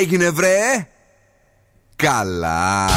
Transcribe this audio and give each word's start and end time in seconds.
έγινε 0.00 0.30
βρε; 0.30 0.86
Καλά. 1.96 2.88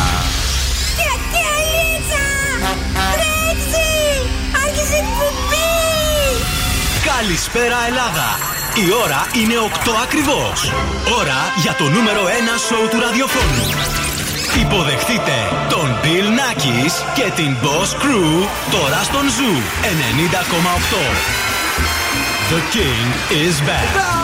Καλησπέρα 7.05 7.75
Ελλάδα. 7.87 8.37
Η 8.75 8.93
ώρα 9.03 9.27
είναι 9.41 9.53
8 9.85 9.91
ακριβώς. 10.03 10.71
Ώρα 11.19 11.53
για 11.61 11.73
το 11.73 11.83
νούμερο 11.83 12.23
1 12.25 12.27
σοου 12.67 12.87
του 12.89 12.99
ραδιοφώνου 12.99 14.02
Υποδεχτείτε 14.61 15.37
τον 15.69 15.99
Bill 16.03 16.27
Nackis 16.39 16.93
και 17.13 17.31
την 17.35 17.55
Boss 17.61 17.91
Crew 18.03 18.47
τώρα 18.71 19.03
στον 19.03 19.21
Zoo 19.21 19.57
90,8 19.83 19.89
The 22.51 22.59
King 22.73 23.05
is 23.45 23.55
back 23.69 24.23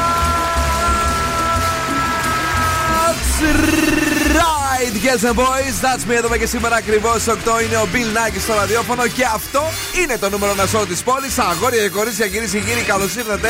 right, 4.79 4.93
girls 5.03 5.23
and 5.23 5.35
boys. 5.35 5.75
That's 5.81 6.05
me 6.07 6.15
εδώ 6.17 6.37
και 6.37 6.45
σήμερα 6.45 6.75
ακριβώς 6.75 7.25
8 7.27 7.63
είναι 7.63 7.77
ο 7.77 7.87
Bill 7.93 8.17
Nike 8.17 8.39
στο 8.39 8.53
ραδιόφωνο 8.53 9.07
και 9.07 9.25
αυτό 9.33 9.63
είναι 10.01 10.17
το 10.17 10.29
νούμερο 10.29 10.53
να 10.53 10.65
σώου 10.65 10.85
της 10.85 11.03
πόλης. 11.03 11.39
Αγόρια 11.39 11.81
και 11.81 11.89
κορίτσια, 11.89 12.27
κυρίες 12.27 12.51
και 12.51 12.59
κύριοι, 12.59 12.81
καλώς 12.81 13.15
ήρθατε. 13.15 13.49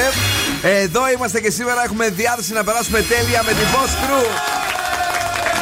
Εδώ 0.61 1.09
είμαστε 1.11 1.39
και 1.39 1.51
σήμερα 1.51 1.83
έχουμε 1.83 2.09
διάθεση 2.09 2.53
να 2.53 2.63
περάσουμε 2.63 3.01
τέλεια 3.01 3.43
με 3.43 3.51
την 3.51 3.67
Boss 3.73 3.91
Crew. 4.03 4.68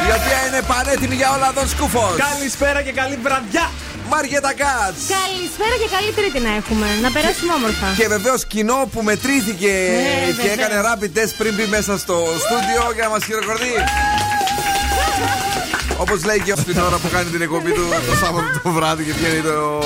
Η 0.09 0.11
οποία 0.19 0.39
είναι 0.47 0.61
πανέτοιμη 0.71 1.15
για 1.15 1.29
όλα 1.35 1.49
τον 1.57 1.67
σκούφος. 1.73 2.15
Καλησπέρα 2.29 2.81
και 2.81 2.91
καλή 2.91 3.17
βραδιά. 3.25 3.65
Μαριέτα 4.11 4.53
Κάτς. 4.61 4.99
Καλησπέρα 5.17 5.75
και 5.81 5.87
καλή 5.95 6.11
Τρίτη 6.17 6.39
να 6.47 6.51
έχουμε. 6.59 6.87
Να 7.05 7.09
περάσουμε 7.15 7.53
όμορφα. 7.59 7.87
Και 7.99 8.07
βεβαίως 8.15 8.41
κοινό 8.53 8.79
που 8.91 8.99
μετρήθηκε 9.09 9.67
ναι, 9.67 10.43
και 10.43 10.49
έκανε 10.55 10.75
rapid 10.87 11.11
test 11.17 11.33
πριν 11.37 11.53
μπει 11.55 11.65
μέσα 11.75 11.93
στο 12.03 12.15
στούντιο 12.43 12.83
για 12.95 13.03
να 13.07 13.11
μας 13.13 13.23
χειροκροτεί. 13.27 13.73
Όπως 16.03 16.23
λέει 16.23 16.39
και 16.45 16.53
την 16.53 16.79
ώρα 16.87 16.97
που 17.01 17.09
κάνει 17.15 17.29
την 17.29 17.41
εκπομπή 17.41 17.71
του 17.71 17.83
το 18.09 18.15
Σάββατο 18.23 18.47
το 18.63 18.69
βράδυ 18.77 19.03
και 19.03 19.13
βγαίνει 19.13 19.41
το. 19.41 19.83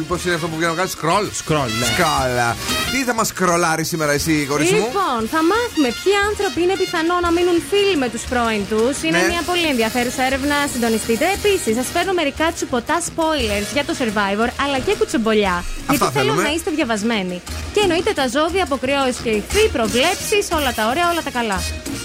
Πώς 0.00 0.24
είναι 0.24 0.34
αυτό 0.34 0.46
που 0.48 0.56
βγαίνει 0.56 0.72
να 0.72 0.78
κάνει, 0.80 0.90
σκρολ. 0.90 1.26
Σκρολ, 1.32 1.70
ναι. 1.80 1.86
Σκάλα. 1.86 2.56
Τι 2.92 3.04
θα 3.04 3.14
μας 3.14 3.32
κρολάρει 3.32 3.84
σήμερα, 3.84 4.12
εσύ, 4.12 4.46
κορίτσι 4.50 4.74
μου; 4.74 4.80
Λοιπόν, 4.86 5.20
θα 5.34 5.40
μάθουμε 5.52 5.88
ποιοι 5.98 6.12
άνθρωποι 6.28 6.58
είναι 6.64 6.76
πιθανό 6.82 7.16
να 7.26 7.30
μείνουν 7.36 7.58
φίλοι 7.70 7.96
με 8.02 8.08
τους 8.12 8.22
πρώην 8.30 8.62
τους. 8.70 8.94
Είναι 9.06 9.18
ναι. 9.18 9.26
μια 9.32 9.42
πολύ 9.50 9.66
ενδιαφέρουσα 9.74 10.22
έρευνα. 10.28 10.56
Συντονιστείτε. 10.72 11.24
Επίσης, 11.38 11.72
σας 11.78 11.88
φέρνω 11.94 12.12
μερικά 12.20 12.46
τσουποτά 12.54 12.96
spoilers 13.08 13.68
για 13.76 13.84
το 13.88 13.92
survivor 14.00 14.48
αλλά 14.64 14.78
και 14.86 14.92
κουτσομπολιά. 14.98 15.56
Αυτά 15.90 15.94
γιατί 15.96 16.06
θέλω 16.16 16.34
να 16.46 16.50
είστε 16.54 16.70
διαβασμένοι. 16.78 17.36
Και 17.74 17.80
εννοείται 17.86 18.12
τα 18.20 18.26
ζώδια, 18.34 18.62
αποκριώσει 18.68 19.18
και 19.24 19.32
ηχθοί, 19.40 19.64
προβλέψεις, 19.76 20.44
όλα 20.58 20.70
τα 20.78 20.82
ωραία, 20.90 21.06
όλα 21.12 21.22
τα 21.26 21.32
καλά. 21.38 21.58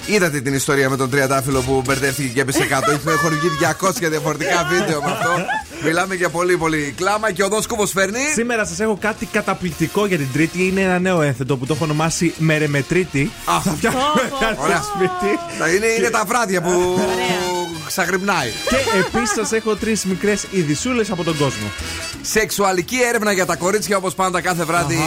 Είδατε 0.05 0.37
την 0.41 0.53
ιστορία 0.53 0.89
με 0.89 0.97
τον 1.01 1.09
τριαντάφυλλο 1.09 1.61
που 1.61 1.81
μπερδεύτηκε 1.85 2.29
και 2.35 2.41
έπεσε 2.41 2.65
κάτω. 2.73 2.91
Έχουν 2.91 3.31
βγει 3.37 3.49
200 3.81 3.91
διαφορετικά 4.15 4.57
βίντεο 4.71 4.99
με 5.05 5.11
αυτό. 5.11 5.31
Μιλάμε 5.83 6.15
για 6.15 6.29
πολύ 6.29 6.57
πολύ 6.57 6.93
κλάμα 6.97 7.31
και 7.31 7.43
ο 7.43 7.47
Δόσκοβο 7.47 7.85
φέρνει. 7.85 8.19
Σήμερα 8.33 8.65
σας 8.65 8.79
έχω 8.79 8.97
κάτι 9.01 9.25
καταπληκτικό 9.25 10.05
για 10.05 10.17
την 10.17 10.27
Τρίτη. 10.33 10.67
Είναι 10.67 10.81
ένα 10.81 10.99
νέο 10.99 11.21
ένθετο 11.21 11.57
που 11.57 11.65
το 11.65 11.73
έχω 11.73 11.83
ονομάσει 11.83 12.33
Μερεμετρίτη. 12.37 13.31
Α, 13.45 13.61
θα 13.61 13.71
φτιάχνουμε 13.71 14.31
ένα 14.65 14.83
σπίτι. 14.95 15.39
Είναι, 15.75 15.85
είναι 15.85 16.09
τα 16.09 16.23
βράδια 16.27 16.61
που 16.61 16.99
ξαγρυπνάει. 17.87 18.49
Και 18.69 18.75
επίσης 18.99 19.35
σας 19.35 19.51
έχω 19.51 19.75
τρεις 19.75 20.05
μικρές 20.05 20.45
ειδισούλε 20.51 21.03
από 21.09 21.23
τον 21.23 21.37
κόσμο. 21.37 21.71
Σεξουαλική 22.21 22.97
έρευνα 23.09 23.31
για 23.31 23.45
τα 23.45 23.55
κορίτσια 23.55 23.97
όπως 23.97 24.13
πάντα 24.13 24.41
κάθε 24.41 24.63
βράδυ. 24.63 24.97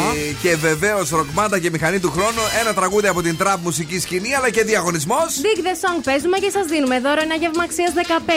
Και 0.42 0.56
βεβαίως 0.56 1.10
ροκμάντα 1.10 1.58
και 1.58 1.70
μηχανή 1.70 1.98
του 1.98 2.10
χρόνου. 2.10 2.40
Ένα 2.60 2.74
τραγούδι 2.74 3.06
από 3.06 3.22
την 3.22 3.36
τραπ 3.36 3.62
μουσική 3.62 4.00
σκηνή 4.00 4.34
αλλά 4.34 4.50
και 4.50 4.62
διαγωνισμός. 4.64 5.40
Dig 5.42 5.58
the 5.58 5.98
song 5.98 6.00
παίζουμε 6.04 6.38
και 6.38 6.50
σας 6.50 6.66
δίνουμε 6.66 7.00
δώρο 7.00 7.20
ένα 7.22 7.34
γεύμα 7.34 7.62
αξίας 7.62 7.92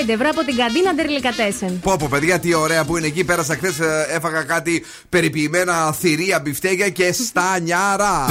15 0.06 0.09
ευρώ 0.09 0.30
από 0.30 0.44
την 0.46 0.56
καντίνα 0.56 0.94
Ντερλικατέσεν. 0.94 1.80
Πω 1.80 1.96
πω, 2.00 2.07
παιδιά, 2.09 2.40
τι 2.40 2.53
ωραία 2.53 2.85
που 2.85 2.97
είναι 2.97 3.07
εκεί. 3.07 3.24
Πέρασα 3.24 3.56
χθες, 3.56 3.80
ε, 3.80 4.07
έφαγα 4.09 4.44
κάτι 4.44 4.85
περιποιημένα 5.09 5.94
θηρία 6.00 6.40
μπιφτέγια 6.40 6.90
και 6.90 7.13
στανιάρα. 7.13 8.25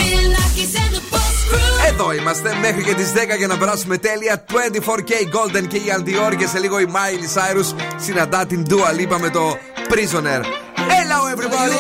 Εδώ 1.89 2.13
είμαστε 2.13 2.55
μέχρι 2.61 2.83
και 2.83 2.95
τις 2.95 3.13
10 3.13 3.37
για 3.39 3.47
να 3.47 3.57
περάσουμε 3.57 3.97
τέλεια. 3.97 4.45
24K 4.53 5.11
Golden 5.11 5.67
και 5.69 5.77
η 5.77 5.85
Aldior 5.97 6.37
και 6.37 6.47
σε 6.47 6.59
λίγο 6.59 6.81
η 6.81 6.87
Miley 6.93 7.39
Cyrus 7.39 7.75
συναντά 7.97 8.47
την 8.47 8.67
Dua 8.69 9.01
Lipa 9.01 9.19
με 9.21 9.31
το 9.31 9.59
Prisoner. 9.89 10.43
Hello 10.77 11.19
everybody! 11.35 11.77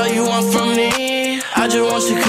All 0.00 0.08
you 0.08 0.24
want 0.24 0.52
from 0.52 0.74
me. 0.74 1.42
I 1.54 1.68
just 1.68 1.84
want 1.84 2.08
your 2.10 2.22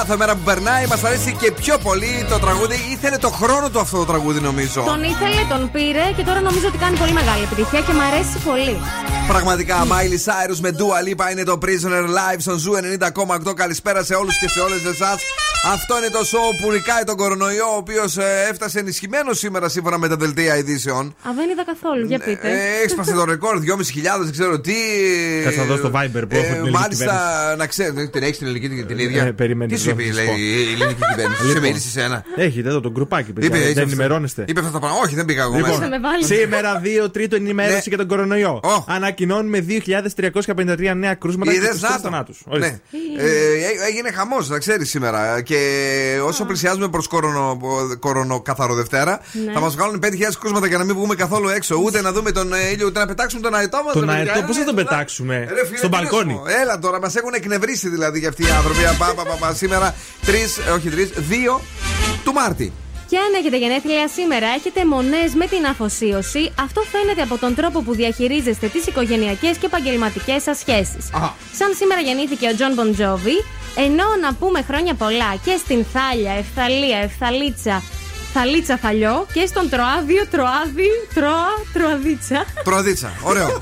κάθε 0.00 0.16
μέρα 0.16 0.34
που 0.36 0.44
περνάει. 0.44 0.86
Μας 0.86 1.04
αρέσει 1.04 1.36
και 1.40 1.52
πιο 1.52 1.78
πολύ 1.78 2.26
το 2.30 2.38
τραγούδι. 2.38 2.76
Ήθελε 2.94 3.16
το 3.16 3.30
χρόνο 3.30 3.70
του 3.70 3.80
αυτό 3.80 3.96
το 3.98 4.04
τραγούδι, 4.04 4.40
νομίζω. 4.40 4.80
Τον 4.82 5.02
ήθελε, 5.02 5.42
τον 5.48 5.70
πήρε 5.70 6.04
και 6.16 6.22
τώρα 6.22 6.40
νομίζω 6.40 6.66
ότι 6.68 6.78
κάνει 6.78 6.96
πολύ 6.98 7.12
μεγάλη 7.12 7.42
επιτυχία 7.42 7.80
και 7.80 7.92
μου 7.92 8.02
αρέσει 8.10 8.36
πολύ. 8.44 8.76
Πραγματικά, 9.34 9.76
Miley 9.86 10.18
Cyrus 10.26 10.58
με 10.60 10.70
Dua 10.78 11.08
Lipa 11.08 11.30
είναι 11.32 11.42
το 11.44 11.58
Prisoner 11.62 12.04
Live 12.18 12.38
στον 12.38 12.58
Zoo 12.58 13.48
90,8. 13.48 13.54
Καλησπέρα 13.54 14.04
σε 14.04 14.14
όλους 14.14 14.38
και 14.38 14.48
σε 14.48 14.60
όλες 14.60 14.84
εσάς. 14.84 15.16
Αυτό 15.72 15.96
είναι 15.98 16.06
το 16.08 16.18
show 16.18 16.48
που 16.62 16.72
νικάει 16.72 17.02
τον 17.04 17.16
κορονοϊό, 17.16 17.64
ο 17.74 17.76
οποίος 17.76 18.16
ε, 18.16 18.46
έφτασε 18.50 18.78
ενισχυμένος 18.78 19.38
σήμερα 19.38 19.68
σύμφωνα 19.68 19.98
με 19.98 20.08
τα 20.08 20.16
δελτία 20.16 20.56
ειδήσεων. 20.56 21.06
Α, 21.06 21.30
δεν 21.36 21.50
είδα 21.50 21.64
καθόλου, 21.64 22.06
για 22.06 22.18
πείτε. 22.18 22.48
Ε, 22.50 22.84
έσπασε 22.84 23.12
το 23.12 23.24
ρεκόρ, 23.24 23.58
2.500, 23.58 24.22
δεν 24.22 24.32
ξέρω 24.32 24.60
τι. 24.60 24.72
Θα 25.56 25.64
δω 25.64 25.76
στο 25.76 25.88
Viber 25.94 26.22
που 26.28 26.36
έχω 26.36 26.42
την 26.44 26.54
ελληνική 26.54 26.70
Μάλιστα, 26.70 27.54
να 27.58 27.66
ξέρετε, 27.66 28.06
την 28.06 28.22
έχεις 28.22 28.38
την 28.38 28.46
ελληνική 28.46 28.84
την 28.84 28.98
ίδια; 28.98 29.24
Ε, 29.24 29.30
περιμένετε, 29.32 29.74
Τι 29.76 29.80
σου 29.80 29.90
είπε, 29.90 30.02
θα 30.02 30.06
σας 30.08 30.16
λέει 30.16 30.26
πω. 30.26 30.32
η 30.38 30.72
ελληνική 30.72 31.02
κυβέρνηση; 31.10 31.42
Λοιπόν. 31.42 31.54
Σε 31.62 31.68
μίλησες 31.68 31.92
σε 31.92 32.02
ένα. 32.02 32.24
Έχετε 32.36 32.68
εδώ 32.68 32.80
τον 32.80 32.92
γκρουπάκι, 32.92 33.32
παιδιά. 33.32 33.48
Είπε, 33.48 33.58
δεν 33.58 33.70
είπε, 33.70 33.80
ενημερώνεστε. 33.80 34.44
Είπε 34.48 34.60
αυτά 34.60 34.72
τα 34.72 34.78
πράγματα. 34.78 35.02
Όχι, 35.04 35.14
δεν 35.14 35.24
πήγα 35.24 35.42
εγώ 35.42 35.54
Λοιπόν, 35.56 35.70
μέσα. 35.70 35.88
με 35.88 35.98
βάλει. 36.00 36.24
σήμερα 36.24 36.80
2 37.06 37.10
τρίτο 37.12 37.36
ενημέρωση 37.36 37.74
Ναι. 37.74 37.82
για 37.84 37.96
τον 37.96 38.06
κορονοϊό. 38.06 38.60
Ω. 39.20 39.34
Ανακοινώνουμε 39.34 39.64
2.353 39.68 40.92
νέα 40.96 41.14
κρούσματα 41.14 41.50
και 41.50 41.56
Είδες, 41.56 41.76
24 41.80 41.80
να 41.80 41.88
το. 41.96 42.00
θανάτου. 42.02 42.34
Ναι. 42.58 42.66
Ε, 43.18 43.24
έ- 43.24 43.80
έγινε 43.88 44.10
χαμός, 44.10 44.48
να 44.48 44.58
ξέρεις 44.58 44.90
σήμερα. 44.90 45.40
Και 45.40 45.58
όσο 46.24 46.44
πλησιάζουμε 46.44 46.88
προς 46.88 47.06
κορονο, 47.08 47.58
κορονοκαθαρο 47.98 48.74
Δευτέρα, 48.74 49.20
Ναι. 49.46 49.52
θα 49.52 49.60
μας 49.60 49.74
βγάλουν 49.74 49.98
5.000 49.98 50.38
κρούσματα 50.40 50.66
για 50.66 50.78
να 50.78 50.84
μην 50.84 50.94
βγούμε 50.94 51.14
καθόλου 51.14 51.48
έξω. 51.48 51.76
Ούτε 51.84 52.00
να 52.00 52.12
δούμε 52.12 52.30
τον 52.32 52.50
ήλιο, 52.72 52.86
ούτε 52.86 52.98
να 52.98 53.06
πετάξουμε 53.06 53.42
τον 53.42 53.54
αετό 53.54 53.82
μας. 53.84 53.92
Τον 53.94 54.10
αετό, 54.10 54.42
πώς 54.46 54.56
θα 54.56 54.64
τον 54.64 54.74
πετάξουμε; 54.74 55.48
Στο 55.76 55.88
μπαλκόνι. 55.88 56.40
Έλα 56.62 56.78
τώρα, 56.78 57.00
μας 57.00 57.14
έχουν 57.16 57.32
εκνευρίσει 57.34 57.88
δηλαδή 57.88 58.18
για 58.18 58.28
αυτοί 58.28 58.42
οι 58.42 58.50
άνθρωποι. 58.50 58.78
Πα, 58.98 59.12
πα, 59.16 59.22
πα, 59.24 59.36
πα, 59.40 59.54
σήμερα 59.54 59.94
3, 60.26 60.60
όχι 60.74 60.88
3, 60.88 61.12
2 61.28 61.60
του 62.24 62.32
Μάρτη. 62.32 62.72
Και 63.10 63.18
αν 63.18 63.34
έχετε 63.38 63.56
γενέθλια 63.56 64.08
σήμερα, 64.08 64.46
έχετε 64.46 64.84
εμμονές 64.86 65.34
με 65.34 65.46
την 65.46 65.66
αφοσίωση. 65.66 66.52
Αυτό 66.60 66.80
φαίνεται 66.92 67.22
από 67.22 67.38
τον 67.38 67.54
τρόπο 67.54 67.82
που 67.82 67.94
διαχειρίζεστε 67.94 68.66
τις 68.66 68.86
οικογενειακές 68.86 69.56
και 69.56 69.66
επαγγελματικές 69.66 70.42
σας 70.42 70.58
σχέσεις. 70.58 71.10
Αχα. 71.14 71.34
Σαν 71.58 71.74
σήμερα 71.74 72.00
γεννήθηκε 72.00 72.48
ο 72.48 72.54
Jon 72.54 72.72
Bon 72.74 72.97
Jovi, 72.97 73.36
ενώ 73.76 74.04
να 74.20 74.34
πούμε 74.34 74.62
χρόνια 74.62 74.94
πολλά 74.94 75.30
και 75.44 75.54
στην 75.58 75.84
Θάλια, 75.92 76.32
Ευθαλία, 76.32 76.98
Ευθαλίτσα, 76.98 77.82
Θαλίτσα 78.32 78.76
Θαλιό 78.76 79.26
και 79.32 79.46
στον 79.46 79.68
Τροάδιο, 79.68 80.26
Τροάδι, 80.30 80.88
Τρώα, 81.14 81.46
Τροαδίτσα. 81.72 82.44
Τροαδίτσα. 82.64 83.12
Ωραίο. 83.22 83.58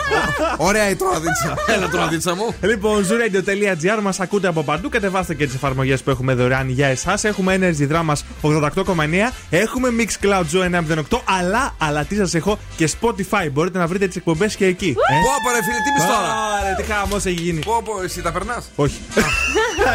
Ωραία 0.56 0.88
η 0.90 0.94
τροαδίτσα. 0.96 1.54
Έλα, 1.66 1.88
τροαδίτσα 1.88 2.34
μου. 2.34 2.54
Λοιπόν, 2.60 3.06
zooradio.gr 3.08 4.02
μας 4.02 4.20
ακούτε 4.20 4.48
από 4.48 4.62
παντού. 4.62 4.88
Κατεβάστε 4.88 5.34
και 5.34 5.46
τις 5.46 5.54
εφαρμογές 5.54 6.02
που 6.02 6.10
έχουμε 6.10 6.34
δωρεάν 6.34 6.68
για 6.68 6.86
εσάς. 6.86 7.24
Έχουμε 7.24 7.58
Energy 7.60 7.92
Drama 7.92 8.12
88,9. 8.42 9.32
Έχουμε 9.50 9.88
Mix 9.98 10.26
Cloud 10.26 10.44
Zoo 10.52 10.64
908. 11.10 11.20
Αλλά, 11.38 11.74
αλλά 11.78 12.04
τι 12.04 12.16
σας 12.16 12.34
έχω 12.34 12.58
και 12.76 12.90
Spotify. 13.00 13.48
Μπορείτε 13.52 13.78
να 13.78 13.86
βρείτε 13.86 14.06
τις 14.06 14.16
εκπομπές 14.16 14.56
και 14.56 14.64
εκεί. 14.66 14.88
Ε; 14.88 14.92
Πω, 14.92 15.30
πω, 15.44 15.50
ρε 15.56 15.62
φίλε, 15.62 15.76
τι 15.76 15.92
πει 15.96 16.00
τώρα. 16.12 16.32
Άρα, 16.60 16.74
τι 16.76 16.82
χαμός 16.82 17.24
έχει 17.24 17.40
γίνει. 17.40 17.58
Πω, 17.60 17.82
πω, 17.84 18.02
εσύ 18.02 18.22
τα 18.22 18.32
περνάς; 18.32 18.64
Όχι. 18.74 19.00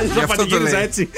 Γι' 0.04 0.10
Θα 0.20 0.24
αυτό 0.24 0.36
το 0.36 0.36
πανηγύριζα 0.36 0.72
λέει. 0.78 0.84
έτσι. 0.84 1.10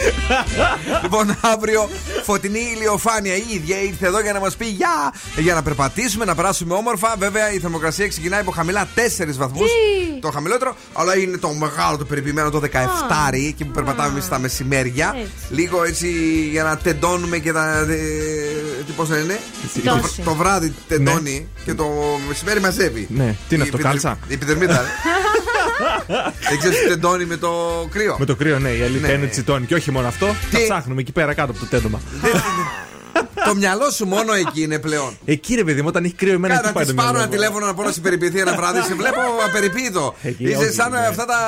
Λοιπόν, 1.03 1.37
αύριο 1.41 1.89
φωτεινή 2.23 2.59
ηλιοφάνεια 2.75 3.33
η 3.51 3.55
ίδια 3.55 3.81
ήρθε 3.81 4.07
εδώ 4.07 4.19
για 4.21 4.33
να 4.33 4.39
μας 4.39 4.55
πει 4.55 4.65
γεια! 4.65 5.13
Για 5.37 5.53
να 5.53 5.61
περπατήσουμε, 5.63 6.25
να 6.25 6.35
περάσουμε 6.35 6.73
όμορφα. 6.73 7.15
Βέβαια, 7.17 7.51
η 7.53 7.59
θερμοκρασία 7.59 8.07
ξεκινάει 8.07 8.39
από 8.39 8.51
χαμηλά 8.51 8.87
4 8.95 8.99
βαθμούς. 9.37 9.69
Τι; 9.69 10.19
Το 10.19 10.31
χαμηλότερο, 10.31 10.75
αλλά 10.93 11.17
είναι 11.17 11.37
το 11.37 11.49
μεγάλο, 11.53 11.97
το 11.97 12.05
περιποιημένο, 12.05 12.49
το 12.49 12.59
17 12.59 12.67
εκεί 13.33 13.65
που 13.65 13.71
περπατάμε 13.71 14.09
εμείς 14.09 14.27
τα 14.27 14.39
μεσημέρια. 14.39 15.13
Έτσι. 15.17 15.31
Λίγο 15.49 15.83
έτσι 15.83 16.07
για 16.51 16.63
να 16.63 16.77
τεντώνουμε 16.77 17.37
και 17.37 17.51
τα. 17.51 17.77
ε, 17.79 17.85
Τι 18.85 18.91
πώς 18.95 19.09
να 19.09 19.17
είναι. 19.17 19.39
Το, 19.83 19.97
Τόση. 20.01 20.21
το 20.21 20.33
βράδυ 20.35 20.73
τεντώνει 20.87 21.47
και 21.65 21.73
το 21.73 21.85
μεσημέρι 22.27 22.59
μαζεύει. 22.59 23.07
Ναι. 23.09 23.35
Τι 23.49 23.55
είναι 23.55 23.63
Η 23.63 23.67
αυτό, 23.67 23.77
επιδερ- 23.77 23.83
κάλτσα; 23.83 24.17
Η 24.27 24.33
επιδερμίδα. 24.33 24.79
ε. 24.81 24.85
Δεν 26.49 26.59
ξέρεις 26.59 26.79
τι 26.79 26.87
τεντώνει 26.87 27.25
με 27.25 27.37
το 27.37 27.51
κρύο. 27.91 28.15
Με 28.19 28.25
το 28.25 28.35
κρύο, 28.35 28.59
ναι, 28.59 28.69
η 28.69 28.81
αλήθεια 28.83 29.07
Ναι. 29.07 29.13
είναι 29.13 29.25
τσιτώνει. 29.27 29.65
Και 29.65 29.75
όχι 29.75 29.91
μόνο 29.91 30.07
αυτό, 30.07 30.25
Τι; 30.49 30.57
τα 30.57 30.63
ψάχνουμε 30.63 31.01
εκεί 31.01 31.11
πέρα 31.11 31.33
κάτω 31.33 31.51
από 31.51 31.59
το 31.59 31.65
τέντομα. 31.65 32.01
Δεν- 33.15 33.27
Το 33.47 33.55
μυαλό 33.55 33.89
σου 33.91 34.05
μόνο 34.15 34.33
εκεί 34.33 34.61
είναι 34.61 34.79
πλέον. 34.79 35.17
Εκεί 35.25 35.55
ρε 35.55 35.63
παιδί 35.63 35.81
μου, 35.81 35.87
όταν 35.93 36.03
έχει 36.03 36.13
κρύο, 36.13 36.33
εμένα 36.33 36.53
εκεί 36.53 36.61
Κάνα 36.63 36.73
πάει 36.75 36.83
τη 36.85 36.89
το 36.89 36.95
πάρω 36.95 37.09
μυαλό 37.11 37.23
ένα 37.23 37.31
μου. 37.31 37.35
τηλέφωνο 37.37 37.65
να 37.65 37.73
πω 37.77 37.83
να 37.83 37.91
σε 37.91 37.99
περιποιηθεί 38.05 38.39
ένα 38.39 38.53
βράδυ. 38.59 38.79
Σε 38.89 38.93
βλέπω 39.01 39.21
απεριποίητο. 39.47 40.03
Εκεί, 40.29 40.43
Είσαι 40.43 40.57
όχι, 40.57 40.71
σαν 40.79 40.91
ναι. 40.91 40.99
αυτά 41.11 41.25
τα 41.33 41.39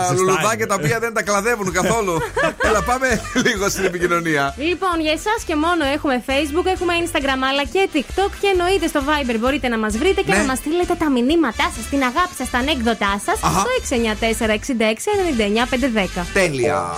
Ζεστά 0.00 0.14
λουλουδάκια 0.14 0.52
είναι. 0.54 0.66
τα 0.66 0.74
οποία 0.80 0.98
δεν 1.04 1.12
τα 1.14 1.22
κλαδεύουν 1.22 1.72
καθόλου. 1.72 2.14
Έλα, 2.68 2.82
πάμε 2.90 3.08
λίγο 3.46 3.68
στην 3.68 3.84
επικοινωνία. 3.84 4.54
Λοιπόν, 4.68 4.96
για 5.06 5.12
εσάς 5.20 5.38
και 5.48 5.56
μόνο 5.64 5.82
έχουμε 5.96 6.16
Facebook, 6.28 6.66
έχουμε 6.74 6.92
Instagram 7.04 7.40
αλλά 7.50 7.64
και 7.72 7.82
TikTok 7.94 8.30
και 8.40 8.48
εννοείται 8.54 8.86
στο 8.92 9.00
Viber 9.08 9.36
μπορείτε 9.40 9.68
να 9.68 9.78
μας 9.78 9.92
βρείτε 10.00 10.20
και 10.26 10.32
Ναι. 10.32 10.38
να 10.38 10.44
μας 10.50 10.58
στείλετε 10.58 10.94
τα 11.02 11.08
μηνύματά 11.10 11.66
σας, 11.76 11.84
την 11.92 12.00
αγάπη 12.10 12.34
σας, 12.38 12.50
τα 12.50 12.58
ανέκδοτά 12.58 13.12
σας 13.26 13.38
Αχα. 13.42 13.60
στο 13.60 13.70
694-66-99-510. 13.80 16.26
Τέλεια. 16.32 16.96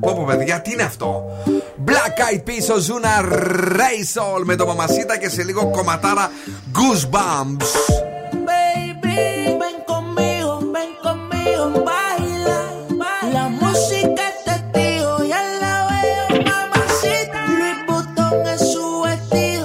Πω 0.00 0.12
πω 0.14 0.24
παιδιά, 0.26 0.60
τι 0.60 0.72
είναι 0.72 0.82
αυτό. 0.82 1.24
Black 1.84 1.90
Eyed 1.90 2.42
Peas, 2.48 2.74
ο 2.76 2.78
Ζούνα 2.78 3.08
Ray 3.78 4.00
Soul 4.14 4.42
με 4.44 4.56
το 4.56 4.66
μαμασίτα 4.66 5.18
και 5.18 5.28
σε 5.28 5.42
λίγο 5.42 5.70
κομματάρα 5.70 6.30
Goosebumps. 6.76 7.70
Baby, 8.48 9.20
ven 9.60 9.76
conmigo, 9.90 10.52
ven 10.74 10.92
conmigo, 11.04 11.64
baila. 11.88 12.58
La 13.36 13.44
música 13.62 14.22
es 14.30 14.38
testigo, 14.48 15.12
ya 15.32 15.40
la 15.62 15.74
veo, 15.90 16.26
mamacita. 16.50 17.38
Louis 17.58 17.78
Vuitton 17.86 18.36
es 18.54 18.60
su 18.72 18.86
vestido, 19.06 19.64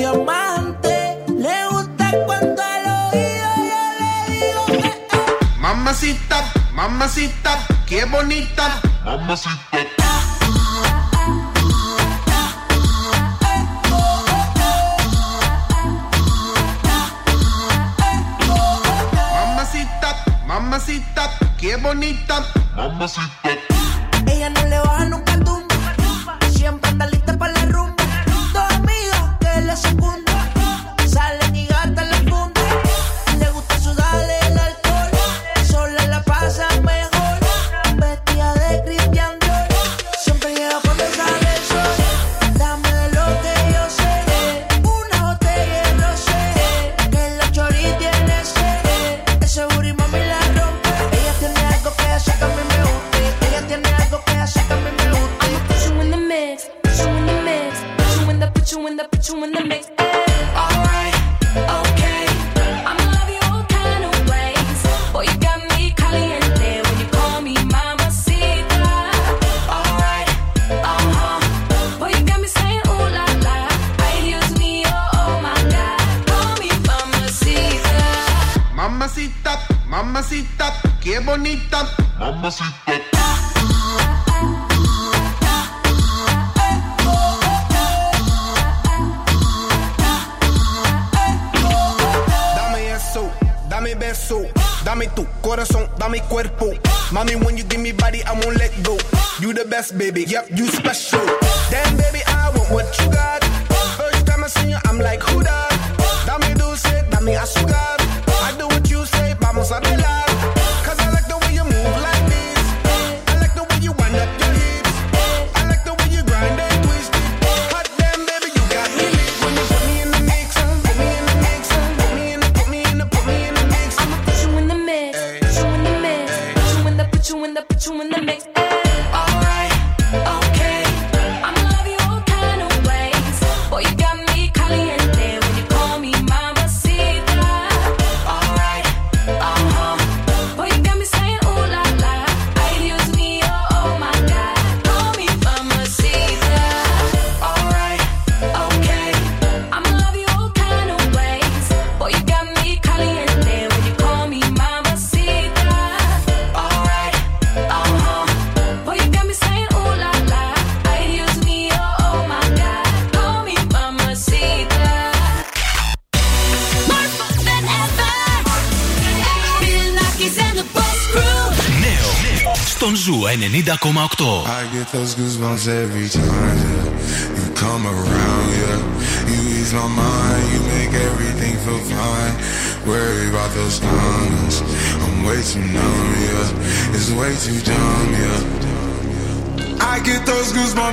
diamante. 0.00 0.94
Le 1.44 1.58
gusta 1.72 2.06
cuando 2.26 2.60
al 2.74 2.84
oído 3.00 3.48
yo 3.70 3.80
le 4.00 4.12
digo 4.30 4.62
que 4.82 4.90
eh. 4.90 4.96
Mamacita, 5.64 6.38
mamacita, 6.80 7.52
qué 7.88 8.00
bonita. 8.14 8.66
Mamacita, 19.33 20.15
mamacita, 20.45 21.29
qué 21.57 21.75
bonita. 21.77 22.45
Ella 23.43 23.70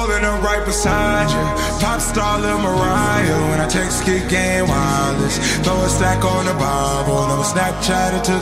When 0.00 0.24
up 0.24 0.42
right 0.42 0.64
beside 0.64 1.28
you, 1.30 1.44
pop 1.80 2.00
star 2.00 2.40
Lil 2.40 2.58
Mariah. 2.58 3.50
When 3.50 3.60
I 3.60 3.68
text 3.68 4.04
kick 4.04 4.28
game 4.28 4.66
wireless, 4.66 5.36
throw 5.64 5.80
a 5.80 5.88
stack 5.88 6.24
on 6.24 6.44
the 6.46 6.54
Bible, 6.54 7.28
never 7.28 7.44
Snapchat 7.44 8.18
it 8.18 8.24
to. 8.28 8.38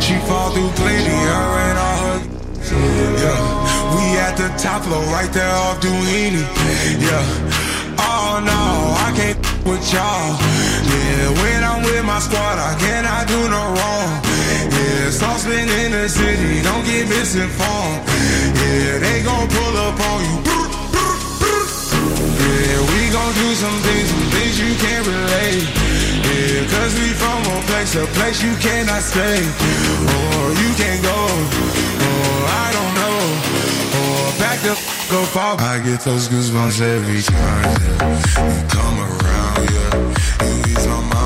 She 0.00 0.14
fall 0.28 0.50
through 0.52 0.70
plenty, 0.76 1.18
her 1.28 1.48
and 1.68 1.78
all 1.78 1.98
her. 2.04 2.18
Yeah, 3.20 3.40
we 3.96 4.04
at 4.16 4.36
the 4.36 4.48
top 4.56 4.84
floor, 4.84 5.02
right 5.12 5.32
there 5.32 5.50
off 5.50 5.80
Duini. 5.80 6.44
Yeah, 7.00 7.24
oh 7.98 8.40
no, 8.44 8.60
I 9.04 9.12
can't 9.16 9.38
with 9.66 9.84
y'all. 9.92 10.36
Yeah, 10.88 11.42
when 11.42 11.64
I'm 11.64 11.82
with 11.82 12.04
my 12.04 12.18
squad, 12.18 12.58
I 12.58 12.76
cannot 12.78 13.26
do 13.28 13.40
no 13.48 13.62
wrong. 13.76 14.25
Yeah, 14.70 15.10
saucepan 15.10 15.68
in 15.68 15.92
the 15.92 16.08
city, 16.08 16.62
don't 16.62 16.84
get 16.84 17.08
misinformed. 17.08 18.02
Yeah, 18.58 18.98
they 18.98 19.22
gon' 19.22 19.48
pull 19.48 19.76
up 19.86 19.98
on 20.10 20.18
you. 20.26 20.36
Yeah, 22.42 22.78
we 22.90 23.00
gon' 23.12 23.34
do 23.34 23.48
some 23.54 23.78
things, 23.86 24.08
some 24.10 24.28
things 24.34 24.54
you 24.58 24.72
can't 24.84 25.06
relate. 25.06 25.66
Yeah, 26.26 26.66
cause 26.72 26.92
we 26.98 27.08
from 27.14 27.40
a 27.54 27.58
place, 27.70 27.94
a 27.94 28.06
place 28.18 28.42
you 28.42 28.54
cannot 28.56 29.02
stay. 29.02 29.40
Or 29.40 30.42
you 30.62 30.70
can't 30.80 31.02
go. 31.02 31.20
Or 32.06 32.36
I 32.64 32.68
don't 32.76 32.94
know. 33.00 33.20
Or 34.00 34.22
back 34.38 34.58
the 34.60 34.74
go 35.10 35.24
far. 35.34 35.56
I 35.60 35.78
get 35.80 36.00
those 36.00 36.28
goosebumps 36.28 36.80
every 36.80 37.22
time. 37.22 37.64
Yeah. 37.80 38.50
You 38.50 38.62
come 38.68 38.98
around, 39.08 39.62
yeah. 39.70 39.92
You 40.44 40.54
ease 40.70 40.86
my 40.86 41.00
mind, 41.12 41.25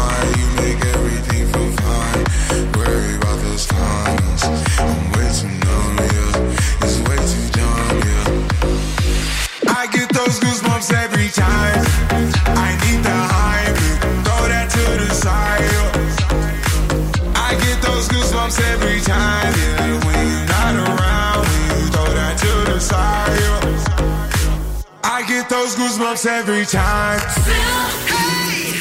goosebumps 25.80 26.24
every 26.40 26.64
time. 26.78 27.20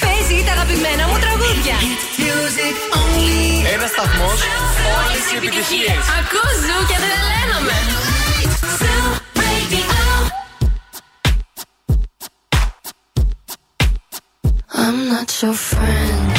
Παίζει 0.03 0.43
τα 0.45 0.51
αγαπημένα 0.51 1.07
μου 1.07 1.17
τραγούδια. 1.19 1.75
Ένα 3.73 3.87
σταθμός, 3.87 4.39
όλε 4.97 5.19
οι 5.33 5.37
επιτυχίε. 5.37 5.93
Ακούς 6.19 6.55
ζου 6.65 6.79
και 6.89 6.97
τρελαίνομαι. 7.03 7.77
I'm 14.81 14.97
not 15.13 15.29
your 15.41 15.55
friend 15.69 16.38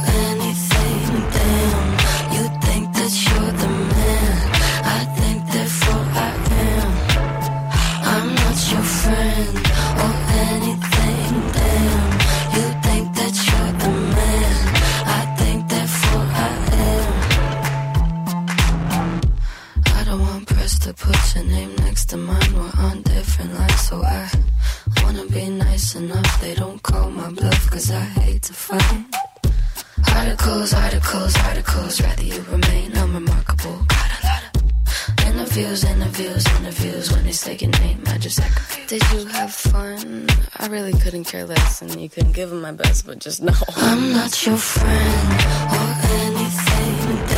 put 21.11 21.35
your 21.35 21.43
name 21.45 21.75
next 21.77 22.05
to 22.09 22.17
mine. 22.17 22.53
We're 22.53 22.83
on 22.87 23.01
different 23.01 23.53
lines, 23.53 23.81
so 23.81 24.03
I 24.03 24.29
wanna 25.03 25.25
be 25.25 25.49
nice 25.49 25.95
enough. 25.95 26.41
They 26.41 26.53
don't 26.55 26.81
call 26.83 27.09
my 27.09 27.29
bluff, 27.31 27.69
cause 27.69 27.91
I 27.91 28.05
hate 28.21 28.43
to 28.43 28.53
fight. 28.53 29.05
Articles, 30.15 30.73
articles, 30.73 31.35
articles. 31.49 32.01
Rather 32.01 32.23
you 32.23 32.41
remain 32.55 32.91
unremarkable. 32.95 33.77
Got 33.87 34.11
a 34.17 34.27
lot 34.27 34.43
of 34.43 35.25
interviews, 35.27 35.83
interviews, 35.83 36.45
interviews. 36.57 37.11
When 37.11 37.23
they 37.23 37.31
say 37.31 37.57
your 37.61 37.71
name, 37.71 38.03
I 38.07 38.17
just 38.17 38.39
act 38.39 38.55
confused. 38.55 38.89
Did 38.89 39.03
you 39.13 39.25
have 39.37 39.53
fun? 39.53 40.27
I 40.59 40.67
really 40.67 40.93
couldn't 40.93 41.25
care 41.25 41.45
less, 41.45 41.81
and 41.81 41.99
you 41.99 42.09
couldn't 42.09 42.33
give 42.33 42.51
it 42.51 42.61
my 42.67 42.71
best, 42.71 43.05
but 43.05 43.19
just 43.19 43.41
know 43.41 43.59
I'm 43.75 44.11
not 44.13 44.45
your 44.45 44.57
friend 44.57 45.31
or 45.77 45.89
anything. 46.25 47.30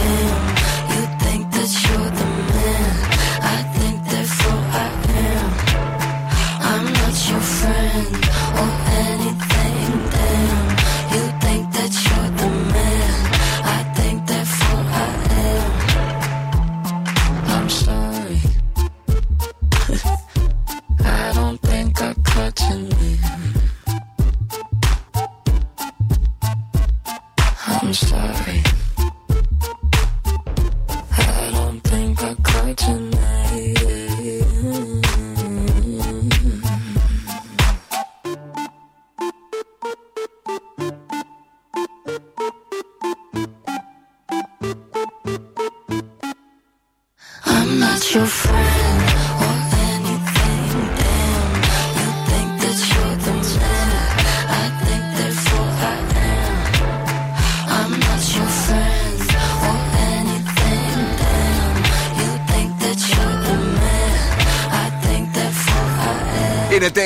Sorry. 27.93 28.72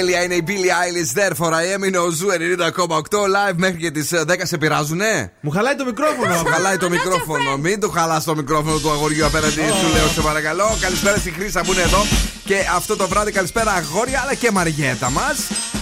Τέλεια, 0.08 0.24
είναι 0.24 0.36
η 0.36 0.44
Billie 0.48 0.52
Eilish 0.52 1.20
Therefore 1.20 1.52
I 1.52 1.78
am. 1.78 1.88
Είναι 1.88 1.98
ο 1.98 2.10
Zoo 2.10 2.28
90,8 2.28 2.98
live 3.10 3.56
μέχρι 3.56 3.78
και 3.78 3.92
τις 3.92 4.10
10 4.14 4.36
σε 4.44 4.58
πειράζουνε; 4.58 5.32
Μου 5.42 5.52
χαλάει 5.52 5.76
το 5.76 5.86
μικρόφωνο. 5.86 6.36
Μου 6.36 6.46
χαλάει 6.46 6.78
το 6.78 6.90
μικρόφωνο. 6.90 7.58
Μην 7.58 7.80
του 7.80 7.90
χαλάς 7.90 8.24
το 8.24 8.36
μικρόφωνο 8.36 8.78
του 8.80 8.92
αγοριού 8.92 9.26
απέναντι 9.26 9.52
σου, 9.52 9.94
λέω 9.94 10.08
σε 10.08 10.22
παρακαλώ. 10.22 10.78
Καλησπέρα 10.82 11.18
στη 11.18 11.32
Χρήσα 11.32 11.62
που 11.62 11.74
είναι 11.74 11.82
εδώ. 11.82 12.06
Και 12.46 12.56
αυτό 12.76 12.96
το 12.96 13.08
βράδυ 13.08 13.32
καλησπέρα 13.32 13.72
αγόρια 13.72 14.22
αλλά 14.22 14.34
και 14.34 14.52
Μαριέτα 14.52 15.10
μας. 15.10 15.38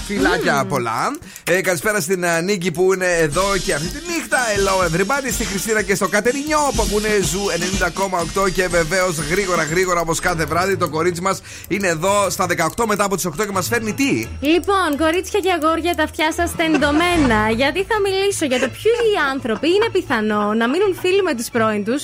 Φιλάκια 0.06 0.66
πολλά. 0.68 1.18
Ε, 1.44 1.62
καλησπέρα 1.62 2.00
στην 2.02 2.24
ε, 2.24 2.42
Νίκη 2.42 2.72
που 2.72 2.94
είναι 2.94 3.06
εδώ 3.20 3.44
και 3.66 3.74
αυτή 3.74 3.88
τη 3.88 4.00
νύχτα. 4.14 4.38
Hello 4.56 4.86
everybody. 4.88 5.32
Στη 5.32 5.46
Χριστίνα 5.46 5.82
και 5.82 5.96
στο 5.96 6.08
Κατερινιό 6.08 6.58
που 6.76 6.82
ακούνε 6.88 7.08
Zoo 7.22 7.40
90,8 8.44 8.52
και 8.52 8.68
βεβαίως 8.68 9.18
γρήγορα 9.18 9.64
γρήγορα 9.64 10.00
όπως 10.00 10.20
κάθε 10.20 10.46
βράδυ 10.46 10.78
το 10.78 10.90
κορίτσι 10.90 11.22
μας 11.22 11.42
είναι 11.68 11.88
εδώ 11.88 12.30
στα 12.30 12.46
18 12.78 12.86
μετά 12.88 13.04
από 13.04 13.16
τις 13.16 13.28
8 13.28 13.32
και 13.46 13.52
μας 13.52 13.68
φέρνει 13.68 13.94
τι; 13.94 14.28
Λοιπόν, 14.40 14.98
κορίτσια 14.98 15.40
και 15.40 15.52
αγόρια, 15.62 15.96
τα 15.96 16.04
αυτιά 16.04 16.32
σα 16.38 16.50
τεντωμένα. 16.50 17.50
γιατί 17.62 17.84
θα 17.84 17.96
μιλήσω 18.06 18.46
για 18.46 18.60
το 18.60 18.68
ποιοι 18.68 18.92
άνθρωποι 19.34 19.68
είναι 19.68 19.90
πιθανό 19.92 20.54
να 20.54 20.70
μείνουν 20.70 20.98
φίλοι 21.02 21.22
με 21.22 21.36
τους 21.36 21.48
πρώην 21.50 21.84
τους. 21.84 22.04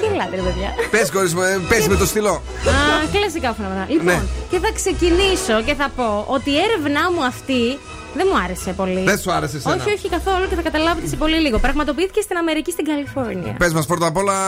Τι 0.00 0.06
γελάτε, 0.06 0.36
ρε 0.36 0.42
παιδιά; 0.42 0.70
Πες 0.90 1.10
κορίτσι 1.10 1.34
μου, 1.34 1.42
ε, 1.42 1.60
πες 1.68 1.86
με 1.88 1.96
το 1.96 2.06
στυλό. 2.06 2.34
Α, 2.34 3.06
κλασικά 3.12 3.54
φαινόμενα. 3.54 3.86
Λοιπόν, 3.88 4.04
Ναι. 4.06 4.22
και 4.50 4.58
θα 4.58 4.70
ξεκινήσω 4.74 5.62
και 5.66 5.74
θα 5.74 5.88
πω 5.96 6.24
ότι 6.28 6.50
η 6.50 6.58
έρευνά 6.66 7.12
μου 7.12 7.24
αυτή 7.24 7.34
δεν 8.14 8.26
μου 8.30 8.38
άρεσε 8.44 8.72
πολύ. 8.72 9.02
Δεν 9.04 9.18
σου 9.18 9.32
άρεσε 9.32 9.56
εσένα; 9.56 9.74
Όχι, 9.74 9.90
όχι 9.90 10.08
καθόλου 10.08 10.48
και 10.48 10.54
θα 10.54 10.62
καταλάβετε 10.62 11.06
σε 11.06 11.16
πολύ 11.16 11.36
λίγο. 11.36 11.58
Πραγματοποιήθηκε 11.58 12.20
στην 12.20 12.36
Αμερική, 12.36 12.70
στην 12.70 12.84
Καλιφόρνια. 12.84 13.54
Πες 13.58 13.72
μας 13.72 13.86
πρώτα 13.86 14.06
απ' 14.06 14.16
όλα 14.16 14.38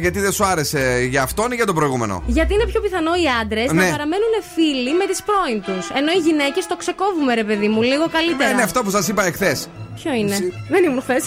γιατί 0.00 0.20
δεν 0.20 0.32
σου 0.32 0.44
άρεσε 0.44 1.06
για 1.10 1.22
αυτόν 1.22 1.52
ή 1.52 1.54
για 1.54 1.66
τον 1.66 1.74
προηγούμενο; 1.74 2.22
Γιατί 2.26 2.54
είναι 2.54 2.66
πιο 2.66 2.80
πιθανό 2.80 3.14
οι 3.14 3.26
άντρες 3.42 3.72
Ναι. 3.72 3.84
να 3.84 3.90
παραμένουν 3.90 4.32
φίλοι 4.54 4.92
με 4.94 5.06
τις 5.06 5.22
πρώην 5.22 5.62
τους. 5.62 5.90
Ενώ 5.90 6.10
οι 6.12 6.20
γυναίκες 6.28 6.66
το 6.66 6.76
ξεκόβουμε, 6.76 7.34
ρε 7.34 7.44
παιδί 7.44 7.68
μου, 7.68 7.82
λίγο 7.82 8.08
καλύτερα. 8.08 8.50
Είναι 8.50 8.62
αυτό 8.62 8.82
που 8.82 8.90
σας 8.90 9.08
είπα 9.08 9.24
εχθές. 9.26 9.68
Ποιο 10.02 10.12
είναι; 10.12 10.36
Δεν 10.68 10.84
ήμουν 10.84 11.00
χθες. 11.02 11.24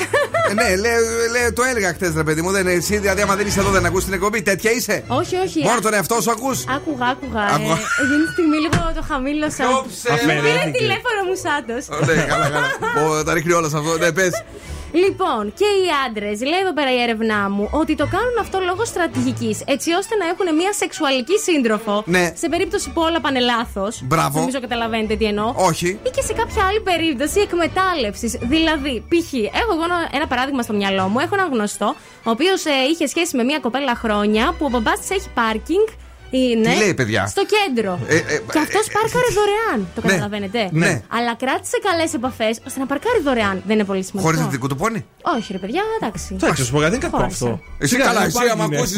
Ε, 0.50 0.54
ναι, 0.54 0.76
λέ, 0.76 0.90
λέ, 1.32 1.52
το 1.52 1.64
έλεγα 1.64 1.94
χθες, 1.94 2.14
ρε 2.16 2.24
παιδί 2.24 2.42
μου. 2.42 2.52
Δεν, 2.52 2.68
εσύ, 2.68 2.98
δηλαδή, 2.98 3.22
άμα 3.22 3.36
δεν 3.36 3.48
είσαι 3.48 3.60
εδώ, 3.60 3.70
δεν 3.70 3.86
ακούς 3.86 4.04
την 4.04 4.14
εκπομπή. 4.14 4.42
Τέτοια 4.42 4.72
είσαι; 4.72 5.04
όχι, 5.08 5.36
όχι. 5.36 5.60
Μόνο 5.64 5.78
α- 5.78 5.82
τον 5.82 5.94
εαυτό 5.94 6.22
σου 6.22 6.32
ακούς; 6.32 6.64
Άκουγα, 6.76 7.06
άκουγα. 7.06 7.42
Άκουγα. 7.42 7.74
Ε, 7.74 8.04
εκείνη 8.04 8.24
τη 8.26 8.32
στιγμή 8.32 8.58
λίγο 8.58 8.92
το 8.96 9.04
χαμήλωσα. 9.10 9.64
Κόψε. 9.66 10.12
Μου 10.12 10.18
πήρε 10.26 10.38
Αφαιρέθηκε. 10.40 10.78
τηλέφωνο 10.78 11.20
μου 11.28 11.36
σάντος. 11.44 11.84
Ναι, 12.16 12.24
καλά, 12.24 12.48
καλά. 12.50 12.70
Ω, 13.20 13.24
Τα 13.24 13.34
ρίχνει 13.34 13.52
όλα 13.54 13.70
σε 13.70 13.78
αυτό. 13.78 13.98
Ναι, 13.98 14.12
πες. 14.12 14.44
Λοιπόν, 14.92 15.54
και 15.58 15.66
οι 15.66 15.88
άντρες, 16.08 16.42
λέει 16.42 16.60
εδώ 16.60 16.74
πέρα 16.74 16.94
η 16.94 17.02
έρευνά 17.02 17.50
μου, 17.50 17.70
ότι 17.72 17.96
το 17.96 18.08
κάνουν 18.08 18.38
αυτό 18.40 18.60
λόγω 18.60 18.86
στρατηγικής, 18.86 19.62
έτσι 19.66 19.94
ώστε 19.94 20.16
να 20.16 20.26
έχουν 20.26 20.56
μια 20.56 20.74
σεξουαλική 20.74 21.38
σύντροφο. 21.38 22.04
Ναι. 22.06 22.32
Σε 22.36 22.50
περίπτωση 22.50 22.90
που 22.90 23.02
όλα 23.02 23.22
πάνε 23.22 23.40
λάθος. 23.40 24.02
Μπράβο. 24.04 24.40
Νομίζω 24.40 24.60
καταλαβαίνετε 24.60 25.16
τι 25.16 25.26
εννοώ. 25.26 25.54
Όχι. 25.56 25.88
Ή 25.88 26.10
και 26.16 26.22
σε 26.22 26.34
κάποια 26.34 26.66
άλλη 26.66 26.80
περίπτωση 26.82 27.40
εκμετάλλευσης. 27.40 28.38
Δηλαδή, 28.42 29.04
π.χ. 29.10 29.34
έχω 29.34 29.72
εγώ 29.74 29.84
ένα- 29.84 30.10
ένα 30.12 30.28
παράδειγμα 30.28 30.62
στο 30.62 30.74
μυαλό 30.74 31.08
μου. 31.08 31.20
Έχω 31.20 31.36
έναν 31.36 31.50
γνωστό, 31.52 31.96
ο 32.24 32.30
οποίος 32.30 32.64
είχε 32.92 33.08
σχέση 33.08 33.36
με 33.38 33.44
μια 33.44 33.60
κοπέλα 33.60 33.96
χρόνια 33.96 34.54
που 34.58 34.66
ο 34.66 34.70
μπαμπάς 34.70 35.00
της 35.00 35.10
έχει 35.10 35.30
πάρκινγκ. 35.34 35.88
Είναι 36.30 36.70
Τι 36.70 36.78
λέει, 36.78 36.94
παιδιά; 36.94 37.28
Στο 37.28 37.44
κέντρο. 37.56 38.00
Ε, 38.08 38.16
ε, 38.16 38.20
και 38.54 38.60
αυτός 38.66 38.86
ε, 38.88 38.92
πάρκαρε 38.98 39.30
δωρεάν. 39.40 39.80
Το 39.96 40.02
Ναι. 40.04 40.08
καταλαβαίνετε. 40.12 40.70
Ναι. 40.72 41.02
Αλλά 41.18 41.36
κράτησε 41.44 41.78
καλές 41.88 42.14
επαφές 42.14 42.54
ώστε 42.68 42.80
να 42.80 42.86
παρκάρει 42.86 43.20
δωρεάν. 43.28 43.56
Δεν 43.68 43.76
είναι 43.76 43.88
πολύ 43.92 44.04
σημαντικό. 44.04 44.34
Χωρίς 44.34 44.52
δικό 44.52 44.68
του 44.68 44.76
πόνι. 44.76 45.06
Όχι, 45.38 45.48
ρε 45.52 45.58
παιδιά, 45.64 45.82
εντάξει. 46.00 46.30
Εντάξει, 46.40 46.64
σου 46.66 46.72
πω 46.72 46.80
κάτι, 46.80 46.90
δεν 46.92 47.00
είναι 47.00 47.10
κακό 47.10 47.18
Χώρισε. 47.24 47.44
αυτό. 47.44 47.60
Εσύ 47.80 47.92
Σιγά, 47.94 48.06
καλά, 48.06 48.20
δεν 48.20 48.28
εσύ 48.28 48.36
υπάρχει, 48.38 48.52
άμα 48.56 48.64
είναι. 48.66 48.76
ακούσει 48.78 48.96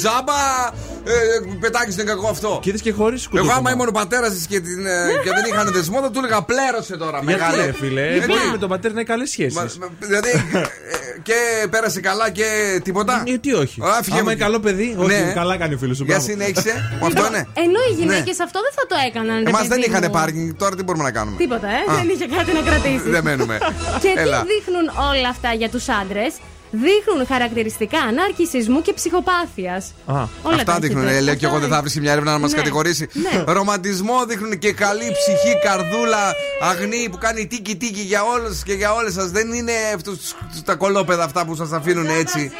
τζάμπα, 0.00 0.38
ε, 1.12 1.56
πετάξεις 1.60 1.94
δεν 1.96 2.06
κακό 2.06 2.28
αυτό. 2.28 2.58
Και 2.62 2.68
είδες 2.68 2.80
και 2.86 2.92
χωρίς 2.92 3.28
Εγώ 3.36 3.50
άμα 3.52 3.70
ήμουν 3.70 3.88
ο 3.88 3.96
πατέρας 4.00 4.30
της 4.34 4.46
και, 4.46 4.60
την, 4.60 4.86
ε, 4.86 4.92
και 5.24 5.30
δεν 5.36 5.44
είχαν 5.50 5.72
δεσμό, 5.72 6.00
θα 6.00 6.10
του 6.10 6.18
έλεγα 6.18 6.42
πλέρωσε 6.42 6.96
τώρα. 6.96 7.18
Γιατί 7.24 7.42
Μεγάλε. 7.42 7.64
ρε 7.64 7.72
φίλε, 7.72 8.12
Γιατί; 8.12 8.26
μπορεί 8.26 8.40
με 8.52 8.58
τον 8.58 8.68
πατέρα 8.68 8.94
να 8.94 9.00
είναι 9.00 9.08
καλές 9.12 9.30
σχέσεις. 9.30 9.54
Μα- 9.54 9.70
μα- 9.80 9.90
Δηλαδή 9.98 10.28
ε, 10.30 10.60
και 11.22 11.66
πέρασε 11.70 12.00
καλά 12.00 12.30
και 12.30 12.80
τίποτα; 12.84 13.22
Γιατί 13.26 13.52
όχι. 13.54 13.80
Α, 13.82 13.84
φύγε 14.02 14.18
Άμα 14.18 14.20
από 14.20 14.20
είναι 14.20 14.30
εκεί. 14.32 14.40
καλό 14.40 14.58
παιδί, 14.60 14.94
όχι, 14.98 15.06
Ναι. 15.24 15.32
καλά 15.34 15.56
κάνει 15.56 15.74
ο 15.74 15.78
φίλος 15.78 15.96
σου. 15.96 16.04
Για 16.04 16.16
μπράβο. 16.16 16.32
Συνέχισε. 16.60 16.96
Μου 17.00 17.06
αυτό 17.06 17.26
είναι. 17.26 17.42
Ενώ 17.64 17.78
οι 17.90 17.92
γυναίκες 18.00 18.40
αυτό 18.46 18.58
δεν 18.66 18.72
θα 18.78 18.84
το 18.90 18.96
έκαναν. 19.08 19.36
ρε 19.44 19.48
Εμάς 19.50 19.60
παιδί 19.66 19.68
δεν 19.74 19.82
είχαν 19.88 20.02
μου. 20.06 20.10
πάρκινγκ, 20.18 20.46
τώρα 20.62 20.74
τι 20.76 20.82
μπορούμε 20.82 21.04
να 21.04 21.10
κάνουμε. 21.18 21.36
Τίποτα, 21.36 21.68
ε. 21.68 21.80
Α. 21.90 21.94
Δεν 22.00 22.08
είχε 22.14 22.26
κάτι 22.36 22.50
να 22.58 22.62
κρατήσει. 22.68 23.08
Δεν 23.16 23.22
μένουμε. 23.24 23.58
Και 24.02 24.12
Έλα. 24.16 24.40
τι 24.40 24.46
δείχνουν 24.52 24.86
όλα 25.10 25.28
αυτά 25.28 25.50
για 25.52 25.68
τους 25.74 25.88
άντρες; 25.88 26.32
Δείχνουν 26.72 27.26
χαρακτηριστικά 27.26 27.98
ναρκισισμού 28.14 28.82
και 28.82 28.92
ψυχοπάθειας. 28.92 29.92
Αυτά 30.54 30.78
δείχνουν. 30.78 31.06
Ε, 31.08 31.20
λέω 31.20 31.34
και 31.34 31.46
εγώ 31.46 31.58
δεν 31.58 31.68
θα 31.68 31.82
βρει 31.82 32.00
μια 32.00 32.12
έρευνα 32.12 32.32
να 32.32 32.38
μας 32.38 32.50
Ναι. 32.50 32.56
κατηγορήσει. 32.56 33.08
Ναι. 33.12 33.44
Ρομαντισμό 33.52 34.24
δείχνουν 34.28 34.58
και 34.58 34.72
καλή 34.72 35.08
ψυχή, 35.18 35.58
καρδούλα, 35.64 36.32
αγνή 36.60 37.08
που 37.10 37.18
κάνει 37.18 37.46
τίκι 37.46 37.76
τίκι 37.76 38.00
για 38.00 38.22
όλους 38.22 38.62
και 38.62 38.72
για 38.72 38.92
όλες 38.94 39.12
σας. 39.12 39.30
Δεν 39.30 39.52
είναι 39.52 39.72
αυτούς 39.94 40.18
τους- 40.18 40.62
τα 40.64 40.74
κολόπεδα 40.74 41.24
αυτά 41.24 41.44
που 41.44 41.54
σας 41.54 41.72
αφήνουν 41.72 42.06
έτσι. 42.06 42.52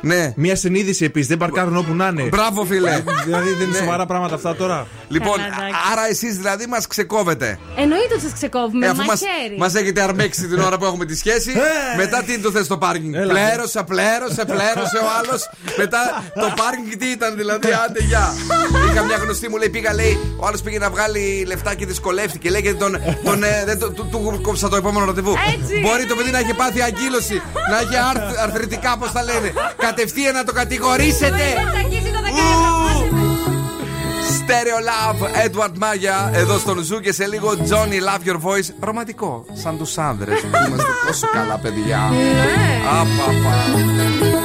Ναι. 0.00 0.32
Μια 0.36 0.56
συνείδηση 0.56 1.04
επίσης, 1.04 1.28
δεν 1.28 1.36
παρκάρουν 1.38 1.76
όπου 1.76 1.92
να 1.94 2.06
είναι. 2.08 2.22
Μπράβο, 2.22 2.64
φίλε. 2.64 3.02
δηλαδή 3.24 3.48
δεν 3.52 3.68
είναι 3.68 3.78
Ναι. 3.78 3.84
σοβαρά 3.84 4.06
πράγματα 4.06 4.34
αυτά 4.34 4.56
τώρα. 4.56 4.86
Λοιπόν, 5.08 5.32
Καλά, 5.36 5.46
εντάξει. 5.46 5.74
άρα 5.92 6.08
εσείς 6.08 6.36
δηλαδή 6.36 6.66
μας 6.66 6.86
ξεκόβετε. 6.86 7.58
Εννοείται 7.76 8.14
ότι 8.14 8.22
σας 8.22 8.32
ξεκόβουμε. 8.32 8.86
Ε, 8.86 8.88
αφού 8.88 9.02
μας, 9.04 9.20
μαχαίρι. 9.22 9.56
μας 9.58 9.74
έχετε 9.74 10.02
αρμέξει 10.02 10.46
την 10.46 10.58
ώρα 10.60 10.78
που 10.78 10.84
έχουμε 10.84 11.04
τη 11.04 11.16
σχέση, 11.16 11.50
Ε. 11.50 11.96
μετά 11.96 12.22
τι 12.22 12.38
το 12.38 12.50
θες 12.50 12.64
στο 12.64 12.78
πάρκινγκ; 12.78 13.14
Έλα. 13.14 13.32
Πλέρωσα, 13.32 13.84
πλέρωσε, 13.84 14.44
πλέρωσε 14.44 14.96
ο 15.06 15.08
άλλος. 15.18 15.50
μετά 15.76 16.22
το 16.34 16.52
πάρκινγκ 16.56 16.92
τι 16.98 17.06
ήταν, 17.06 17.36
δηλαδή, 17.36 17.68
άντε 17.86 18.02
γεια. 18.02 18.34
Είχα 18.92 19.02
μια 19.02 19.16
γνωστή 19.16 19.48
μου 19.48 19.56
λέει, 19.56 19.68
πήγα, 19.68 19.94
λέει, 19.94 20.18
ο 20.40 20.46
άλλος 20.46 20.60
πήγε 20.62 20.78
να 20.78 20.90
βγάλει 20.90 21.44
λεφτά 21.46 21.74
και 21.74 21.86
δυσκολεύτηκε. 21.86 22.50
Λέει 22.50 22.60
γιατί 22.60 22.78
τον, 22.78 23.00
τον, 23.24 23.42
ε, 23.42 23.62
δεν, 23.66 23.78
το- 23.78 23.90
του, 23.90 24.08
του 24.10 24.38
κόψα 24.42 24.68
το 24.68 24.76
επόμενο 24.76 25.04
ραντεβού. 25.06 25.34
Έτσι. 25.54 25.80
Μπορεί 25.80 26.06
το 26.06 26.14
παιδί 26.14 26.30
να 26.30 26.38
έχει 26.38 26.54
πάθει 26.54 26.80
αγκύλωση, 26.82 27.42
να 27.70 27.78
έχει 27.78 27.96
αρθ, 28.10 28.38
αρθρητικά, 28.42 28.96
πώς 28.98 29.12
τα 29.12 29.22
λένε. 29.22 29.52
Κατευθείαν 29.86 30.34
να 30.34 30.44
το 30.44 30.52
κατηγορήσετε. 30.52 31.42
Stereo 34.38 34.78
Love, 34.88 35.46
Edward 35.46 35.82
Maya, 35.82 36.32
εδώ 36.32 36.58
στον 36.58 36.82
Zoo 36.82 37.00
και 37.00 37.12
σε 37.12 37.26
λίγο 37.26 37.50
Jony 37.50 37.98
Love 38.08 38.28
Your 38.28 38.40
Voice. 38.50 38.68
Ρομαντικό, 38.80 39.44
σαν 39.52 39.78
τους 39.78 39.98
άνδρες 39.98 40.40
που 40.40 40.46
είμαστε 40.66 40.90
τόσο 41.06 41.26
καλά 41.32 41.58
παιδιά. 41.58 42.00
Απαπα. 42.90 44.35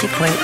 consequence. 0.00 0.39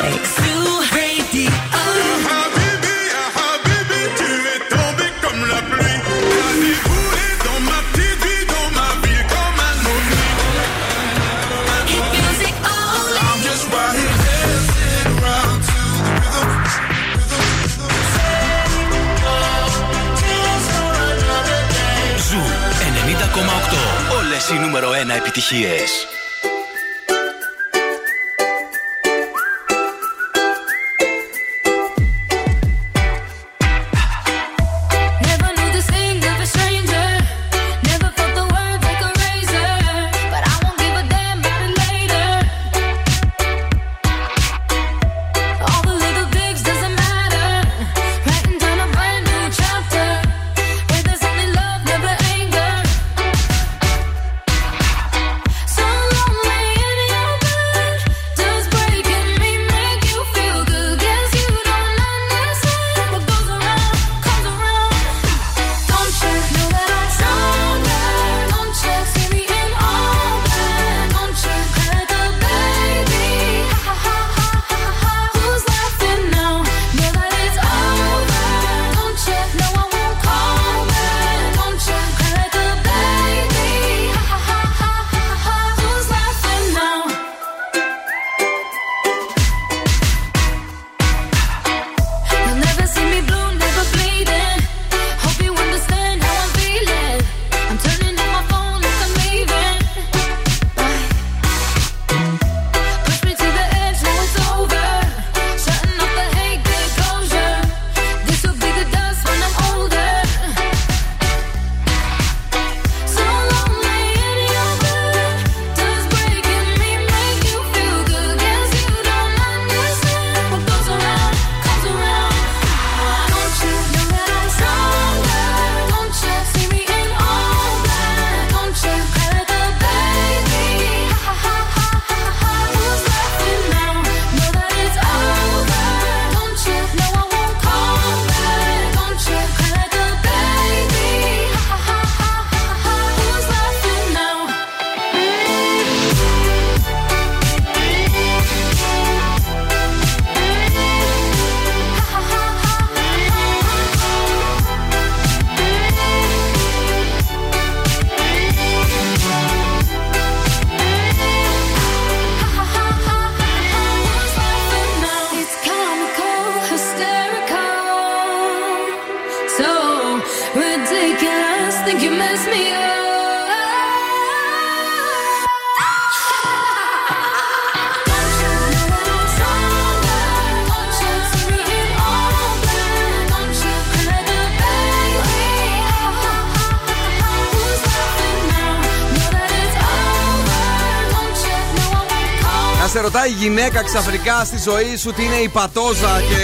γυναίκα 193.56 193.82
ξαφνικά 193.84 194.44
στη 194.44 194.58
ζωή 194.58 194.96
σου 194.96 195.08
ότι 195.12 195.24
είναι 195.24 195.34
η 195.36 195.48
πατόζα 195.48 196.20
και 196.28 196.40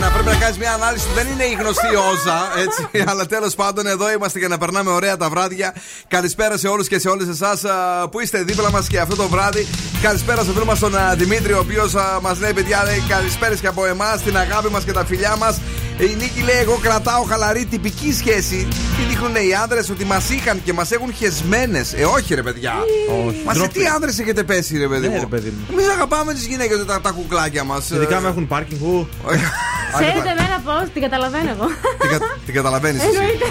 να 0.00 0.10
πρέπει 0.10 0.26
να 0.26 0.34
κάνεις 0.34 0.58
μια 0.58 0.72
ανάλυση 0.72 1.06
που 1.06 1.14
δεν 1.14 1.26
είναι 1.32 1.44
η 1.44 1.56
γνωστή 1.60 1.86
όζα. 2.10 2.38
Έτσι, 2.64 2.88
αλλά 3.10 3.26
τέλος 3.26 3.54
πάντων 3.54 3.86
εδώ 3.86 4.12
είμαστε 4.12 4.38
για 4.38 4.48
να 4.48 4.58
περνάμε 4.58 4.90
ωραία 4.90 5.16
τα 5.16 5.28
βράδια. 5.28 5.74
Καλησπέρα 6.08 6.56
σε 6.56 6.68
όλους 6.68 6.88
και 6.88 6.98
σε 6.98 7.08
όλες 7.08 7.28
εσάς 7.28 7.62
που 8.10 8.20
είστε 8.20 8.42
δίπλα 8.42 8.70
μας 8.70 8.86
και 8.86 9.00
αυτό 9.00 9.16
το 9.16 9.28
βράδυ. 9.28 9.66
Καλησπέρα 10.02 10.42
στο 10.42 10.52
φίλο 10.52 10.64
μας 10.64 10.78
τον 10.78 10.94
Δημήτρη, 11.16 11.52
ο 11.52 11.58
οποίος 11.58 11.94
μας 12.20 12.40
λέει: 12.40 12.52
Παιδιά, 12.52 12.84
καλησπέρα 13.08 13.54
και 13.54 13.66
από 13.66 13.86
εμάς, 13.86 14.22
την 14.22 14.36
αγάπη 14.36 14.68
μας 14.70 14.84
και 14.84 14.92
τα 14.92 15.04
φιλιά 15.04 15.36
μας. 15.36 15.60
Η 15.98 16.14
Νίκη 16.18 16.42
λέει: 16.42 16.56
Εγώ 16.60 16.78
κρατάω 16.82 17.22
χαλαρή 17.22 17.64
τυπική 17.64 18.12
σχέση. 18.12 18.68
Και 18.96 19.04
δείχνουν 19.08 19.34
οι 19.34 19.54
άντρε 19.62 19.80
ότι 19.90 20.04
μας 20.04 20.30
είχαν 20.30 20.60
και 20.64 20.72
μας 20.72 20.90
έχουν 20.90 21.12
χεσμένες. 21.14 21.92
Ε, 21.92 22.04
όχι, 22.04 22.34
ρε 22.34 22.42
παιδιά. 22.42 22.74
Όχι. 23.26 23.42
Μα 23.46 23.52
σε 23.52 23.58
Ντροπή. 23.58 23.78
τι 23.78 23.86
άντρε 23.86 24.10
έχετε 24.10 24.42
πέσει, 24.42 24.78
ρε 24.78 24.88
παιδί 24.88 25.08
Ναι, 25.08 25.14
μου; 25.14 25.20
ρε 25.20 25.26
παιδί 25.26 25.48
μου. 25.48 25.66
Εμείς 25.70 25.88
αγαπάμε 25.88 26.32
τις 26.34 26.46
γυναίκες, 26.46 26.84
τα, 26.86 27.00
τα 27.00 27.10
κουκλάκια 27.10 27.64
μας. 27.64 27.90
Ειδικά 27.90 28.20
με 28.20 28.28
έχουν 28.28 28.46
πάρκινγκ. 28.46 28.80
ου. 28.82 29.08
Ξέρετε 29.98 30.28
εμένα 30.28 30.62
πώς, 30.64 30.88
την 30.92 31.02
καταλαβαίνω 31.02 31.50
εγώ. 31.50 31.66
Την, 32.00 32.10
κα, 32.10 32.18
την 32.46 32.54
καταλαβαίνεις. 32.54 33.02
Εννοείται. 33.08 33.44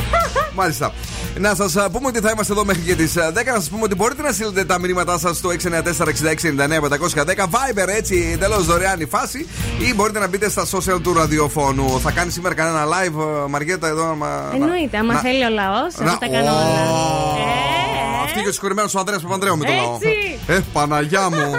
Μάλιστα. 0.55 0.93
Να 1.39 1.56
σας 1.56 1.73
πούμε 1.91 2.08
ότι 2.08 2.19
θα 2.19 2.30
είμαστε 2.34 2.54
εδώ 2.54 2.65
μέχρι 2.65 2.82
και 2.82 2.95
τις 2.95 3.13
10. 3.17 3.54
Να 3.54 3.60
σας 3.60 3.69
πούμε 3.69 3.82
ότι 3.84 3.95
μπορείτε 3.95 4.21
να 4.21 4.32
στείλετε 4.32 4.65
τα 4.65 4.80
μηνύματά 4.80 5.17
σας 5.17 5.38
στο 5.38 5.50
694-6699-510. 5.50 7.45
Viber 7.50 7.88
έτσι, 7.88 8.30
εντελώς 8.34 8.65
δωρεάν 8.65 9.00
η 9.00 9.06
φάση. 9.06 9.47
Ή 9.89 9.93
μπορείτε 9.93 10.19
να 10.19 10.28
μπείτε 10.28 10.50
στα 10.50 10.65
social 10.71 11.00
του 11.04 11.13
ραδιοφώνου. 11.13 12.00
Θα 12.02 12.12
κάνει 12.12 12.32
σήμερα 12.32 12.54
κανένα 12.56 12.86
live, 12.86 13.19
ε, 13.45 13.47
Μαριέτα, 13.50 13.88
εδώ. 13.88 14.15
Μα, 14.15 14.50
Εννοείται, 14.54 14.97
άμα 14.97 15.13
να- 15.13 15.19
θέλει 15.19 15.45
ο 15.45 15.50
λαός, 15.50 15.95
να- 15.97 16.12
θα 16.12 16.17
τα 16.17 16.28
κάνω 16.28 16.52
όλα. 16.52 16.91
Ω, 16.91 18.23
Αυτή 18.23 18.41
και 18.41 18.47
ο 18.47 18.52
συγχωρημένο 18.52 18.89
ο 18.95 19.00
Ανδρέας 19.00 19.21
Παπανδρέου 19.21 19.58
με 19.58 19.65
το 19.65 19.71
λαό. 19.71 19.93
Έτσι. 19.95 20.39
Ε, 20.47 20.60
Παναγιά 20.73 21.30
μου. 21.30 21.52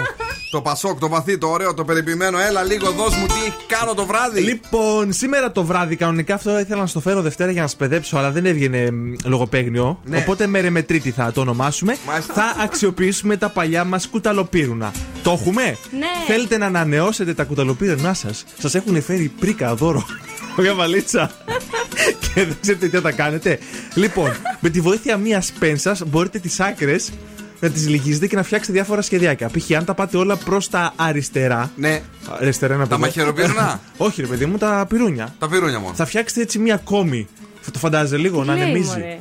Το 0.51 0.61
πασόκ, 0.61 0.99
το 0.99 1.07
βαθύ, 1.09 1.37
το 1.37 1.47
ωραίο, 1.47 1.73
το 1.73 1.85
περιποιημένο. 1.85 2.39
Έλα 2.39 2.63
λίγο, 2.63 2.91
δώσ' 2.91 3.15
μου 3.15 3.25
τι 3.25 3.53
κάνω 3.67 3.93
το 3.93 4.05
βράδυ. 4.05 4.41
Λοιπόν, 4.41 5.13
σήμερα 5.13 5.51
το 5.51 5.63
βράδυ 5.63 5.95
κανονικά 5.95 6.33
αυτό 6.33 6.59
ήθελα 6.59 6.81
να 6.81 6.87
στο 6.87 6.99
φέρω 6.99 7.21
Δευτέρα 7.21 7.51
για 7.51 7.61
να 7.61 7.67
σπεδέψω, 7.67 8.17
αλλά 8.17 8.31
δεν 8.31 8.45
έβγαινε 8.45 8.91
μ, 8.91 9.13
λογοπαίγνιο. 9.23 9.99
Ναι. 10.05 10.17
Οπότε 10.17 10.47
μέρε 10.47 10.69
με 10.69 10.81
τρίτη 10.81 11.11
θα 11.11 11.31
το 11.31 11.41
ονομάσουμε. 11.41 11.97
Μάλιστα. 12.07 12.33
Θα 12.33 12.55
αξιοποιήσουμε 12.63 13.37
τα 13.37 13.49
παλιά 13.49 13.83
μας 13.83 14.07
κουταλοπύρουνα. 14.07 14.91
Το 15.23 15.31
έχουμε; 15.31 15.63
Ναι. 15.97 16.07
Θέλετε 16.27 16.57
να 16.57 16.65
ανανεώσετε 16.65 17.33
τα 17.33 17.43
κουταλοπύρунά 17.43 18.13
σας; 18.13 18.45
Σας 18.59 18.75
έχουν 18.75 19.01
φέρει 19.01 19.31
πρίκα 19.39 19.75
δώρο. 19.75 20.05
Μια 20.57 20.73
βαλίτσα. 20.73 21.31
και 22.21 22.45
δεν 22.45 22.57
ξέρετε 22.61 22.85
τι 22.85 22.95
θα 22.95 23.01
τα 23.01 23.11
κάνετε. 23.11 23.59
Λοιπόν, 23.93 24.35
με 24.59 24.69
τη 24.69 24.81
βοήθεια 24.81 25.17
μιας 25.17 25.51
πένσας 25.59 26.03
μπορείτε 26.05 26.39
τις 26.39 26.59
άκρες 26.59 27.11
να 27.59 27.69
τις 27.69 27.87
λυγίζετε 27.87 28.27
και 28.27 28.35
να 28.35 28.43
φτιάξετε 28.43 28.73
διάφορα 28.73 29.01
σχεδιάκια. 29.01 29.49
Π.χ. 29.49 29.71
αν 29.77 29.85
τα 29.85 29.93
πάτε 29.93 30.17
όλα 30.17 30.35
προς 30.35 30.69
τα 30.69 30.93
αριστερά. 30.95 31.71
Ναι. 31.75 32.01
Αριστερά 32.39 32.75
να 32.75 32.87
Τα 32.87 32.95
πούμε. 32.95 33.07
μαχαιροπύρουνα; 33.07 33.79
Όχι, 33.97 34.21
ρε 34.21 34.27
παιδί 34.27 34.45
μου, 34.45 34.57
τα 34.57 34.85
πυρούνια. 34.89 35.35
Τα 35.39 35.47
πυρούνια 35.49 35.79
μόνο. 35.79 35.93
Θα 35.93 36.05
φτιάξετε 36.05 36.41
έτσι 36.41 36.59
μία 36.59 36.77
κόμη. 36.77 37.27
Θα 37.61 37.71
το 37.71 37.79
φαντάζεσαι 37.79 38.17
λίγο, 38.17 38.43
να 38.43 38.53
λέει, 38.53 38.63
ανεμίζει. 38.63 39.17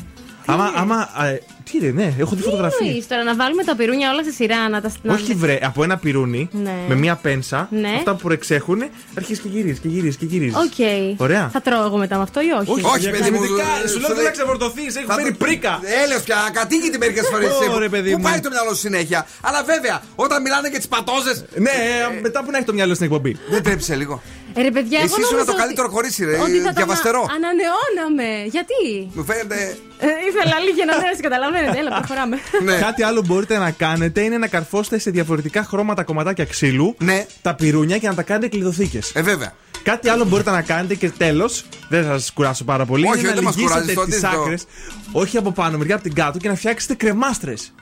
Μωρέ; 0.49 0.63
Άμα, 0.63 0.73
άμα. 0.77 1.11
α, 1.15 1.27
ε, 1.27 1.43
τι 1.71 1.79
είναι, 1.79 1.91
ναι, 1.91 2.15
έχω 2.19 2.31
δει 2.31 2.37
Τι 2.37 2.43
φωτογραφίες. 2.43 2.89
εννοείς 2.89 3.07
τώρα, 3.07 3.23
να 3.23 3.35
βάλουμε 3.35 3.65
τα 3.65 3.77
πυρούνια 3.77 4.11
όλα 4.13 4.25
σε 4.25 4.31
σειρά, 4.33 4.69
να 4.69 4.81
τα 4.81 4.93
να- 5.03 5.15
Όχι 5.15 5.35
βρε, 5.35 5.59
από 5.63 5.83
ένα 5.83 5.97
πυρούνι 5.97 6.49
Ναι. 6.53 6.75
με 6.89 6.95
μία 6.95 7.15
πένσα, 7.17 7.69
Ναι. 7.71 7.93
αυτά 7.97 8.13
που 8.15 8.19
προεξέχουν, 8.23 8.83
αρχίζεις 9.19 9.43
και 9.43 9.49
γυρίζεις 9.49 9.79
και 9.79 9.89
γυρίζεις 9.89 10.17
και 10.17 10.25
γυρίζεις. 10.25 10.55
Οκ. 10.57 10.79
Ωραία. 11.21 11.49
Θα 11.53 11.61
τρώω 11.61 11.85
εγώ 11.85 11.97
μετά 11.97 12.17
με 12.17 12.23
αυτό 12.23 12.41
ή 12.41 12.51
όχι; 12.61 12.71
Όχι, 12.71 12.85
Όχι, 12.85 13.11
παιδί 13.11 13.31
μου. 13.31 13.43
Εξαιρετικά, 13.43 13.69
ε, 13.85 13.89
Σου 13.89 13.99
λέω 14.01 14.09
λέει- 14.09 14.17
δεν 14.17 14.25
να 14.25 14.31
ξεφορτωθείς, 14.31 14.97
έχει 14.97 15.07
Θα 15.07 15.15
φέρει 15.15 15.31
το- 15.31 15.45
πρίκα. 15.45 15.81
Έλεος 16.05 16.23
πια, 16.23 16.37
ακατοίκητη 16.49 16.99
μερικές 16.99 17.27
φορές. 17.33 17.51
Ωρε, 17.75 17.89
παιδί 17.89 18.11
Πού 18.11 18.17
μου. 18.17 18.23
πάει 18.23 18.41
το 18.41 18.49
μυαλό 18.55 18.71
σου 18.75 18.81
συνέχεια; 18.87 19.27
Αλλά 19.41 19.63
βέβαια, 19.65 20.03
όταν 20.15 20.43
μιλάνε 20.43 20.69
για 20.69 20.79
τις 20.79 20.89
πατόζε. 20.89 21.33
Ναι, 21.55 21.71
ε, 21.71 22.21
μετά 22.23 22.45
που 22.45 22.51
να 22.51 22.57
έχει 22.57 22.67
το 22.67 22.73
μυαλό 22.73 22.95
στην 22.95 23.07
εκπομπή. 23.07 23.37
Δεν 23.51 23.63
τρέψε 23.63 23.95
λίγο. 23.95 24.23
Ε, 24.55 24.63
ρε 24.63 24.71
παιδιά, 24.71 24.99
Εσύ 24.99 25.07
εγώ 25.07 25.17
ήσουν 25.21 25.31
νόμιζα 25.31 25.45
το 25.45 25.51
ότι- 25.53 25.61
καλύτερο 25.61 25.89
χωρίσι, 25.89 26.25
ρε, 26.25 26.39
Ότι 26.39 26.59
θα 26.59 26.65
τα 26.65 26.73
διαβαστερό. 26.73 27.19
ανα- 27.21 27.33
ανανεώναμε. 27.37 28.29
Γιατί; 28.55 29.11
Μου 29.15 29.25
φαίνεται. 29.25 29.77
Ε, 29.99 30.07
ήθελα 30.29 30.59
λίγη 30.67 30.83
ανανέωση, 30.83 31.21
καταλαβαίνετε. 31.21 31.79
Έλα, 31.79 31.91
προχωράμε. 31.99 32.37
Ναι. 32.69 32.77
Κάτι 32.79 33.03
άλλο 33.03 33.23
μπορείτε 33.27 33.59
να 33.59 33.71
κάνετε 33.71 34.21
είναι 34.23 34.39
να 34.39 34.47
καρφώσετε 34.47 34.99
σε 34.99 35.11
διαφορετικά 35.11 35.65
χρώματα 35.65 36.03
κομματάκια 36.05 36.45
ξύλου 36.45 36.95
Ναι. 36.99 37.27
τα 37.43 37.55
πυρούνια 37.55 37.99
και 37.99 38.09
να 38.09 38.15
τα 38.15 38.23
κάνετε 38.23 38.49
κλειδοθήκες. 38.49 39.11
Ε, 39.15 39.23
βέβαια. 39.23 39.53
Κάτι 39.83 40.09
άλλο 40.09 40.25
μπορείτε 40.25 40.51
να 40.51 40.63
κάνετε 40.63 40.95
και 40.95 41.11
τέλος, 41.11 41.65
δεν 41.89 42.05
σας 42.05 42.33
κουράσω 42.33 42.65
πάρα 42.65 42.85
πολύ. 42.85 43.07
Όχι, 43.07 43.19
είναι 43.19 43.27
δεν 43.29 43.37
να 43.37 43.43
μας 43.43 43.55
κουράζεις, 43.57 43.75
λυγίσετε 43.81 44.01
το 44.01 44.11
τις 44.11 44.25
αντίθετο. 44.25 44.43
άκρες, 44.43 44.65
όχι 45.13 45.37
από 45.37 45.53
πάνω, 45.53 45.79
μεριά 45.79 45.95
από 45.95 46.05
την 46.05 46.15
κάτω 46.15 46.39
και 46.39 46.49
να 46.49 46.55
φτιάξετε 46.55 46.95
κρεμάστρες. 46.95 47.73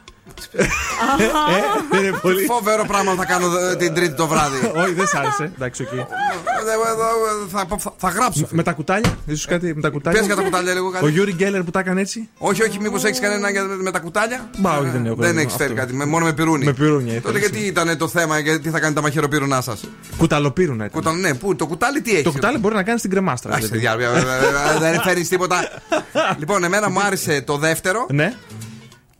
Ε, 0.52 1.98
είναι 1.98 2.18
πολύ. 2.22 2.44
Φοβερό 2.44 2.84
πράγμα 2.86 3.14
θα 3.14 3.24
κάνω 3.24 3.46
ε, 3.58 3.76
την 3.76 3.94
Τρίτη 3.94 4.14
το 4.14 4.26
βράδυ. 4.26 4.56
όχι, 4.82 4.92
δεν 4.92 5.06
σ' 5.06 5.14
άρεσε. 5.14 5.50
Εντάξει, 5.54 5.82
οκ. 5.82 5.92
Ε, 5.92 6.00
ε, 6.00 6.04
θα- 7.50 7.66
θα- 7.78 7.92
Θα 7.96 8.08
γράψω. 8.08 8.46
Με 8.50 8.62
τα 8.62 8.72
κουτάλια, 8.72 9.18
ίσως 9.26 9.46
κάτι 9.46 9.74
με 9.74 9.80
τα 9.80 9.88
κουτάλια. 9.88 10.18
Πες 10.18 10.26
για 10.28 10.36
τα 10.36 10.42
κουτάλια 10.42 10.72
λίγο 10.72 10.90
κάτι. 10.90 11.04
Ο 11.04 11.08
Γιούρι 11.08 11.32
Γκέλλερ 11.32 11.62
που 11.62 11.70
τα 11.70 11.78
έκανε 11.80 12.00
έτσι. 12.00 12.28
Όχι, 12.38 12.62
όχι, 12.62 12.78
μήπως 12.80 13.04
έχεις 13.04 13.20
κανένα 13.20 13.50
για- 13.50 13.62
με 13.64 13.90
τα 13.90 13.98
κουτάλια. 13.98 14.50
Μπα, 14.58 14.76
όχι, 14.78 14.88
δεν 14.90 15.06
έχω. 15.06 15.14
Δεν 15.14 15.36
έχεις 15.38 15.52
αυτό. 15.52 15.58
φέρει 15.62 15.74
κάτι, 15.74 15.92
με- 15.94 16.04
μόνο 16.04 16.24
με 16.24 16.32
πυρούνι. 16.32 16.64
Με 16.64 16.72
πυρούνια, 16.72 17.20
Τότε 17.20 17.38
ήθελες. 17.38 17.40
γιατί 17.50 17.66
ήταν 17.66 17.96
το 17.98 18.08
θέμα, 18.08 18.38
γιατί 18.38 18.70
θα 18.70 18.80
κάνει 18.80 18.94
τα 18.94 19.00
μαχαιροπύρунά 19.02 19.60
σας; 19.60 19.80
Κουταλοπύρουνα 20.16 20.84
ήταν. 20.84 20.90
Κουτάλ, 21.02 21.20
ναι, 21.20 21.34
πού, 21.34 21.56
το 21.56 21.66
κουτάλι 21.66 22.00
τι 22.00 22.12
έχει. 22.14 22.22
Το 22.22 22.30
κουτάλι 22.32 22.58
μπορεί 22.58 22.74
να 22.74 22.82
κάνει 22.82 22.98
στην 22.98 23.10
κρεμάστρα. 23.10 23.54
Άχι, 23.54 23.66
δηλαδή. 23.66 24.04
διάρκεια, 24.04 24.08
ε, 24.10 24.76
ε, 24.76 24.78
δεν 24.90 25.00
φέρεις 25.00 25.28
τίποτα. 25.28 25.56
Λοιπόν, 26.38 26.64
εμένα 26.64 26.90
μου 26.90 27.00
άρεσε 27.00 27.40
το 27.46 27.56
δεύτερο 27.56 28.06
Ναι. 28.10 28.34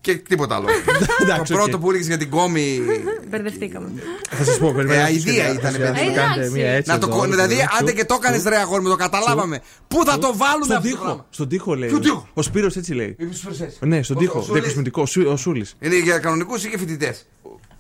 Και 0.07 0.15
τίποτα 0.17 0.55
άλλο. 0.55 0.67
Εντάξει, 1.23 1.53
Το 1.53 1.59
οκ. 1.59 1.63
πρώτο 1.63 1.79
που 1.79 1.89
έλεγες 1.89 2.07
για 2.07 2.17
την 2.17 2.31
κόμη. 2.31 2.81
Μπερδευτήκαμε. 3.31 3.89
Θα 4.31 4.45
σας 4.45 4.59
πω, 4.59 4.73
περιμένετε. 4.73 4.95
Ε, 4.95 5.03
να 5.03 5.09
το 5.09 5.13
αηδία 5.13 5.33
σχεδιάσω. 5.33 5.53
ήταν, 5.59 5.73
Θα 5.73 5.79
παιδί. 5.79 5.97
σχεδιάσω. 5.99 6.21
Κάντε 6.27 6.41
Εντάξει. 6.41 6.59
μία 6.59 6.71
έτσι 6.71 6.91
Να 6.91 6.99
το 6.99 7.07
εδώ, 7.07 7.17
κο- 7.17 7.23
εδώ, 7.25 7.31
Δηλαδή, 7.33 7.55
εδώ. 7.55 7.65
άντε 7.81 7.93
και 7.93 8.05
το 8.05 8.15
έκανες 8.21 8.43
ρε 8.45 8.57
αγόρι 8.57 8.83
μου, 8.83 8.89
το 8.89 8.97
καταλάβαμε. 8.97 9.61
Πού 9.89 10.05
θα 10.05 10.19
το 10.19 10.37
βάλουμε 10.37 10.65
Στον 10.65 10.77
αυτό 10.77 10.89
το 10.89 10.95
τοίχο. 10.95 11.05
πράγμα; 11.05 11.27
Στον 11.31 11.49
τοίχο 11.49 11.75
λέει. 11.75 11.89
Ποιο 11.89 11.99
τοίχο; 12.01 12.29
Ο 12.35 12.43
Σπύρος 12.43 12.77
έτσι 12.77 12.93
λέει. 12.95 13.17
Είπες 13.19 13.29
τους 13.35 13.41
φρεσές. 13.41 13.79
Ναι, 13.81 14.03
στον 14.03 14.17
Ο- 14.17 14.19
τοίχο. 14.19 14.39
ο 14.39 14.43
Σούλης. 14.43 14.61
Διακοσμητικός. 14.61 15.17
Ο 15.17 15.21
Σου- 15.21 15.31
Ο 15.33 15.37
Σούλης. 15.37 15.75
Είναι 15.81 15.99
για 15.99 16.19
κανονικούς 16.19 16.65
ή 16.65 16.69
και 16.69 16.79
φοιτητές; 16.79 17.27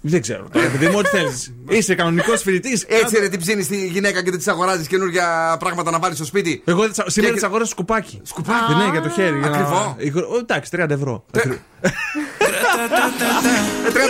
Δεν 0.00 0.20
ξέρω. 0.20 0.46
Τώρα, 0.52 0.68
παιδί 0.68 0.86
μου, 0.86 0.94
ό,τι 0.98 1.08
θέλεις. 1.08 1.52
Είσαι 1.78 1.94
κανονικός 1.94 2.42
φοιτητής. 2.42 2.84
Έτσι, 2.88 3.18
ρε, 3.18 3.28
την 3.28 3.40
ψήνεις 3.40 3.68
τη 3.68 3.86
γυναίκα 3.86 4.22
και 4.22 4.30
δεν 4.30 4.38
της 4.38 4.48
αγοράζεις 4.48 4.86
καινούργια 4.86 5.56
πράγματα 5.58 5.90
να 5.90 5.98
βάλει 5.98 6.14
στο 6.14 6.24
σπίτι. 6.24 6.62
Εγώ 6.64 6.82
σήμερα 7.06 7.34
της 7.34 7.42
αγοράζω 7.42 7.70
σκουπάκι. 7.70 8.20
Σκουπάκι. 8.22 8.74
Ναι, 8.74 8.90
για 8.90 9.02
το 9.02 9.08
χέρι. 9.08 9.40
Ακριβό. 9.44 9.96
Εντάξει, 10.38 10.70
30 10.76 10.90
ευρώ. 10.90 11.24
30 11.32 11.40
ε, 11.40 11.48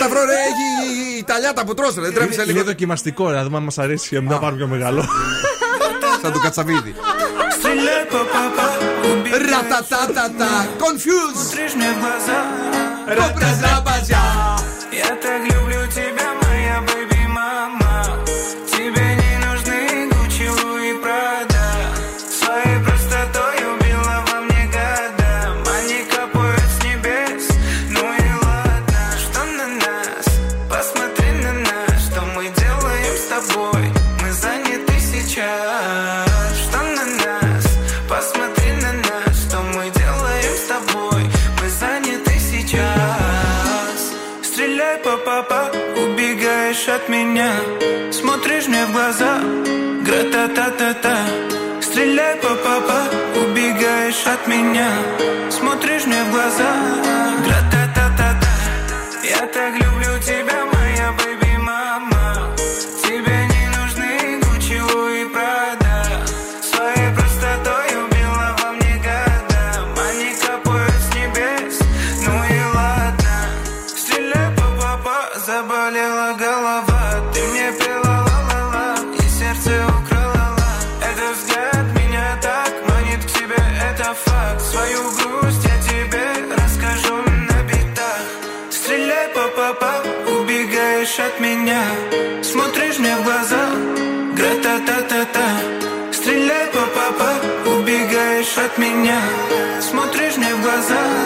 ευρώ, 0.04 0.24
ρε, 0.24 0.34
έχει 0.50 1.18
η 1.18 1.24
ταλιάτα 1.24 1.64
που 1.64 1.74
τρώσε. 1.74 2.00
Δεν 2.00 2.12
λίγο. 2.12 2.50
Είναι 2.50 2.62
δοκιμαστικό, 2.62 3.30
να 3.30 3.44
δούμε 3.44 3.56
αν 3.56 3.62
μας 3.62 3.78
αρέσει 3.78 4.08
και 4.08 4.20
μετά 4.20 4.38
πάρουμε 4.38 4.58
πιο 4.58 4.66
μεγάλο. 4.66 5.04
Σαν 6.22 6.32
του 6.32 6.40
κατσαβίδι. 6.40 6.94
Ρατατατατα. 9.50 10.66
Confused. 10.78 11.46
Κόμπρες 13.14 13.56
Я 14.96 15.14
так 15.16 15.42
люблю 15.42 15.86
тебя. 15.88 16.05
Убегаешь 46.86 46.88
от 46.88 47.08
меня? 47.08 47.52
Смотришь 48.12 48.68
мне 48.68 48.86
в 48.86 48.92
глаза, 48.92 49.40
гра-та-та-та-та 50.04 51.16
Стреляй 51.80 52.36
по 52.36 52.48
папа, 52.48 53.02
убегаешь 53.42 54.26
от 54.26 54.46
меня. 54.46 54.88
Смотришь 55.50 56.06
мне 56.06 56.22
в 56.24 56.30
глаза, 56.30 56.72
myself 100.88 101.25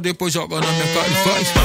Depois 0.00 0.32
joga 0.32 0.60
na 0.60 0.66
minha 0.72 0.94
cara 0.94 1.08
e 1.08 1.14
faz. 1.14 1.57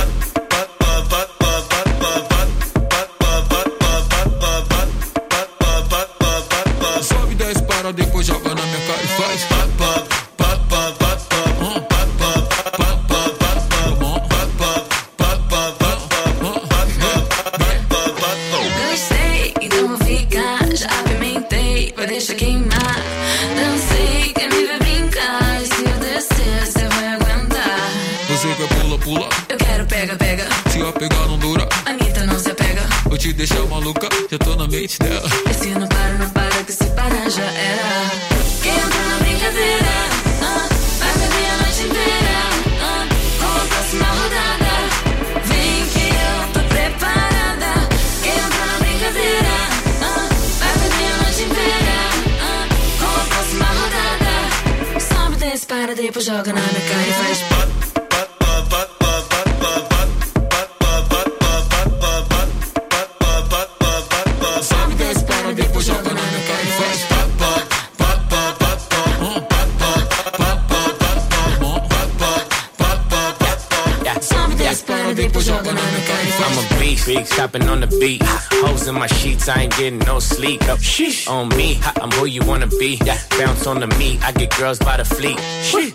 Girls 84.63 84.79
by 84.79 84.95
the 84.95 85.03
fleet. 85.03 85.37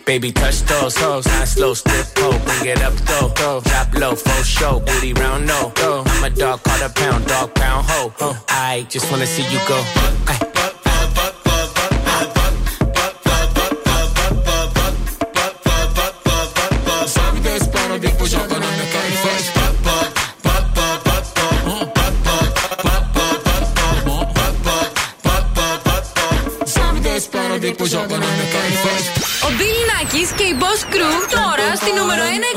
Baby, 0.04 0.30
touch 0.30 0.60
those 0.62 0.94
hoes, 0.96 1.26
I 1.26 1.44
slow 1.46 1.72
step 1.72 2.06
pole, 2.14 2.38
bring 2.44 2.66
it 2.72 2.82
up 2.82 2.92
though. 3.08 3.32
Go. 3.34 3.60
Drop 3.62 3.94
low, 3.94 4.14
full 4.14 4.42
show, 4.42 4.80
booty 4.80 5.14
round 5.14 5.46
no. 5.46 5.72
Go. 5.74 6.02
I'm 6.06 6.24
a 6.24 6.30
dog, 6.30 6.62
call 6.64 6.82
a 6.82 6.90
pound, 6.90 7.26
dog 7.26 7.54
pound 7.54 7.86
ho. 7.88 8.12
I 8.48 8.86
just 8.90 9.10
wanna 9.10 9.26
see 9.26 9.46
you 9.52 9.60
go. 9.66 10.47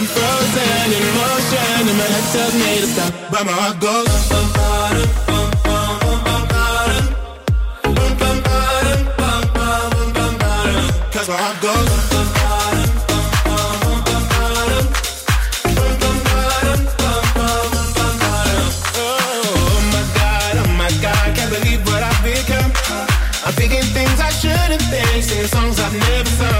I'm 0.00 0.06
frozen 0.06 0.92
in 0.96 1.04
motion, 1.12 1.88
and 1.90 1.98
my 1.98 2.04
head 2.08 2.24
tells 2.32 2.54
me 2.54 2.80
to 2.80 2.86
stop, 2.86 3.12
but 3.30 3.44
my 3.44 3.52
heart 3.52 3.80
goes. 3.80 4.08
Cause 11.12 11.28
my. 11.28 11.36
Oh 11.62 11.84
oh, 23.36 23.44
oh 23.44 23.52
thinking 23.52 23.82
things 23.92 24.18
I 24.18 24.30
shouldn't 24.30 24.80
think, 24.80 25.22
singing 25.22 25.46
songs 25.48 25.78
I've 25.78 25.92
never 25.92 26.30
sung. 26.30 26.59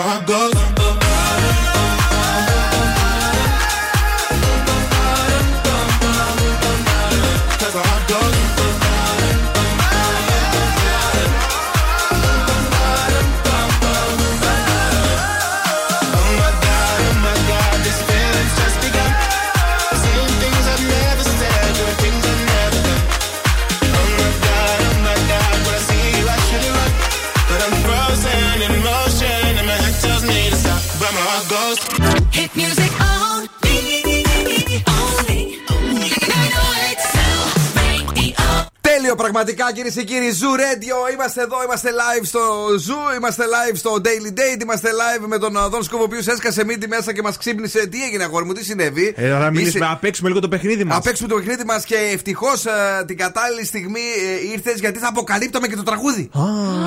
my 0.00 0.24
gloves 0.24 0.59
πραγματικά 39.40 39.72
κυρίες 39.76 39.94
και 39.94 40.04
κύριοι. 40.10 40.30
Zoo 40.40 40.54
Radio. 40.64 40.96
Είμαστε 41.14 41.40
εδώ, 41.46 41.56
είμαστε 41.66 41.90
live 42.02 42.24
στο 42.32 42.42
Zoo, 42.86 43.16
είμαστε 43.18 43.44
live 43.54 43.76
στο 43.82 43.90
Daily 44.06 44.30
Date, 44.40 44.60
είμαστε 44.62 44.88
live 45.00 45.24
με 45.26 45.38
τον 45.38 45.52
Δον 45.70 45.82
Σκούβο, 45.82 46.02
ο 46.02 46.08
οποίος 46.10 46.26
έσκασε 46.26 46.64
μύτη 46.64 46.88
μέσα 46.88 47.12
και 47.14 47.22
μας 47.22 47.36
ξύπνησε. 47.42 47.86
Τι 47.86 47.98
έγινε, 48.06 48.24
αγόρι 48.24 48.44
μου, 48.44 48.52
τι 48.52 48.64
συνέβη; 48.64 49.06
Ε, 49.16 49.28
να 49.28 49.50
μιλήσουμε, 49.50 49.68
Είσαι- 49.68 49.78
να 49.78 49.96
παίξουμε 49.96 50.28
λίγο 50.28 50.40
το 50.40 50.48
παιχνίδι 50.48 50.84
μας. 50.84 50.94
Να 50.96 51.02
παίξουμε 51.02 51.28
το 51.28 51.34
παιχνίδι 51.38 51.64
μας 51.64 51.84
και 51.84 51.96
ευτυχώς 52.16 52.58
την 53.06 53.16
κατάλληλη 53.16 53.64
στιγμή 53.64 54.04
ε, 54.46 54.52
ήρθες 54.54 54.76
γιατί 54.84 54.98
θα 54.98 55.08
αποκαλύπταμε 55.08 55.66
και 55.66 55.76
το 55.76 55.82
τραγούδι. 55.82 56.30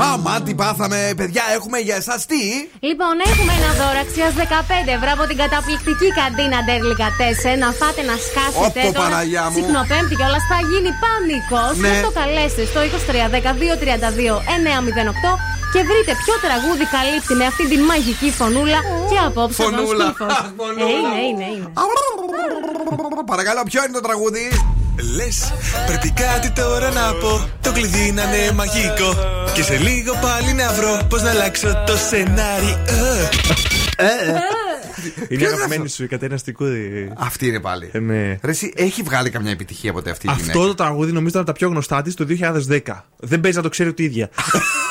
Α, 0.07 0.17
μα 0.25 0.41
τι 0.45 0.53
πάθαμε, 0.53 1.13
παιδιά, 1.17 1.43
έχουμε 1.57 1.77
για 1.77 1.95
εσάς 1.95 2.25
τι; 2.25 2.41
Λοιπόν, 2.89 3.13
έχουμε 3.31 3.51
ένα 3.59 3.71
δώρο 3.79 3.99
αξίας 4.05 4.33
15 4.33 4.91
ευρώ 4.97 5.09
από 5.17 5.23
την 5.29 5.37
καταπληκτική 5.43 6.07
καντίνα 6.19 6.57
Ντέρλικα 6.65 7.07
Να 7.63 7.69
φάτε 7.79 8.01
να 8.09 8.15
σκάσετε. 8.27 8.81
Όπο, 8.81 8.93
Τώρα, 8.97 9.09
Παναγιά 9.09 9.43
μου. 9.49 9.57
Συχνοπέμπτη 9.57 10.13
κιόλας 10.19 10.43
θα 10.51 10.57
γίνει 10.69 10.91
πανικό. 11.03 11.63
Ναι. 11.83 11.91
Να 11.93 11.95
το 12.05 12.11
καλέσετε 12.43 12.65
στο 12.65 12.79
2310-232-908 12.81 12.85
και 15.73 15.79
βρείτε 15.89 16.11
ποιο 16.23 16.35
τραγούδι 16.45 16.85
καλύπτει 16.95 17.33
με 17.33 17.45
αυτή 17.45 17.67
τη 17.67 17.77
μαγική 17.77 18.31
φωνούλα 18.31 18.79
και 19.09 19.17
απόψε 19.27 19.63
τον 19.63 19.73
Φωνούλα. 19.73 20.05
σκούφο. 20.05 20.25
Ε, 20.25 20.83
είναι, 20.95 21.19
είναι, 21.29 21.45
είναι. 21.53 21.67
Παρακαλώ, 23.25 23.63
ποιο 23.63 23.83
είναι 23.83 23.93
το 23.93 23.99
τραγούδι; 24.07 24.43
Λες, 25.15 25.53
πρέπει 25.85 26.09
κάτι 26.11 26.51
τώρα 26.51 26.89
να 26.91 27.13
πω. 27.21 27.49
Το 27.61 27.71
κλειδί 27.71 28.11
να 28.11 28.23
είναι 28.23 28.51
μαγικό. 28.51 29.09
Και 29.53 29.63
σε 29.63 29.77
λίγο 29.77 30.13
πάλι 30.21 30.53
να 30.53 30.73
βρω 30.73 30.99
πώς 31.09 31.21
να 31.21 31.29
αλλάξω 31.29 31.83
το 31.85 31.97
σενάριο. 32.09 32.77
Είναι 35.29 35.43
η 35.43 35.45
αγαπημένη 35.45 35.89
σου 35.89 36.03
η 36.03 36.07
Κατερίνα 36.07 36.37
Στικούδη. 36.37 37.11
Αυτή 37.17 37.47
είναι 37.47 37.59
πάλι. 37.59 37.89
Ε, 37.91 37.99
ναι. 37.99 38.39
Ρε, 38.43 38.51
εσύ, 38.51 38.73
έχει 38.75 39.01
βγάλει 39.01 39.29
καμιά 39.29 39.51
επιτυχία 39.51 39.93
ποτέ 39.93 40.09
αυτή 40.09 40.27
η 40.27 40.31
γυναίκα; 40.31 40.51
Αυτό 40.51 40.67
το 40.67 40.75
τραγούδι 40.75 41.11
νομίζω 41.11 41.29
ήταν 41.29 41.41
από 41.41 41.51
τα 41.51 41.57
πιο 41.57 41.67
γνωστά 41.67 42.01
της 42.01 42.15
το 42.15 42.25
2010. 42.69 42.79
Δεν 43.17 43.39
παίζει 43.39 43.57
να 43.57 43.63
το 43.63 43.69
ξέρει 43.69 43.89
ούτε 43.89 44.01
η 44.01 44.05
ίδια. 44.05 44.29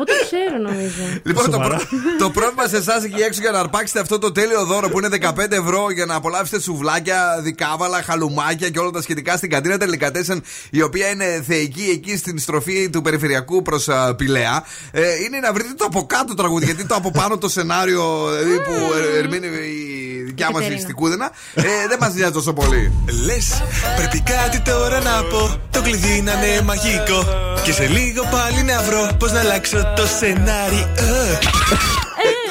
Εγώ 0.00 0.04
το 0.04 0.12
ξέρω 0.26 0.56
νομίζω. 0.58 1.20
Λοιπόν, 1.22 1.44
το, 1.44 1.50
Σοβαρά. 1.52 1.76
πρό- 1.76 1.88
το 2.18 2.30
πρόβλημα 2.30 2.66
σε 2.66 2.76
εσάς 2.76 3.04
εκεί 3.04 3.20
έξω 3.22 3.40
για 3.40 3.50
να 3.50 3.58
αρπάξετε 3.58 4.00
αυτό 4.00 4.18
το 4.18 4.32
τέλειο 4.32 4.64
δώρο 4.64 4.88
που 4.88 4.98
είναι 4.98 5.08
15 5.20 5.50
ευρώ 5.50 5.90
για 5.90 6.06
να 6.06 6.14
απολαύσετε 6.14 6.60
σουβλάκια, 6.60 7.38
δικάβαλα, 7.42 8.02
χαλουμάκια 8.02 8.68
και 8.70 8.78
όλα 8.78 8.90
τα 8.90 9.02
σχετικά 9.02 9.36
στην 9.36 9.50
καντίνα 9.50 9.78
Τελικατέσεν, 9.78 10.42
η 10.70 10.82
οποία 10.82 11.08
είναι 11.10 11.42
θεϊκή 11.46 11.90
εκεί 11.92 12.16
στην 12.16 12.38
στροφή 12.38 12.90
του 12.90 13.02
περιφερειακού 13.02 13.62
προς 13.62 13.88
Πηλαία. 14.16 14.64
Ε, 14.92 15.14
είναι 15.24 15.38
να 15.38 15.52
βρείτε 15.52 15.72
το 15.76 15.84
από 15.84 16.06
κάτω 16.06 16.34
τραγούδι, 16.34 16.64
γιατί 16.64 16.84
το 16.86 16.94
από 16.94 17.10
πάνω 17.10 17.38
το 17.38 17.48
σενάριο 17.48 18.28
δηλαδή, 18.38 18.60
που 18.60 18.72
ε, 19.14 19.18
ερμήνει 19.18 19.46
η 19.46 20.19
δικιά 20.30 20.50
μας 20.50 20.60
η 20.60 20.62
Κατερίνα. 20.62 20.86
Στικούδενα 20.86 21.30
ε, 21.54 21.62
δεν 21.88 21.98
μας 22.00 22.14
νοιάζει 22.14 22.32
τόσο 22.32 22.52
πολύ. 22.52 22.92
Λες, 23.24 23.62
πρέπει 23.96 24.20
κάτι 24.20 24.60
τώρα 24.60 25.00
να 25.00 25.22
πω. 25.30 25.42
Το 25.70 25.82
κλειδί 25.82 26.22
να 26.22 26.32
είναι 26.32 26.62
μαγικό. 26.62 27.24
Και 27.64 27.72
σε 27.72 27.86
λίγο 27.86 28.22
πάλι 28.30 28.62
να 28.62 28.82
βρω 28.82 29.16
πώς 29.18 29.32
να 29.32 29.40
αλλάξω 29.40 29.92
το 29.96 30.06
σενάριο. 30.06 30.88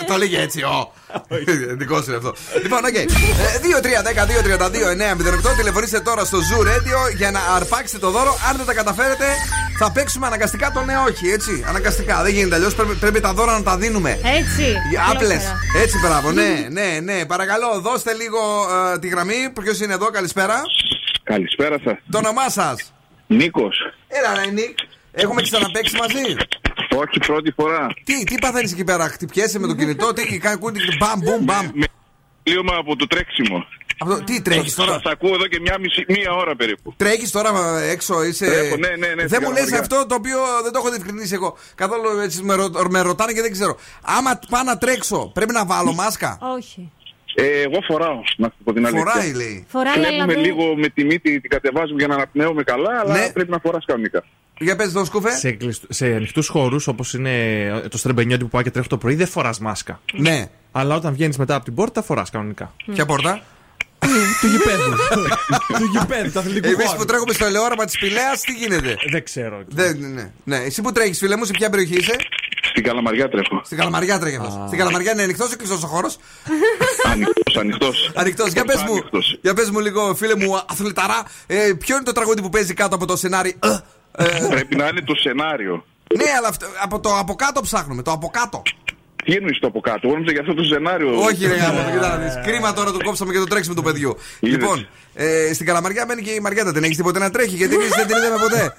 Το 0.08 0.18
λέγε 0.18 0.42
έτσι, 0.42 0.62
ο. 0.62 0.94
Δικό 1.78 2.02
σου 2.02 2.08
είναι 2.08 2.18
αυτό. 2.18 2.34
Λοιπόν, 2.64 2.86
οκ. 2.86 2.94
2-3-10-2-32-9-08. 5.50 5.56
Τηλεφωνήστε 5.58 6.00
τώρα 6.00 6.26
στο 6.26 6.38
Zoo 6.38 6.62
Radio 6.68 7.16
για 7.16 7.32
να 7.32 7.40
αρπάξετε 7.56 8.00
το 8.00 8.10
δώρο. 8.10 8.38
Αν 8.50 8.58
δεν 8.58 8.66
τα 8.66 8.74
καταφέρετε, 8.74 9.26
θα 9.78 9.92
παίξουμε 9.92 10.26
αναγκαστικά 10.28 10.72
το 10.72 10.82
ναι, 10.82 10.94
όχι. 11.08 11.30
Έτσι. 11.30 11.64
Αναγκαστικά. 11.68 12.24
Δεν 12.24 12.34
γίνεται 12.34 12.56
αλλιώς. 12.56 12.76
Πρέπει, 12.76 12.94
πρέπει 12.96 13.20
τα 13.20 13.34
δώρα 13.34 13.54
να 13.58 13.64
τα 13.64 13.78
δίνουμε. 13.78 14.12
Έτσι. 14.12 14.76
Άπλες. 15.10 15.44
Φιλόφερα. 15.44 15.84
Έτσι, 15.84 15.98
μπράβο. 16.00 16.32
Ναι, 16.32 16.68
ναι, 16.70 17.00
ναι. 17.04 17.26
Παρακαλώ, 17.26 17.80
δώστε 17.80 18.14
λίγο 18.14 18.40
ε, 18.94 19.00
τη 19.00 19.08
γραμμή. 19.08 19.52
Ποιος 19.62 19.80
είναι 19.80 19.94
εδώ, 19.94 20.06
καλησπέρα. 20.06 20.62
Καλησπέρα 21.24 21.78
σας. 21.84 21.98
Το 22.12 22.18
όνομά 22.18 22.50
σας. 22.50 22.94
Νίκος. 23.28 23.78
Έλα, 24.08 24.44
ρε, 24.44 24.52
Νίκ. 24.52 24.78
Έχουμε 25.12 25.42
ξαναπέξει 25.42 25.96
μαζί. 25.98 26.36
Όχι 27.02 27.20
πρώτη 27.28 27.52
φορά. 27.52 27.88
Τι, 28.04 28.24
τι 28.24 28.36
παθαίνεις 28.42 28.72
εκεί 28.72 28.84
πέρα, 28.84 29.08
χτυπιέσαι 29.08 29.60
με 29.60 29.68
το 29.68 29.76
κινητό, 29.76 30.14
τι 30.14 30.38
κάνει 30.38 30.58
κούτι, 30.58 30.80
μπαμ, 31.00 31.20
μπουμ, 31.20 31.44
μπαμ. 31.44 31.70
Λίωμα 32.44 32.76
από 32.76 32.96
το 32.96 33.08
τρέξιμο. 33.08 33.66
Αυτό, 34.02 34.24
τι 34.24 34.42
τρέχεις 34.42 34.76
τώρα; 34.76 34.92
Σας 34.94 35.02
ακούω 35.06 35.34
εδώ 35.34 35.48
και 35.48 35.60
μια 35.60 35.76
μισή, 35.80 36.06
μία 36.08 36.32
ώρα 36.34 36.56
περίπου. 36.56 36.94
Τρέχεις 36.98 37.32
τώρα 37.32 37.80
ε, 37.80 37.90
έξω, 37.90 38.24
είσαι. 38.24 38.46
Τρέχω, 38.46 38.78
ναι, 38.78 38.88
ναι, 38.88 38.96
ναι, 39.08 39.14
δεν 39.16 39.28
στην 39.28 39.42
μου 39.44 39.50
λες 39.52 39.60
Καλαμαριά. 39.60 39.80
αυτό 39.80 40.06
το 40.06 40.16
οποίο 40.16 40.38
δεν 40.64 40.72
το 40.72 40.80
έχω 40.80 40.90
διευκρινίσει 40.90 41.34
εγώ. 41.34 41.58
Καθόλου 41.76 42.20
έτσι 42.20 42.44
με, 42.44 42.54
ρω- 42.56 42.88
με 42.90 43.02
ρωτάνε 43.02 43.32
και 43.34 43.42
δεν 43.42 43.52
ξέρω. 43.52 43.78
Άμα 44.02 44.40
πάω 44.50 44.64
να 44.64 44.78
τρέξω, 44.78 45.32
πρέπει 45.34 45.54
να 45.54 45.66
βάλω 45.66 45.94
μάσκα; 45.94 46.38
Όχι. 46.58 46.92
Ε, 47.36 47.62
εγώ 47.62 47.80
φοράω, 47.88 48.20
να 48.38 48.48
σου 48.48 48.64
πω 48.64 48.74
την 48.74 48.86
αλήθεια. 48.86 49.06
Φοράει, 49.12 49.34
λέει. 49.34 49.66
Φοράει, 49.70 49.94
Κλέβουμε 49.94 50.16
αλλά 50.24 50.26
δεν- 50.26 50.40
λίγο 50.44 50.76
με 50.76 50.88
τη 50.90 51.04
μύτη, 51.04 51.40
την 51.42 51.50
κατεβάζουμε 51.50 51.98
για 51.98 52.08
να 52.08 52.14
αναπνέουμε 52.16 52.64
καλά, 52.64 53.00
αλλά 53.04 53.14
Ναι. 53.18 53.30
πρέπει 53.32 53.52
να 53.52 53.60
φοράς 53.64 53.86
κανονικά. 53.86 54.24
Για 54.60 54.76
πες 54.76 54.92
το 54.92 55.06
σκούφε. 55.06 55.32
Σε, 55.38 55.52
κλειστ- 55.52 55.84
σε 55.90 56.06
ανοιχτούς 56.06 56.48
χώρους 56.48 56.88
όπως 56.88 57.14
είναι 57.14 57.34
το 57.90 57.98
στρεμπενιότι 57.98 58.44
που 58.44 58.50
πάει 58.50 58.64
και 58.64 58.72
τρέχει 58.72 58.88
το 58.88 58.98
πρωί 58.98 59.16
δεν 59.16 59.28
φοράς 59.28 59.60
μάσκα. 59.60 60.00
Ναι. 60.14 60.50
Αλλά 60.72 60.96
όταν 60.96 61.14
βγαίνεις 61.14 61.38
μετά 61.38 61.56
από 61.56 61.64
την 61.66 61.74
πόρτα 61.76 62.02
φοράς 62.02 62.30
κανονικά. 62.30 62.74
Ποια 62.94 63.06
πόρτα; 63.06 63.42
του 64.42 64.48
γηπέδου. 64.48 64.92
του 65.80 65.84
γηπέδου, 66.00 66.32
του 66.32 66.40
αθλητικού 66.40 66.68
Εμείς 66.74 66.86
χώρου. 66.86 66.98
που 66.98 67.06
τρέχουμε 67.06 67.34
στο 67.34 67.46
ελαιόραμα 67.46 67.86
της 67.86 67.98
Πηλαία, 67.98 68.32
τι 68.46 68.52
γίνεται; 68.54 68.96
Δεν 69.12 69.24
ξέρω. 69.24 69.64
Δεν, 69.68 69.98
ναι, 70.14 70.32
ναι. 70.44 70.58
Εσύ 70.58 70.82
που 70.82 70.92
τρέχεις, 70.92 71.18
φίλε 71.18 71.36
μου, 71.36 71.46
σε 71.46 71.52
ποια 71.52 71.70
περιοχή 71.70 71.96
είσαι; 71.98 72.16
Στην 72.70 72.84
Καλαμαριά 72.84 73.30
τρέχω. 73.30 73.62
Στην 73.66 73.78
Καλαμαριά 73.78 74.20
τρέχει 74.20 74.36
αυτό. 74.36 74.64
Στην 74.68 74.80
Καλαμαριά 74.80 75.12
είναι 75.12 75.22
ανοιχτός 75.24 75.52
ή 75.52 75.56
κλειστός 75.56 75.84
ο 75.84 75.88
χώρος; 75.88 76.18
Ανοιχτός, 77.12 77.58
ανοιχτός. 77.58 78.12
Ανοιχτός. 78.16 78.52
Για 78.52 78.66
πες 78.66 78.84
μου, 78.88 79.20
για 79.42 79.54
πες 79.54 79.70
μου 79.70 79.80
λίγο, 79.80 80.16
φίλε 80.16 80.36
μου, 80.36 80.56
αθληταρά, 80.70 81.24
ε, 81.48 81.72
ποιο 81.80 81.96
είναι 81.96 82.06
το 82.06 82.12
τραγούδι 82.12 82.42
που 82.42 82.50
παίζει 82.50 82.74
κάτω 82.74 82.96
από 82.96 83.06
το 83.06 83.16
σενάριο. 83.18 83.54
Ε, 84.20 84.24
ε, 84.24 84.48
Πρέπει 84.50 84.76
να 84.76 84.88
είναι 84.88 85.02
το 85.02 85.16
σενάριο. 85.16 85.86
ναι, 86.16 86.30
αλλά 86.38 86.48
αυτό, 86.48 86.66
από 86.84 87.00
το 87.00 87.18
από 87.18 87.36
κάτω 87.36 87.62
ψάχνουμε. 87.62 88.02
Το 88.02 88.12
από 88.12 88.28
κάτω. 88.34 88.62
Τι 89.24 89.34
εννοείς 89.36 89.60
το 89.60 89.68
από 89.68 89.80
κάτω, 89.80 90.00
εγώ 90.04 90.14
νόμιζα 90.14 90.32
για 90.32 90.42
αυτό 90.42 90.54
το 90.54 90.64
σενάριο. 90.64 91.20
Όχι, 91.22 91.46
ρε 91.48 91.56
γάμο, 91.56 91.84
το 91.84 91.90
κοιτά 91.92 92.08
να 92.08 92.18
δεις. 92.18 92.34
Κρίμα 92.52 92.74
τώρα 92.74 92.92
το 92.92 92.98
κόψαμε 93.04 93.32
και 93.34 93.38
το 93.40 93.46
τρέξιμο 93.46 93.76
του 93.76 93.84
παιδιού. 93.84 94.18
Είδες. 94.40 94.58
Λοιπόν, 94.58 94.88
ε, 95.14 95.54
στην 95.54 95.66
Καλαμαριά 95.66 96.06
μένει 96.06 96.22
και 96.22 96.32
η 96.32 96.40
Μαριάτα. 96.40 96.72
Δεν 96.72 96.84
έχεις 96.84 96.96
τίποτε 96.98 97.20
να 97.20 97.30
τρέχει, 97.30 97.56
γιατί 97.56 97.76
εμείς 97.76 97.90
δεν 97.90 98.08
την 98.08 98.18
είδαμε 98.18 98.36
ποτέ. 98.42 98.76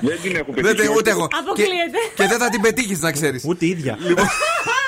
Δεν 0.00 0.18
την 0.22 0.36
έχω 0.36 0.52
Δεν 0.54 0.62
πετύχει. 0.62 0.86
την- 0.88 0.96
ούτε 0.96 1.10
εγώ. 1.10 1.28
Αποκλείεται. 1.40 1.98
Και 2.14 2.26
δεν 2.26 2.38
θα 2.38 2.48
την 2.48 2.60
πετύχεις, 2.60 3.00
να 3.00 3.12
ξέρεις. 3.12 3.42
Ούτε 3.46 3.64
η 3.64 3.68
ίδια. 3.68 3.98
Λοιπόν, 4.00 4.24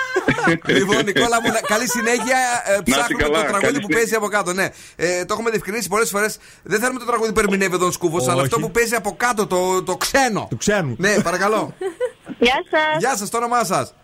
Νικόλα 1.04 1.40
μου, 1.42 1.48
να- 1.52 1.60
καλή 1.60 1.88
συνέχεια. 1.90 2.38
Ε, 2.64 2.78
ψάχνουμε 2.84 3.22
καλά, 3.22 3.34
το 3.38 3.44
τραγούδι 3.44 3.60
καλή 3.66 3.78
που 3.80 3.86
συνέχεια. 3.86 3.96
παίζει 3.96 4.14
από 4.14 4.28
κάτω. 4.28 4.52
Ναι. 4.52 4.68
Ε, 4.96 5.24
το 5.24 5.32
έχουμε 5.34 5.50
διευκρινίσει 5.50 5.88
πολλές 5.88 6.10
φορές. 6.10 6.38
Δεν 6.62 6.80
θέλουμε 6.80 6.98
το 6.98 7.04
τραγούδι 7.04 7.32
που 7.32 7.40
ερμηνεύει 7.40 7.78
τον 7.78 7.92
Σκούφο, 7.92 8.16
αλλά 8.22 8.32
Όχι. 8.34 8.40
αυτό 8.44 8.58
που 8.58 8.70
παίζει 8.70 8.94
από 8.94 9.14
κάτω, 9.16 9.46
το, 9.46 9.82
το 9.82 9.96
ξένο. 9.96 10.46
Του 10.50 10.56
ξένου. 10.56 10.94
Ναι, 10.98 11.22
παρακαλώ. 11.22 11.74
Γεια 12.38 12.58
σας. 12.70 12.96
Γεια 12.98 13.16
σας, 13.16 13.30
το 13.30 13.36
όνομά 13.36 13.64
σας. 13.64 13.94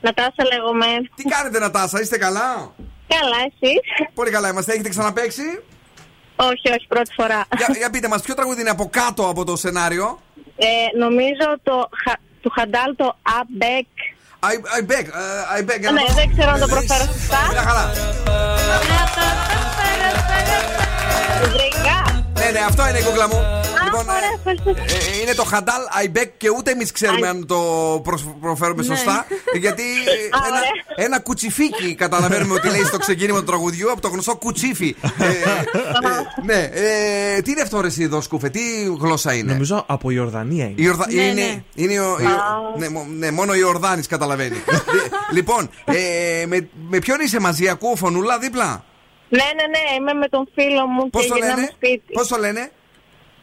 Νατάσα 0.00 0.42
λέγομαι. 0.52 0.86
Τι 1.14 1.22
κάνετε, 1.22 1.58
Νατάσα, 1.58 2.00
είστε 2.00 2.18
καλά; 2.18 2.74
Καλά, 3.08 3.36
εσύ. 3.46 3.72
Πολύ 4.14 4.30
καλά 4.30 4.48
είμαστε. 4.48 4.72
Έχετε 4.72 4.88
ξαναπέξει. 4.88 5.42
Όχι, 6.36 6.68
όχι, 6.70 6.86
πρώτη 6.88 7.12
φορά. 7.14 7.44
Για, 7.56 7.74
για 7.78 7.90
πείτε 7.90 8.08
μας, 8.08 8.22
ποιο 8.22 8.34
τραγούδι 8.34 8.60
είναι 8.60 8.70
από 8.70 8.88
κάτω 8.92 9.28
από 9.28 9.44
το 9.44 9.56
σενάριο; 9.56 10.20
Ε, 10.56 10.66
νομίζω 10.98 11.58
το, 11.62 11.88
χα- 12.04 12.20
του 12.40 12.50
Χαντάλ 12.50 12.96
το 12.96 13.16
Αμπέκ. 13.40 13.86
I, 14.52 14.54
I 14.78 14.82
beg, 14.82 15.04
uh, 15.08 15.58
I 15.58 15.62
beg. 15.68 15.80
Ναι, 15.92 16.14
δεν 16.14 16.32
ξέρω 16.36 16.50
αν 16.50 16.60
το 16.60 16.66
προφέρω 16.66 17.04
σωστά. 17.04 17.38
Μια 17.50 17.62
χαρά. 17.62 17.92
Βρήκα. 21.42 22.24
Ναι, 22.38 22.50
ναι, 22.50 22.58
αυτό 22.68 22.88
είναι 22.88 22.98
η 22.98 23.02
κούκλα 23.02 23.28
μου. 23.28 23.65
Α, 23.86 23.98
Λοιπόν, 23.98 24.06
ε, 24.76 25.20
είναι 25.22 25.34
το 25.34 25.44
Χαντάλ 25.44 25.82
Αϊμπέκ 25.90 26.36
και 26.36 26.50
ούτε 26.50 26.70
εμείς 26.70 26.92
ξέρουμε 26.92 27.28
αν 27.28 27.46
το 27.46 27.56
προσ- 28.04 28.24
προφέρουμε 28.40 28.82
Ναι. 28.86 28.94
σωστά. 28.94 29.26
Γιατί 29.58 29.82
ε, 29.82 30.12
Α, 30.36 30.46
ένα, 30.46 30.56
ωραία. 30.56 31.04
ένα 31.06 31.20
κουτσιφίκι 31.20 31.94
καταλαβαίνουμε 31.94 32.54
ότι 32.54 32.68
λέει 32.68 32.84
στο 32.84 32.98
ξεκίνημα 32.98 33.38
του 33.38 33.44
τραγουδιού 33.44 33.90
από 33.92 34.00
το 34.00 34.08
γνωστό 34.08 34.36
κουτσίφι. 34.36 34.96
Ε, 35.18 35.26
ε, 35.26 35.32
ναι, 36.44 36.70
ε, 36.72 37.40
τι 37.40 37.50
είναι 37.50 37.60
αυτό 37.60 37.80
ρε 37.80 37.86
εσύ 37.86 38.02
εδώ, 38.02 38.20
Σκούφε, 38.20 38.48
τι 38.48 38.60
γλώσσα 39.00 39.32
είναι; 39.34 39.52
Νομίζω 39.52 39.84
από 39.88 40.10
Ιορδανία 40.10 40.64
είναι. 40.64 40.74
Η 40.76 40.84
Ιορδα- 40.84 41.06
Ναι, 41.12 41.22
είναι, 41.22 41.32
ναι. 41.40 41.62
είναι 41.74 42.00
ο, 42.00 42.16
η- 42.20 42.78
ναι, 42.78 42.88
μο- 42.88 43.06
ναι, 43.18 43.30
μόνο 43.30 43.54
η 43.54 43.62
Ορδάνη 43.62 44.02
καταλαβαίνει. 44.02 44.56
λοιπόν, 45.32 45.70
ε, 45.84 46.44
με, 46.46 46.68
με 46.88 46.98
ποιον 46.98 47.20
είσαι 47.20 47.40
μαζί, 47.40 47.68
ακούω 47.68 47.96
φωνούλα 47.96 48.38
δίπλα; 48.38 48.84
Ναι, 49.28 49.38
ναι, 49.38 49.66
ναι, 49.78 49.94
είμαι 49.98 50.12
με 50.12 50.28
τον 50.28 50.48
φίλο 50.54 50.86
μου 50.86 51.10
Πώς 51.10 51.22
και 51.22 51.28
το 51.28 51.34
γυρνάμε 51.34 51.54
λένε, 51.60 51.70
σπίτι. 51.74 52.12
Πώς 52.12 52.28
το 52.28 52.36
λένε, 52.36 52.70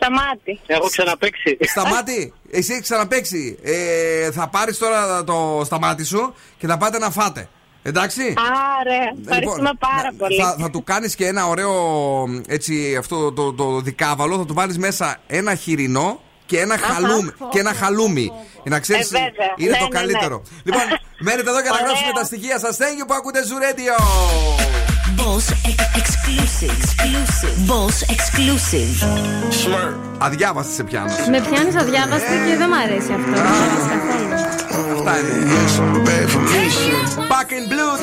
Σταμάτη. 0.04 0.60
Έχω 0.66 0.88
ξαναπέξει. 0.90 1.58
Σταμάτη, 1.62 2.34
εσύ 2.52 2.72
έχεις 2.72 2.84
ξαναπέξει. 2.84 3.58
Ε, 3.64 4.32
θα 4.32 4.48
πάρεις 4.48 4.78
τώρα 4.78 5.24
το 5.24 5.62
σταμάτη 5.66 6.04
σου 6.06 6.34
και 6.58 6.68
θα 6.68 6.78
πάτε 6.78 6.98
να 6.98 7.10
φάτε. 7.12 7.50
Εντάξει; 7.84 8.34
Άρα, 8.38 9.14
ευχαριστούμε 9.26 9.70
πάρα 9.80 10.12
να- 10.12 10.18
πολύ. 10.18 10.42
Θα, 10.42 10.56
θα 10.60 10.70
του 10.70 10.84
κάνεις 10.84 11.16
και 11.16 11.28
ένα 11.28 11.48
ωραίο 11.48 11.74
έτσι, 12.48 12.96
αυτό 13.00 13.32
το, 13.32 13.54
το, 13.54 13.80
δικάβαλο. 13.82 14.38
Θα 14.38 14.46
του 14.46 14.54
βάλεις 14.54 14.78
μέσα 14.78 15.18
ένα 15.28 15.56
χοιρινό 15.56 16.22
και 16.46 16.60
ένα, 16.60 16.74
Αχα. 16.74 16.86
χαλούμι, 16.94 17.32
και 17.50 17.60
ένα 17.60 17.74
χαλούμι. 17.74 18.32
Για 18.64 18.72
να 18.72 18.80
ξέρεις, 18.80 19.12
Ε, 19.12 19.18
βέβαια. 19.18 19.54
είναι 19.58 19.70
Ναι, 19.72 19.78
το 19.78 19.84
ναι, 19.84 19.90
ναι. 19.90 20.00
καλύτερο. 20.00 20.42
Λοιπόν, 20.64 20.82
μένετε 21.26 21.50
εδώ 21.50 21.60
για 21.62 21.70
να 21.70 21.76
Ωραία. 21.76 21.86
γράψουμε 21.88 22.12
τα 22.14 22.24
στοιχεία 22.24 22.60
σας. 22.60 22.78
Thank 22.78 23.02
you 23.02 23.06
που 23.08 23.14
ακούτε 23.14 23.40
Zoo 23.50 23.64
Radio. 23.64 24.83
Boss 25.23 25.47
exclusive. 26.01 26.71
exclusive. 26.79 27.55
Boss 27.71 27.97
exclusive. 28.15 28.93
Αδιάβαστη 30.19 30.75
σε 30.75 30.83
πιάνω. 30.85 31.11
Με 31.31 31.41
πιάνει 31.41 31.77
αδιάβαστη 31.77 32.35
και 32.49 32.57
δεν 32.57 32.69
μ' 32.69 32.79
αρέσει 32.85 33.13
αυτό. 33.19 33.31
Δεν 33.31 33.45
μ' 33.45 33.63
αρέσει 33.65 33.89
καθόλου. 33.95 34.35
Αυτά 34.99 35.19
είναι. 35.19 35.59
Back 37.33 37.51
in 37.57 37.65
blue. 37.73 37.95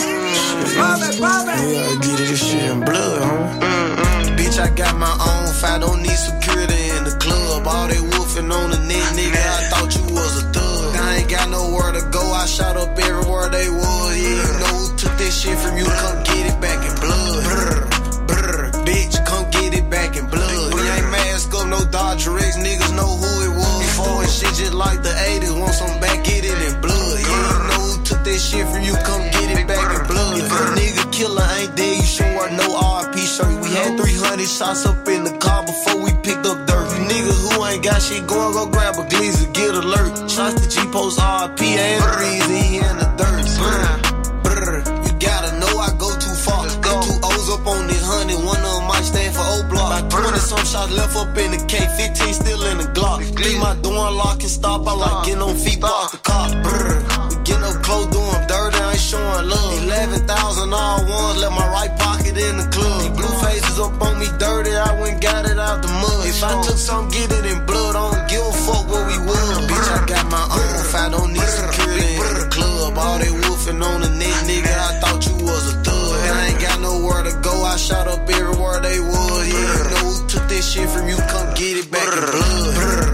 Πάμε, 0.79 1.07
πάμε. 1.23 1.53
Yeah, 1.73 2.03
get 2.03 2.19
it, 2.19 2.27
this 2.29 2.41
shit 2.47 2.63
in 2.71 2.79
blood, 2.87 3.19
huh? 3.27 4.37
Bitch, 4.37 4.57
I 4.67 4.69
got 4.81 4.95
my 5.05 5.15
own 5.29 5.47
fight, 5.59 5.79
don't 5.83 6.01
need 6.05 6.19
security 6.29 6.81
in 6.95 7.01
the 7.09 7.15
club. 7.23 7.61
All 7.73 7.87
they 7.91 8.01
wolfing 8.11 8.49
on 8.59 8.67
the 8.73 8.79
net, 8.89 9.07
nigga, 9.17 9.41
I 9.57 9.61
thought 9.69 9.89
you 9.97 10.03
was 10.17 10.33
a 10.41 10.45
thug. 10.55 10.91
I 11.07 11.09
ain't 11.17 11.29
got 11.35 11.47
nowhere 11.57 11.91
to 11.97 12.03
go, 12.17 12.23
I 12.41 12.45
shot 12.55 12.75
up 12.83 12.91
everywhere 13.09 13.47
they 13.57 13.69
was. 13.81 14.11
Yeah, 14.23 14.43
you 14.45 14.53
know 14.61 14.73
who 14.79 14.87
took 15.01 15.15
that 15.21 15.33
shit 15.39 15.57
from 15.63 15.73
you, 15.79 15.87
come 16.01 16.19
just 24.60 24.74
like 24.74 25.02
the 25.02 25.08
80s, 25.08 25.58
want 25.58 25.72
some 25.72 25.96
back, 26.00 26.22
get 26.24 26.44
it 26.44 26.58
in 26.68 26.80
blood. 26.80 27.16
You 27.18 27.40
know 27.68 27.80
who 27.80 28.04
took 28.04 28.22
that 28.28 28.38
shit 28.38 28.66
from 28.68 28.82
you, 28.84 28.94
come 29.08 29.24
get 29.32 29.48
it 29.56 29.66
back 29.66 29.88
in 29.96 30.02
blood. 30.06 30.36
If 30.36 30.52
a 30.52 30.60
nigga 30.76 31.04
killer 31.12 31.48
ain't 31.56 31.74
dead, 31.76 31.96
you 31.96 32.04
should 32.04 32.32
wear 32.36 32.50
no 32.52 32.68
RP 32.76 33.16
shirt. 33.24 33.54
We 33.64 33.68
had 33.72 33.96
300 33.96 34.44
shots 34.46 34.84
up 34.84 35.08
in 35.08 35.24
the 35.24 35.34
car 35.38 35.64
before 35.64 36.02
we 36.04 36.12
picked 36.20 36.44
up 36.44 36.58
dirt. 36.68 36.86
You 36.92 37.00
niggas 37.08 37.40
who 37.40 37.64
ain't 37.64 37.82
got 37.82 38.02
shit 38.02 38.26
going, 38.26 38.52
go 38.52 38.68
grab 38.68 38.94
a 39.00 39.04
glizzy, 39.08 39.48
get 39.54 39.74
alert. 39.74 40.30
Shots 40.30 40.60
to 40.60 40.66
G 40.68 40.84
Post 40.92 41.18
RP 41.18 41.60
and 41.64 42.02
the 42.04 42.10
reason 42.20 42.56
he 42.60 42.76
in 42.84 42.96
the 43.00 43.08
dirt. 43.16 43.99
Some 50.40 50.64
shots 50.64 50.92
left 50.92 51.16
up 51.16 51.36
in 51.36 51.50
the 51.52 51.60
K, 51.68 51.78
15 51.78 52.34
still 52.34 52.62
in 52.70 52.78
the 52.78 52.88
Glock. 52.96 53.20
Leave 53.38 53.60
my 53.60 53.74
door 53.82 54.08
unlocked 54.08 54.42
and 54.42 54.50
stop, 54.50 54.86
I 54.86 54.94
like 54.94 55.26
getting 55.26 55.42
on 55.42 55.56
feet, 55.56 55.80
park 55.80 56.12
the 56.12 56.18
car. 56.18 56.48
Brr, 56.62 57.00
we 57.28 57.36
up 57.66 57.82
close, 57.82 58.06
doing 58.14 58.42
dirty, 58.46 58.78
I 58.78 58.92
ain't 58.92 59.00
showing 59.00 59.48
love. 59.48 59.82
11,000 59.84 60.72
all 60.72 60.98
ones, 61.04 61.40
left 61.40 61.54
my 61.54 61.66
right 61.76 61.92
pocket 61.98 62.36
in 62.36 62.56
the 62.56 62.66
club. 62.72 63.16
Blue 63.16 63.34
faces 63.44 63.78
up 63.78 64.00
on 64.00 64.18
me 64.18 64.28
dirty, 64.38 64.72
I 64.72 65.00
went 65.00 65.20
got 65.20 65.46
it 65.46 65.58
out 65.58 65.82
the 65.82 65.88
mud. 65.88 66.26
If 66.26 66.42
I 66.42 66.62
took 66.62 66.78
some, 66.78 67.08
get 67.08 67.30
it 67.32 67.44
in 67.46 67.64
blood, 67.66 67.79
it 81.80 81.90
back 81.90 82.08
in 82.12 82.24
blood. 82.28 82.74
Brr, 82.76 83.04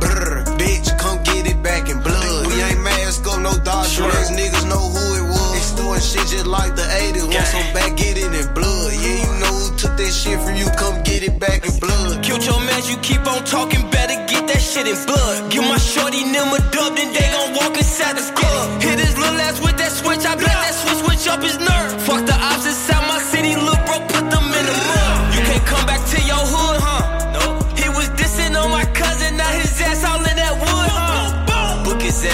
brr, 0.00 0.44
bitch, 0.58 0.88
come 0.98 1.18
get 1.24 1.46
it 1.46 1.62
back 1.62 1.88
in 1.88 1.98
blood. 2.00 2.46
We 2.46 2.62
ain't 2.62 2.82
mask 2.82 3.26
up, 3.26 3.40
no 3.40 3.52
Dodger 3.64 4.06
X, 4.06 4.30
niggas 4.30 4.66
know 4.68 4.84
who 4.94 5.04
it 5.18 5.26
was. 5.26 5.52
They 5.54 5.64
storing 5.74 6.00
shit 6.00 6.26
just 6.30 6.46
like 6.46 6.74
the 6.76 6.82
80s, 6.82 7.26
want 7.26 7.46
some 7.46 7.68
back, 7.74 7.96
get 7.96 8.16
it 8.16 8.30
in 8.30 8.46
blood. 8.54 8.92
Yeah, 8.94 9.16
you 9.22 9.32
know 9.42 9.52
who 9.58 9.66
took 9.76 9.94
that 9.96 10.12
shit 10.12 10.38
from 10.40 10.54
you, 10.54 10.66
come 10.78 11.02
get 11.02 11.22
it 11.22 11.38
back 11.38 11.66
in 11.66 11.74
blood. 11.78 12.22
Killed 12.22 12.44
your 12.44 12.60
man, 12.62 12.82
you 12.86 12.96
keep 13.02 13.22
on 13.26 13.42
talking, 13.44 13.82
better 13.90 14.18
get 14.30 14.46
that 14.46 14.62
shit 14.62 14.86
in 14.86 14.98
blood. 15.06 15.50
Give 15.50 15.64
my 15.64 15.78
shorty 15.78 16.22
them 16.22 16.48
a 16.54 16.60
dub, 16.70 16.94
then 16.94 17.10
they 17.12 17.26
gon' 17.34 17.54
walk 17.58 17.74
inside 17.76 18.16
the 18.16 18.24
club. 18.38 18.82
Hit 18.82 18.98
his 18.98 19.16
little 19.18 19.40
ass 19.40 19.58
with 19.60 19.76
that 19.78 19.92
switch, 19.92 20.24
I 20.24 20.34
bet 20.36 20.46
that 20.46 20.74
switch 20.74 21.02
switch 21.02 21.24
up 21.28 21.42
his 21.42 21.58
nerve. 21.58 21.90
Fuck 22.02 22.26
the 22.26 22.34
ops 22.34 22.71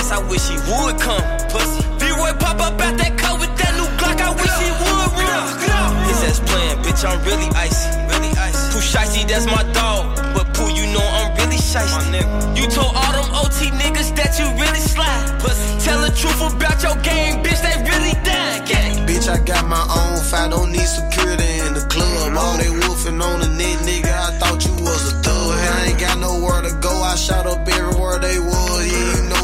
ass, 0.08 0.18
I 0.18 0.28
wish 0.28 0.48
he 0.48 0.56
would 0.56 1.00
come. 1.00 1.22
Pussy. 1.50 1.82
V-Roy 1.98 2.32
pop 2.38 2.60
up 2.60 2.80
out 2.80 2.96
that 2.98 3.18
car 3.18 3.38
with 3.38 3.52
that 3.56 3.72
new 3.76 3.88
Glock, 4.00 4.20
I 4.20 4.30
wish 4.34 4.54
he 4.60 4.70
would 4.70 5.10
run. 5.16 6.08
His 6.08 6.24
ass 6.24 6.40
playing, 6.40 6.78
bitch, 6.82 7.04
I'm 7.04 7.20
really 7.24 7.48
icy. 7.54 7.88
Really 8.08 8.32
icy. 8.36 8.72
Pooh 8.72 8.84
Shicey, 8.84 9.28
that's 9.28 9.46
my 9.46 9.62
dog. 9.72 10.16
But 10.34 10.54
Pooh, 10.54 10.72
you 10.72 10.86
know 10.92 11.04
I'm 11.04 11.36
really 11.36 11.56
shicey. 11.56 12.24
You 12.56 12.66
told 12.68 12.94
all 12.94 13.12
them 13.12 13.28
OT 13.34 13.70
niggas 13.76 14.14
that 14.16 14.38
you 14.38 14.46
really 14.56 14.80
slide. 14.80 15.40
Pussy. 15.40 15.84
Tell 15.84 16.00
the 16.00 16.12
truth 16.14 16.40
about 16.40 16.82
your 16.82 16.96
game, 17.02 17.42
bitch, 17.44 17.60
they 17.60 17.76
really 17.84 18.14
dying. 18.24 18.64
Gang. 18.64 19.06
Bitch, 19.06 19.28
I 19.28 19.38
got 19.44 19.66
my 19.66 19.80
own 19.80 20.20
fight, 20.24 20.50
don't 20.50 20.72
need 20.72 20.88
security 20.88 21.60
in 21.66 21.74
the 21.74 21.84
club. 21.88 22.36
All 22.36 22.56
they 22.58 22.70
wolfing 22.70 23.20
on 23.20 23.40
the 23.40 23.48
net, 23.48 23.78
nigga, 23.84 24.12
I 24.12 24.36
thought 24.38 24.64
you 24.64 24.72
was 24.84 25.12
a 25.12 25.14
thug. 25.22 25.56
I 25.56 25.86
ain't 25.88 26.00
got 26.00 26.18
nowhere 26.18 26.62
to 26.62 26.72
go, 26.80 26.92
I 27.02 27.14
shot 27.16 27.46
up 27.46 27.66
everywhere 27.66 28.18
they 28.18 28.38
was. 28.38 28.92
Yeah, 28.92 29.16
you 29.16 29.28
know 29.28 29.37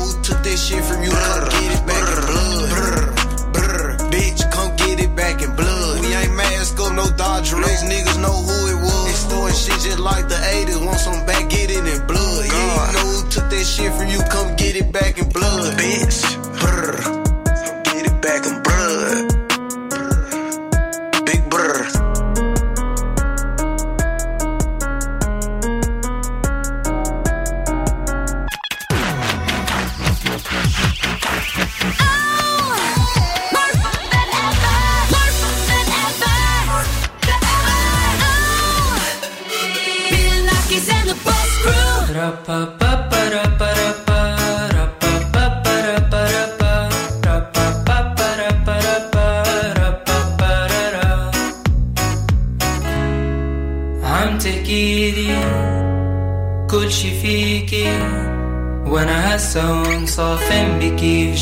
that 0.54 0.60
shit 0.60 0.84
from 0.84 1.02
you, 1.02 1.10
come 1.10 1.48
get 1.50 1.70
it 1.74 1.84
back 1.84 2.06
in 2.14 2.22
blood. 2.30 2.70
Brr, 2.70 3.10
brr, 3.54 3.96
bitch, 4.10 4.40
come 4.52 4.76
get 4.76 5.00
it 5.00 5.16
back 5.16 5.42
in 5.42 5.50
blood. 5.56 6.00
We 6.00 6.14
ain't 6.14 6.34
mask 6.34 6.78
up, 6.78 6.92
no 6.94 7.10
Dodger 7.16 7.58
X, 7.58 7.82
niggas 7.82 8.20
know 8.22 8.38
who 8.46 8.56
it 8.70 8.78
was. 8.80 9.04
They 9.06 9.18
storing 9.26 9.54
shit 9.54 9.80
just 9.82 9.98
like 9.98 10.28
the 10.28 10.36
80s, 10.36 10.86
want 10.86 10.98
some 10.98 11.26
back, 11.26 11.50
get 11.50 11.70
it 11.70 11.84
in 11.84 12.06
blood. 12.06 12.46
Yeah, 12.46 12.86
you 12.86 12.92
know 12.94 13.06
who 13.10 13.30
took 13.30 13.50
that 13.50 13.64
shit 13.64 13.92
from 13.94 14.08
you, 14.08 14.20
come 14.30 14.54
get 14.54 14.76
it 14.76 14.92
back 14.92 15.18
in 15.18 15.28
blood. 15.28 15.76
Bitch, 15.76 16.22
brr, 16.60 17.23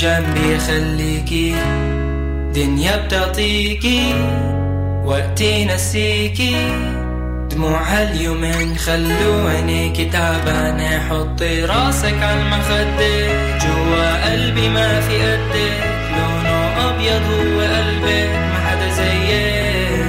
جنبي 0.02 0.58
خليكي 0.58 1.54
دنيا 2.54 2.96
بتعطيكي 2.96 4.14
وقتي 5.04 5.64
نسيكي. 5.64 6.56
دموع 7.50 7.82
هاليومين 7.82 8.76
خلو 8.76 9.48
عينيكي 9.48 10.04
تعبانة 10.04 11.08
حطي 11.08 11.64
راسك 11.64 12.14
عالمخدة 12.22 13.26
جوا 13.58 14.30
قلبي 14.30 14.68
ما 14.68 15.00
في 15.00 15.16
قدك 15.16 15.84
لونه 16.16 16.90
أبيض 16.90 17.22
هو 17.22 17.60
قلبك 17.60 18.30
ما 18.50 18.58
حدا 18.66 18.90
زيك. 18.90 20.06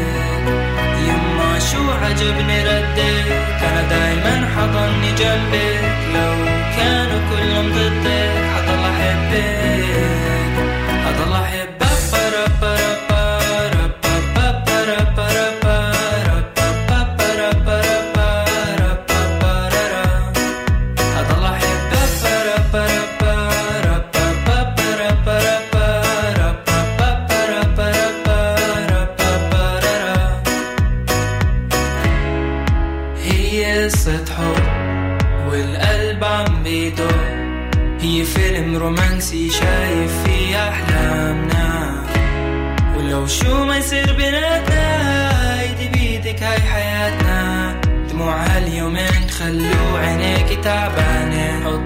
يما 1.07 1.59
شو 1.59 1.91
عجبني 1.91 2.63
ردك 2.63 3.31
أنا 3.61 3.81
دايما 3.89 4.49
حضني 4.55 5.11
جنبك. 5.11 5.81
لو 6.13 6.45
كانوا 6.77 7.19
كلهم 7.29 7.69
ضدك 7.69 8.33
حضل 8.53 8.79
أحبك 8.79 9.72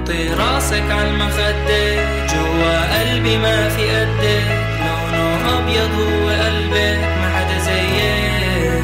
حطي 0.08 0.30
راسك 0.30 0.91
عالمخدة 0.91 1.95
جوا 2.34 2.99
قلبي 2.99 3.38
ما 3.38 3.70
في 3.70 3.89
قدك 3.89 4.47
لونه 4.80 5.60
أبيض 5.60 5.91
هو 5.99 6.28
قلبك 6.30 6.99
ما 7.22 7.30
حدا 7.36 7.60
زيك. 7.60 8.84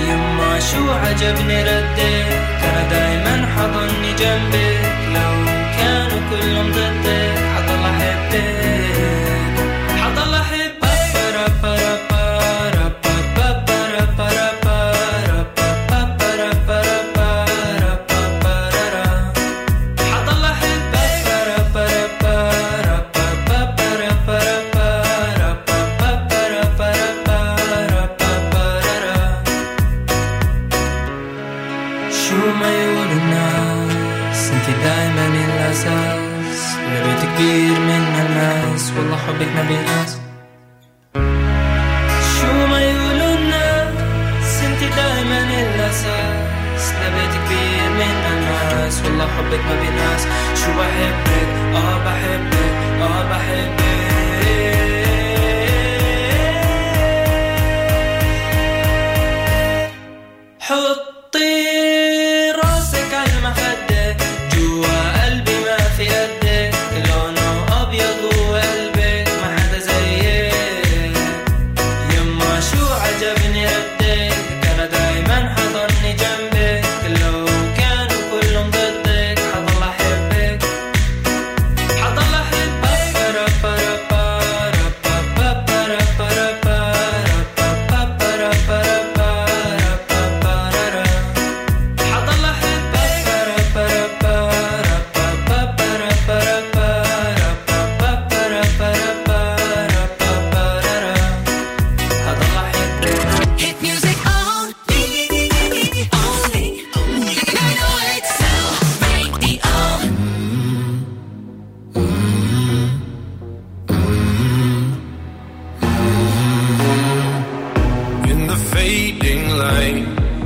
يما 0.00 0.60
شو 0.60 0.90
عجبني 0.90 1.62
ردك؟ 1.62 2.30
أنا 2.64 2.88
دايما 2.90 3.46
حضني 3.56 4.12
جنبك. 4.12 4.80
لو 5.14 5.32
كانوا 5.78 6.20
كلهم 6.30 6.72
ضدك 6.72 6.99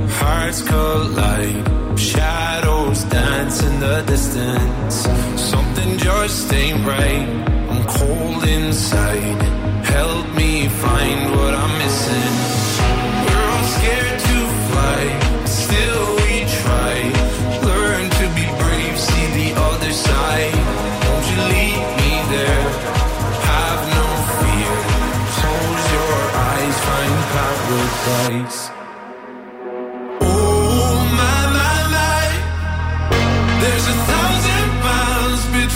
Hearts 0.07 0.61
collide, 0.61 1.99
shadows 1.99 3.03
dance 3.05 3.63
in 3.63 3.79
the 3.79 4.03
distance. 4.05 4.95
Something 5.41 5.97
just 5.97 6.53
ain't 6.53 6.85
right. 6.85 7.27
I'm 7.69 7.83
cold 7.85 8.43
inside. 8.43 9.41
Help 9.83 10.27
me 10.35 10.67
find 10.67 11.31
what 11.31 11.53
I'm 11.53 11.77
missing. 11.79 12.54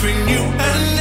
between 0.00 0.28
you 0.28 0.38
and 0.38 0.94
me. 0.94 0.99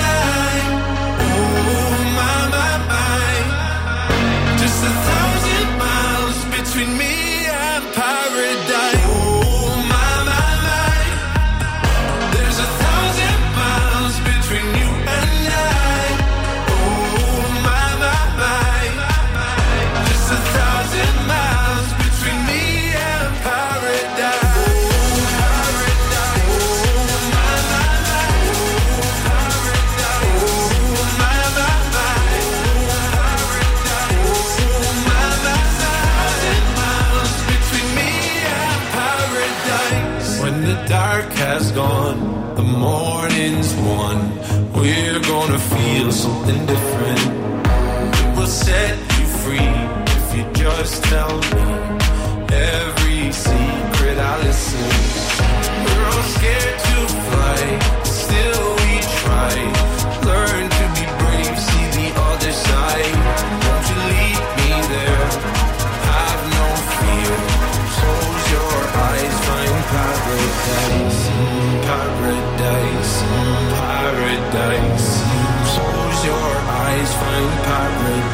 something 46.20 46.66
different. 46.66 47.20
It 48.20 48.38
will 48.38 48.46
set 48.46 48.98
you 49.18 49.26
free 49.42 49.76
if 50.18 50.36
you 50.36 50.44
just 50.54 51.02
tell 51.06 51.38
me 51.38 51.66
every 52.52 53.32
secret 53.32 54.18
I 54.18 54.44
listen. 54.44 55.09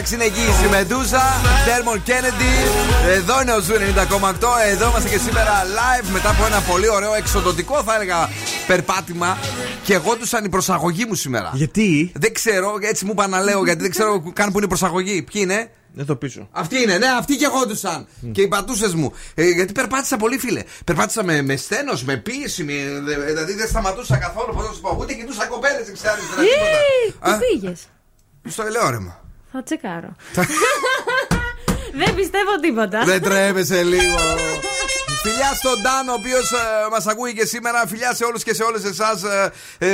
Εντάξει, 0.00 0.16
είναι 0.16 0.24
εκεί 0.24 0.64
η 0.66 0.68
Meduza, 0.70 1.22
Dermot 1.64 2.02
Kennedy. 2.02 2.52
Εδώ 3.08 3.40
είναι 3.42 3.52
ο 3.52 3.60
Zoo 3.60 3.72
90,8. 3.74 4.48
Εδώ 4.68 4.88
είμαστε 4.88 5.08
και 5.08 5.18
σήμερα 5.18 5.52
live 5.64 6.08
μετά 6.12 6.30
από 6.30 6.46
ένα 6.46 6.60
πολύ 6.60 6.88
ωραίο 6.88 7.14
εξοντωτικό, 7.14 7.82
θα 7.82 7.94
έλεγα, 7.94 8.28
περπάτημα. 8.66 9.38
Καιγόντουσαν 9.84 10.32
οι 10.32 10.48
προσαγωγοί 10.48 11.04
μου 11.04 11.14
σήμερα. 11.14 11.50
Γιατί; 11.54 12.12
Δεν 12.14 12.34
ξέρω, 12.34 12.78
έτσι 12.80 13.04
μου 13.04 13.10
είπα 13.10 13.26
να 13.26 13.40
λέω, 13.40 13.64
γιατί 13.64 13.80
δεν 13.82 13.90
ξέρω 13.90 14.32
καν 14.32 14.46
ποιοι 14.50 14.56
είναι 14.56 14.64
οι 14.64 14.68
προσαγωγοί. 14.68 15.22
Ποιοι 15.22 15.42
είναι; 15.44 15.70
Εδώ 15.96 16.14
πίσω. 16.14 16.48
Αυτοί 16.52 16.82
είναι, 16.82 16.98
ναι, 16.98 17.06
αυτοί 17.18 17.36
καιγόντουσαν. 17.36 18.06
Και 18.32 18.42
οι 18.42 18.48
πατούσες 18.48 18.94
μου. 18.94 19.12
Ε, 19.34 19.48
γιατί 19.48 19.72
περπάτησα 19.72 20.16
πολύ, 20.16 20.38
φίλε. 20.38 20.62
Περπάτησα 20.84 21.24
με, 21.24 21.42
με 21.42 21.56
σθένος, 21.56 21.92
με 22.04 22.16
πίεση. 22.16 22.64
Με, 22.64 22.72
δε- 23.04 23.24
δηλαδή 23.24 23.54
δεν 23.54 23.68
σταματούσα 23.68 24.16
καθόλου. 24.16 24.54
Πώς 24.54 24.66
να 24.68 24.72
σου 24.72 24.80
πω, 24.80 24.96
ούτε 25.00 25.12
κοιτούσα 25.14 25.46
κοπέλες, 25.46 25.90
ξέρεις. 25.92 26.24
Πού 27.20 27.38
πήγες; 27.38 27.80
Στο 28.48 28.62
ελαιόρεμα. 28.62 29.26
Θα 29.52 29.62
τσεκάρω. 29.62 30.16
Δεν 32.00 32.14
πιστεύω 32.14 32.56
τίποτα. 32.60 33.04
Δεν 33.04 33.22
τρέπεσαι 33.22 33.82
λίγο. 33.82 34.18
Φιλιά 35.22 35.52
στον 35.54 35.80
Ντάν, 35.82 36.08
ο 36.08 36.12
οποίος 36.12 36.52
μας 36.90 37.06
ακούει 37.06 37.32
και 37.34 37.44
σήμερα. 37.46 37.86
Φιλιά 37.86 38.14
σε 38.14 38.24
όλους 38.24 38.42
και 38.42 38.54
σε 38.54 38.62
όλες 38.62 38.84
εσάς 38.84 39.22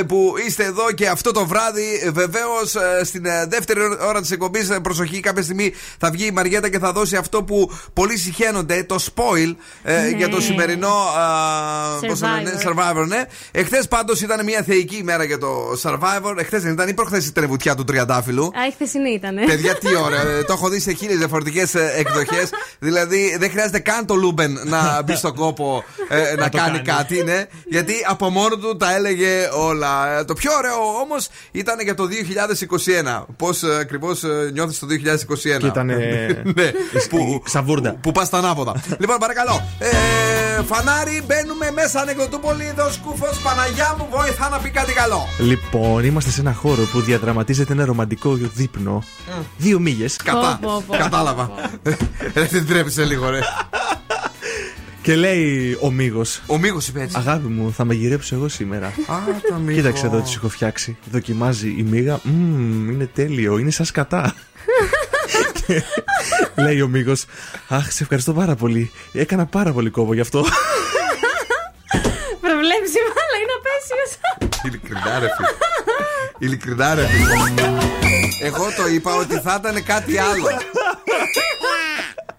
που 0.07 0.33
είστε 0.47 0.63
εδώ 0.63 0.91
και 0.91 1.07
αυτό 1.07 1.31
το 1.31 1.45
βράδυ. 1.45 2.09
Βεβαίως, 2.13 2.75
στην 3.03 3.25
ε, 3.25 3.45
δεύτερη 3.45 3.79
ώρα 4.01 4.21
της 4.21 4.31
εκπομπής, 4.31 4.71
προσοχή, 4.81 5.19
κάποια 5.19 5.43
στιγμή 5.43 5.73
θα 5.99 6.09
βγει 6.11 6.25
η 6.25 6.31
Μαριέτα 6.31 6.69
και 6.69 6.79
θα 6.79 6.91
δώσει 6.91 7.15
αυτό 7.15 7.43
που 7.43 7.71
πολλοί 7.93 8.17
συχαίνονται, 8.17 8.83
το 8.83 8.99
spoil 9.15 9.55
ε, 9.83 10.01
Ναι. 10.01 10.09
για 10.09 10.29
το 10.29 10.41
σημερινό 10.41 10.93
ε, 12.03 12.07
πώς 12.07 12.19
το 12.19 12.27
λένε, 12.27 12.59
Survivor. 12.63 13.01
Survivor. 13.01 13.07
Ναι. 13.07 13.23
Εχθές 13.51 13.87
πάντως 13.87 14.21
ήταν 14.21 14.43
μια 14.43 14.61
θεϊκή 14.63 14.95
ημέρα 14.95 15.23
για 15.23 15.37
το 15.37 15.71
Survivor. 15.83 16.33
Εχθές 16.37 16.61
δεν 16.61 16.71
ήταν 16.71 16.87
ή 16.87 16.93
προχθές 16.93 17.25
η 17.25 17.31
βουτιά 17.31 17.75
του 17.75 17.83
Τριαντάφυλλου. 17.83 18.43
Α, 18.45 18.67
η 18.67 18.71
χθεσινή 18.71 19.09
ήταν. 19.11 19.35
Παιδιά, 19.45 19.75
τι 19.75 19.95
ωραία. 19.95 20.21
Ε, 20.21 20.43
το 20.43 20.53
έχω 20.53 20.69
δει 20.69 20.79
σε 20.79 20.91
χίλιες 20.91 21.17
διαφορετικές 21.17 21.73
εκδοχές. 21.75 22.49
δηλαδή, 22.79 23.35
δεν 23.39 23.49
χρειάζεται 23.49 23.79
καν 23.79 24.05
το 24.05 24.15
Luben 24.15 24.59
να 24.63 25.01
μπει 25.01 25.14
στον 25.15 25.35
κόπο 25.35 25.83
ε, 26.09 26.35
να 26.35 26.49
το 26.49 26.57
κάνει 26.57 26.79
κάνει. 26.79 26.97
κάτι, 26.97 27.23
ναι. 27.23 27.45
Γιατί 27.69 27.93
από 28.09 28.29
μόνο 28.29 28.55
του 28.57 28.75
τα 28.77 28.95
έλεγε 28.95 29.49
όλα. 29.59 30.17
Ε, 30.19 30.23
Το 30.23 30.33
πιο 30.33 30.51
ωραίο 30.57 30.77
όμως 31.03 31.27
ήταν 31.51 31.79
για 31.79 31.93
το 31.95 32.07
2021. 33.25 33.25
Πώς 33.37 33.63
ακριβώς 33.63 34.23
νιώθεις 34.53 34.79
το 34.79 34.87
2021. 35.55 35.57
Και 35.59 35.65
ήταν. 35.67 35.85
ναι, 36.55 36.71
που... 37.09 37.43
Σαβούρντα. 37.45 37.95
που 38.01 38.11
πας 38.11 38.27
στα 38.27 38.37
ανάποδα. 38.37 38.73
λοιπόν, 38.99 39.17
παρακαλώ. 39.17 39.61
Ε, 39.79 40.63
φανάρι, 40.63 41.23
μπαίνουμε 41.27 41.71
μέσα 41.71 41.99
ανεκδοτούπολη. 41.99 42.65
Εδώ 42.65 42.89
σκούφος 42.91 43.39
Παναγιά 43.43 43.95
μου 43.97 44.07
βοηθά 44.11 44.49
να 44.49 44.57
πει 44.57 44.69
κάτι 44.69 44.93
καλό. 44.93 45.27
Λοιπόν, 45.39 46.03
είμαστε 46.03 46.29
σε 46.31 46.39
ένα 46.41 46.53
χώρο 46.53 46.83
που 46.91 47.01
διαδραματίζεται 47.01 47.73
ένα 47.73 47.85
ρομαντικό 47.85 48.33
δείπνο. 48.53 49.03
Δύο 49.57 49.79
μίλε. 49.79 50.05
Κατά. 50.23 50.59
Πω, 50.61 50.69
πω, 50.69 50.83
πω. 50.87 50.97
Κατάλαβα. 50.97 51.49
Ρε, 52.33 52.45
δεν 52.45 52.67
τρέπεσαι 52.67 53.03
λίγο, 53.03 53.29
ρε. 53.29 53.39
Και 55.05 55.15
λέει 55.15 55.77
ο 55.81 55.91
Μίγο. 55.91 56.21
Ο 56.45 56.57
Μίγο 56.57 56.77
είπε 56.87 57.01
έτσι. 57.01 57.15
Αγάπη 57.17 57.47
μου, 57.47 57.73
θα 57.73 57.85
μαγειρέψω 57.85 58.35
εγώ 58.35 58.47
σήμερα. 58.47 58.87
Α, 58.87 59.17
το 59.49 59.55
Μίγο. 59.55 59.77
Κοίταξε 59.77 60.05
εδώ 60.05 60.19
τις 60.19 60.35
έχω 60.35 60.49
φτιάξει. 60.49 60.97
Δοκιμάζει 61.11 61.67
η 61.77 61.83
μίγα. 61.83 62.19
Μμμ, 62.23 62.89
είναι 62.89 63.05
τέλειο, 63.05 63.57
είναι 63.57 63.71
σαν 63.71 63.85
σκατά. 63.85 64.35
Και 65.65 65.83
λέει 66.55 66.81
ο 66.81 66.87
Μίγο. 66.87 67.13
Αχ, 67.67 67.91
σε 67.91 68.03
ευχαριστώ 68.03 68.33
πάρα 68.33 68.55
πολύ. 68.55 68.91
Έκανα 69.13 69.45
πάρα 69.45 69.71
πολύ 69.71 69.89
κόβο 69.89 70.13
γι' 70.13 70.21
αυτό. 70.21 70.39
Προβλέψιμο, 72.41 73.11
αλλά 73.23 73.37
είναι 73.41 73.55
απέσιος. 73.59 74.09
Ειλικρινά, 74.63 75.19
ρε 75.19 75.27
φίλε. 75.35 75.47
Ειλικρινά, 76.37 76.95
ρε 76.95 77.05
φίλε. 77.05 77.33
Εγώ 78.41 78.65
το 78.77 78.87
είπα 78.87 79.15
ότι 79.15 79.39
θα 79.39 79.57
ήταν 79.59 79.83
κάτι 79.83 80.17
άλλο. 80.17 80.45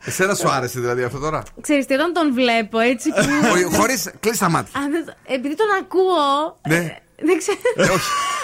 Εσένα 0.06 0.34
σου 0.34 0.48
άρεσε 0.50 0.80
δηλαδή 0.80 1.02
αυτό 1.02 1.18
τώρα; 1.18 1.42
Ξέρεις 1.60 1.86
τι, 1.86 1.94
όταν 1.94 2.12
τον 2.12 2.32
βλέπω 2.34 2.78
έτσι 2.78 3.08
που... 3.10 3.22
Χωρί. 3.78 4.02
Κλείσει 4.20 4.38
τα 4.38 4.48
μάτια. 4.50 4.80
Α, 4.80 4.82
δεν 4.90 5.04
το- 5.06 5.12
Επειδή 5.26 5.54
τον 5.56 5.66
ακούω. 5.80 6.58
Ναι. 6.68 6.74
ε, 6.76 6.96
Δεν 7.16 7.38
ξέρω. 7.38 7.94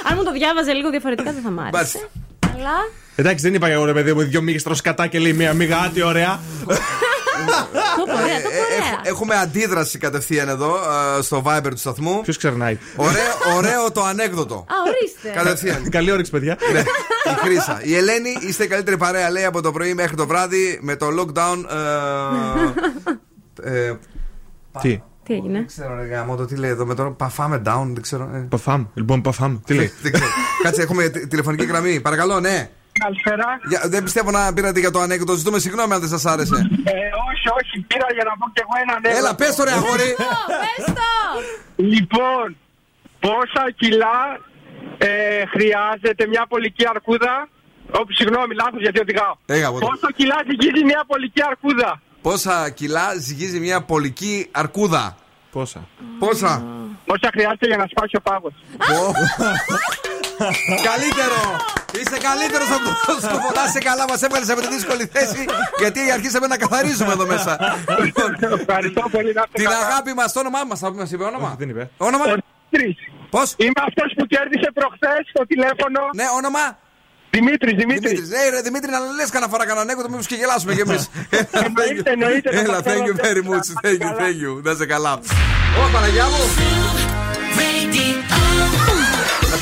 Αν 0.09 0.13
μου 0.17 0.25
το 0.25 0.33
διάβαζε 0.33 0.73
λίγο 0.73 0.91
διαφορετικά 0.91 1.33
δεν 1.33 1.43
θα 1.43 1.51
μ' 1.51 1.59
άρεσε. 1.61 1.73
Μάλιστα. 1.77 1.99
Αλλά. 2.55 2.77
Εντάξει, 3.17 3.45
δεν 3.45 3.55
είπα 3.55 3.67
εγώ 3.69 3.85
ρε 3.85 3.93
παιδί 3.93 4.13
μου, 4.13 4.21
δύο 4.23 4.43
μίγε 4.43 4.59
σκατά 4.73 5.07
και 5.07 5.19
λέει 5.19 5.33
μία 5.33 5.53
μίγα, 5.53 5.79
άτι 5.79 6.03
ωραία. 6.03 6.41
Το 7.97 8.13
ωραία, 8.13 8.43
το 8.43 8.49
Ε, 8.49 8.59
ωραία. 8.65 8.77
έχ- 9.01 9.07
Έχουμε 9.09 9.35
αντίδραση 9.35 9.99
κατευθείαν 9.99 10.49
εδώ 10.49 10.75
ε, 11.19 11.23
στο 11.23 11.43
Viber 11.47 11.67
του 11.71 11.79
σταθμού. 11.79 12.21
Ποιος 12.21 12.37
ξερνάει; 12.37 12.79
Ωραίο, 12.97 13.57
ωραίο 13.57 13.93
το 13.93 14.03
ανέκδοτο. 14.05 14.55
Α, 14.55 14.75
ορίστε. 14.87 15.29
Κατευθείαν. 15.43 15.89
Καλή 15.91 16.13
όρεξη, 16.13 16.31
παιδιά. 16.31 16.59
Ναι, 16.73 16.79
η 16.81 17.35
Χρύσα. 17.43 17.81
Η 17.83 17.97
Ελένη 17.97 18.37
είστε 18.49 18.65
η 18.65 18.67
καλύτερη 18.67 18.97
παρέα, 18.97 19.31
λέει 19.31 19.45
από 19.45 19.63
το 19.63 19.73
πρωί 19.73 19.95
μέχρι 19.95 20.17
το 20.17 20.27
βράδυ 20.27 20.79
με 20.83 20.97
το 20.97 21.07
lockdown. 21.19 21.65
Ε, 23.63 23.87
ε, 23.89 23.95
Τι; 24.81 25.03
Τι 25.23 25.35
έγινε; 25.35 25.53
δεν 25.53 25.67
ξέρω, 25.67 25.97
ρε 25.97 26.07
γάμο, 26.07 26.37
το 26.37 26.45
τι 26.45 26.57
λέει 26.57 26.71
εδώ 26.71 26.87
με 26.87 26.95
το 26.95 27.05
παφάμε 27.05 27.63
down, 27.67 27.87
δεν 27.93 28.03
ξέρω. 28.03 28.31
ε. 28.35 28.39
Παφάμ. 28.49 28.85
Λοιπόν, 28.95 29.21
παφάμ. 29.23 29.59
Τι 29.65 29.75
λέει; 29.75 29.93
Δεν 30.03 30.13
ξέρω. 30.13 30.29
Κάτσε, 30.63 30.83
έχουμε 30.83 31.09
τη- 31.09 31.27
τηλεφωνική 31.27 31.65
γραμμή. 31.65 32.01
Παρακαλώ, 32.01 32.41
ναι. 32.41 32.71
Καλησπέρα. 32.93 33.47
Για, 33.68 33.80
δεν 33.84 34.03
πιστεύω 34.03 34.30
να 34.30 34.53
πήρατε 34.53 34.80
για 34.80 34.90
το 34.90 35.01
ανέκδοτο. 35.01 35.34
Ζητούμε 35.34 35.59
συγγνώμη 35.59 35.93
αν 35.95 36.01
δεν 36.01 36.09
σας 36.09 36.24
άρεσε. 36.26 36.55
Ε, 36.84 36.90
όχι, 37.30 37.47
όχι, 37.61 37.80
πήρα 37.86 38.07
για 38.14 38.24
να 38.24 38.30
πω 38.38 38.47
κι 38.55 38.61
εγώ 38.64 38.74
ένα 38.84 39.01
νέο. 39.01 39.16
Έλα, 39.18 39.34
πες 39.34 39.55
το 39.55 39.64
ρε 39.64 39.70
αγόρι. 39.70 40.16
Πες 40.76 40.84
το! 40.84 40.93
Λοιπόν, 41.76 42.57
πόσα 43.20 43.64
κιλά 43.76 44.18
ε, 44.99 45.09
χρειάζεται 45.47 46.26
μια 46.28 46.47
πολική 46.49 46.84
αρκούδα; 46.88 47.49
Όπου, 47.90 48.12
συγγνώμη, 48.12 48.55
λάθος 48.55 48.80
γιατί 48.80 49.01
οδηγάω. 49.01 49.34
Έγα, 49.47 49.66
από 49.66 49.78
το- 49.80 49.86
Πόσα 49.86 50.09
κιλά 50.16 50.36
ζυγίζει 50.51 50.84
μια 50.84 51.05
πολική 51.07 51.43
αρκούδα; 51.49 52.01
Πόσα 52.22 52.70
κιλά 52.70 53.14
ζυγίζει 53.18 53.59
μια 53.61 53.82
πολική 53.82 54.49
αρκούδα; 54.53 55.16
Πόσα. 55.53 55.88
Πόσα; 56.18 56.64
Πόσα 57.07 57.28
χρειάζεται 57.32 57.66
για 57.66 57.76
να 57.76 57.86
σπάσει 57.90 58.16
ο 58.16 58.20
πάγος. 58.20 58.53
Πω. 60.43 60.49
Καλύτερο! 60.90 61.40
Είσαι 62.01 62.18
καλύτερος 62.28 62.68
από 62.76 62.88
το 63.09 63.14
σκοπό. 63.26 63.49
Να 63.59 63.62
είσαι 63.68 63.80
καλά, 63.88 64.05
μας 64.11 64.20
έβγαλες 64.26 64.49
από 64.55 64.61
τη 64.64 64.68
δύσκολη 64.76 65.05
θέση. 65.14 65.43
Γιατί 65.82 66.01
αρχίσαμε 66.16 66.47
να 66.53 66.57
καθαρίζουμε 66.62 67.12
εδώ 67.16 67.26
μέσα. 67.34 67.53
Ευχαριστώ 68.61 69.03
πολύ 69.14 69.32
να 69.38 69.43
είστε 69.45 69.57
Την 69.61 69.64
καλά. 69.64 69.78
αγάπη 69.86 70.12
μας, 70.18 70.28
το 70.32 70.40
όνομά 70.45 70.61
μας, 70.68 70.78
θα 70.82 70.88
μα 71.01 71.07
είπε 71.12 71.24
όνομα. 71.32 71.51
Δεν 71.61 71.68
είπε. 71.72 71.82
Όνομα. 71.97 72.24
Δημήτρης. 72.70 72.97
Πώς; 73.34 73.49
Είμαι 73.64 73.80
αυτός 73.88 74.09
που 74.16 74.24
κέρδισε 74.32 74.68
προχθές 74.78 75.20
στο 75.32 75.43
τηλέφωνο. 75.53 76.01
Ναι, 76.20 76.26
όνομα. 76.40 76.64
Δημήτρης, 77.36 77.74
Δημήτρης. 77.82 78.11
Δημήτρης. 78.11 78.28
Ναι, 78.34 78.43
ρε 78.55 78.61
Δημήτρη, 78.68 78.90
να 78.97 78.99
λες 79.18 79.30
κανένα 79.34 79.51
φορά 79.53 79.62
κανένα 79.66 79.80
ανέκδοτο, 79.86 80.09
μήπως 80.12 80.26
και 80.30 80.34
γελάσουμε 80.34 80.72
κι 80.74 80.80
εμείς. 80.86 81.03
Εννοείται, 81.66 82.11
εννοείται, 82.16 82.49
θα 82.55 82.61
Έλα, 82.61 82.82
το 82.82 82.90
thank 82.90 83.05
you 83.09 83.14
κάνω. 83.16 83.24
very 83.26 83.43
much. 83.51 83.66
Thank 83.86 84.01
you, 84.05 84.11
thank 84.22 84.38
you. 84.45 84.53
Να 84.64 84.70
είσαι 84.70 84.86
καλά. 84.86 85.12
Ω, 85.80 85.82
Παναγιά 85.93 86.26
μου. 86.32 86.43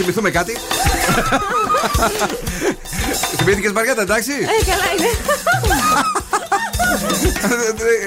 Να 0.01 0.07
θυμηθούμε 0.07 0.30
κάτι; 0.30 0.57
Θυμήθηκες 3.36 3.72
Μαριέτα, 3.72 4.03
εντάξει; 4.03 4.30
Ε, 4.30 4.64
καλά 4.70 4.84
είναι. 4.96 5.09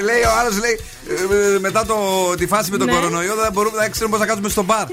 λέει 0.04 0.22
ο 0.22 0.32
άλλος, 0.40 0.60
λέει 0.60 0.80
ε, 1.56 1.60
μετά 1.60 1.86
το, 1.86 1.96
τη 2.38 2.48
φάση 2.48 2.72
με 2.72 2.78
τον 2.78 2.88
Ναι. 2.88 2.94
κορονοϊό 2.94 3.36
δεν 3.36 3.52
μπορούμε 3.52 3.78
να 3.78 3.90
ξέρουμε 3.90 4.12
πώς 4.12 4.20
θα 4.20 4.26
κάτσουμε 4.26 4.50
στο 4.50 4.64
μπαρ. 4.64 4.86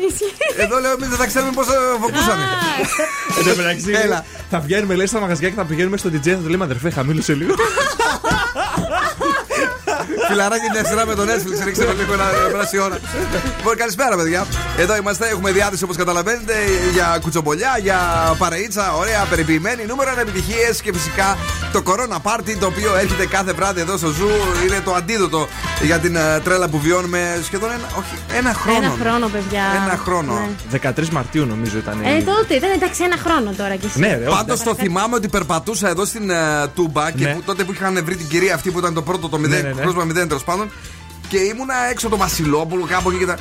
Εδώ 0.57 0.79
λέω 0.81 0.93
εμείς 0.93 1.09
δεν 1.09 1.19
θα 1.19 1.27
ξέρουμε 1.27 1.53
πώς 1.55 1.67
φοκούσαμε. 2.01 2.45
Εν 3.39 3.45
τω 3.45 3.57
μεταξύ, 3.57 3.91
Έλα. 4.05 4.25
θα 4.51 4.61
βγαίνουμε 4.61 4.95
λέει 4.95 5.07
στα 5.07 5.21
μαγαζιά 5.21 5.49
και 5.49 5.55
θα 5.55 5.65
πηγαίνουμε 5.65 5.97
στον 5.97 6.09
DJ 6.13 6.29
θα 6.29 6.37
του 6.37 6.49
λέμε 6.49 6.65
αδερφέ, 6.65 6.91
χαμήλωσε 6.91 7.35
λίγο. 7.35 7.55
Φιλαράκι 10.31 10.69
μια 10.73 10.85
σειρά 10.85 11.07
με 11.07 11.15
το 11.15 11.23
Netflix, 11.23 11.65
ρίξτε 11.65 11.85
το 11.85 11.93
λίγο 11.93 12.15
να 12.15 12.25
περάσει 12.53 12.77
η 12.77 12.79
ώρα. 12.79 12.99
Λοιπόν, 13.57 13.77
καλησπέρα, 13.77 14.17
παιδιά. 14.17 14.47
Εδώ 14.79 14.97
είμαστε, 14.97 15.27
έχουμε 15.29 15.51
διάθεση 15.53 15.85
όπως 15.85 15.97
καταλαβαίνετε 15.97 16.55
για 16.93 17.19
κουτσομπολιά, 17.21 17.79
για 17.83 17.99
παρεΐτσα, 18.39 18.95
ωραία, 18.95 19.25
περιποιημένη, 19.31 19.85
νούμερο 19.87 20.11
επιτυχίες 20.21 20.81
και 20.81 20.93
φυσικά 20.93 21.37
Το 21.73 21.83
Corona 21.87 22.19
Party 22.29 22.53
το 22.61 22.67
οποίο 22.67 22.97
έρχεται 22.97 23.27
κάθε 23.27 23.53
βράδυ 23.53 23.81
εδώ 23.81 23.97
στο 23.97 24.09
Zoo 24.09 24.29
είναι 24.67 24.81
το 24.85 24.95
αντίδοτο 24.95 25.49
για 25.83 25.99
την 25.99 26.17
ε, 26.17 26.41
τρέλα 26.45 26.69
που 26.69 26.79
βιώνουμε 26.81 27.41
σχεδόν 27.45 27.71
ένα, 27.71 27.87
όχι, 27.99 28.15
ένα 28.39 28.53
χρόνο. 28.53 28.79
Ένα 28.79 28.95
χρόνο, 29.03 29.27
παιδιά. 29.29 29.63
Ένα 29.87 29.97
χρόνο. 30.05 30.33
Ναι. 30.71 30.79
13 30.97 31.09
Μαρτίου 31.09 31.45
νομίζω 31.47 31.79
ήταν. 31.79 32.01
Ε, 32.05 32.23
τότε 32.23 32.55
ήταν 32.55 32.71
εντάξει 32.75 33.03
ένα 33.05 33.17
χρόνο 33.17 33.53
τώρα 33.57 33.75
κι 33.77 33.87
εσύ. 33.87 33.99
Ναι, 33.99 34.17
ρε, 34.17 34.27
όχι, 34.27 34.37
Πάντως 34.37 34.63
το 34.63 34.75
θυμάμαι 34.75 35.15
ότι 35.15 35.29
περπατούσα 35.29 35.89
εδώ 35.89 36.05
στην 36.05 36.31
ε, 36.31 36.37
Τούμπα 36.75 37.11
και 37.11 37.25
Ναι. 37.25 37.35
που, 37.35 37.43
τότε 37.43 37.65
που 37.65 37.73
είχαν 37.73 38.01
βρει 38.05 38.17
την 38.17 38.29
κυρία 38.29 38.55
αυτή 38.55 38.71
που 38.71 38.79
ήταν 38.79 38.95
το 38.95 39.03
πρώτο, 39.03 39.29
το 39.29 39.37
0, 39.37 39.41
Ναι, 39.49 39.57
ναι, 39.57 39.71
ναι. 40.23 40.27
πρόσωπα 40.27 40.27
0 40.27 40.29
τέλος 40.29 40.45
πάντων. 40.45 40.71
Και 41.29 41.39
ήμουνα 41.39 41.75
έξω 41.91 42.09
το 42.09 42.17
Βασιλόπουλο 42.17 42.85
κάπου 42.85 43.11
εκεί 43.11 43.19
και 43.19 43.27
τα. 43.27 43.37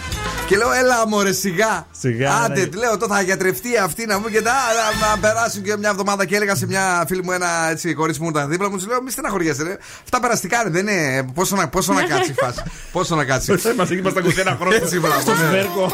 Και 0.48 0.58
λέω, 0.58 0.72
έλα 0.72 1.08
μωρέ 1.08 1.32
σιγά. 1.32 1.88
Σιγά, 2.00 2.34
Άντε, 2.34 2.60
ναι. 2.60 2.78
λέω, 2.78 2.98
τώρα 2.98 3.16
θα 3.16 3.22
γιατρευτεί 3.22 3.78
αυτή 3.78 4.06
να 4.06 4.20
μου 4.20 4.28
και 4.30 4.42
τα, 4.42 4.52
να, 4.52 5.08
να 5.08 5.18
περάσουν 5.18 5.64
και 5.64 5.78
μια 5.78 5.90
εβδομάδα. 5.90 6.26
Και 6.26 6.36
έλεγα 6.36 6.56
σε 6.56 6.66
μια 6.66 7.04
φίλη 7.08 7.24
μου, 7.24 7.32
ένα 7.32 7.70
έτσι 7.70 7.94
κορίτσι 7.94 8.22
μου 8.22 8.30
ήταν 8.30 8.50
δίπλα 8.50 8.70
μου, 8.70 8.76
της 8.76 8.88
λέω, 8.88 9.02
μη 9.02 9.12
στεναχωριέσαι, 9.12 9.64
ρε. 9.64 9.78
Αυτά 10.04 10.20
περαστικά 10.20 10.64
ρε, 10.64 10.70
δεν 10.70 10.88
είναι. 10.88 11.30
Πόσο 11.34 11.56
να, 11.56 11.68
πόσο 11.68 11.94
να 11.94 12.02
κάτσει 12.02 12.32
η 12.32 12.36
φάση. 12.44 12.64
Πόσο 12.92 13.16
να 13.16 13.24
κάτσει. 13.26 13.52
Μας 13.78 13.90
είμαστε 13.90 14.22
21 14.26 14.56
χρόνια. 14.60 14.78
Έτσι, 14.78 15.00
μπράβο, 15.00 15.20
Στο 15.20 15.32
ναι. 15.32 15.38
σβέρκο. 15.38 15.92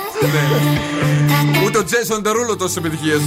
Ούτε 1.66 1.78
ο 1.78 1.84
Τζέσον 1.84 2.24
Τερούλο 2.24 2.56
τόσες 2.56 2.78
επιτυχίες. 2.78 3.22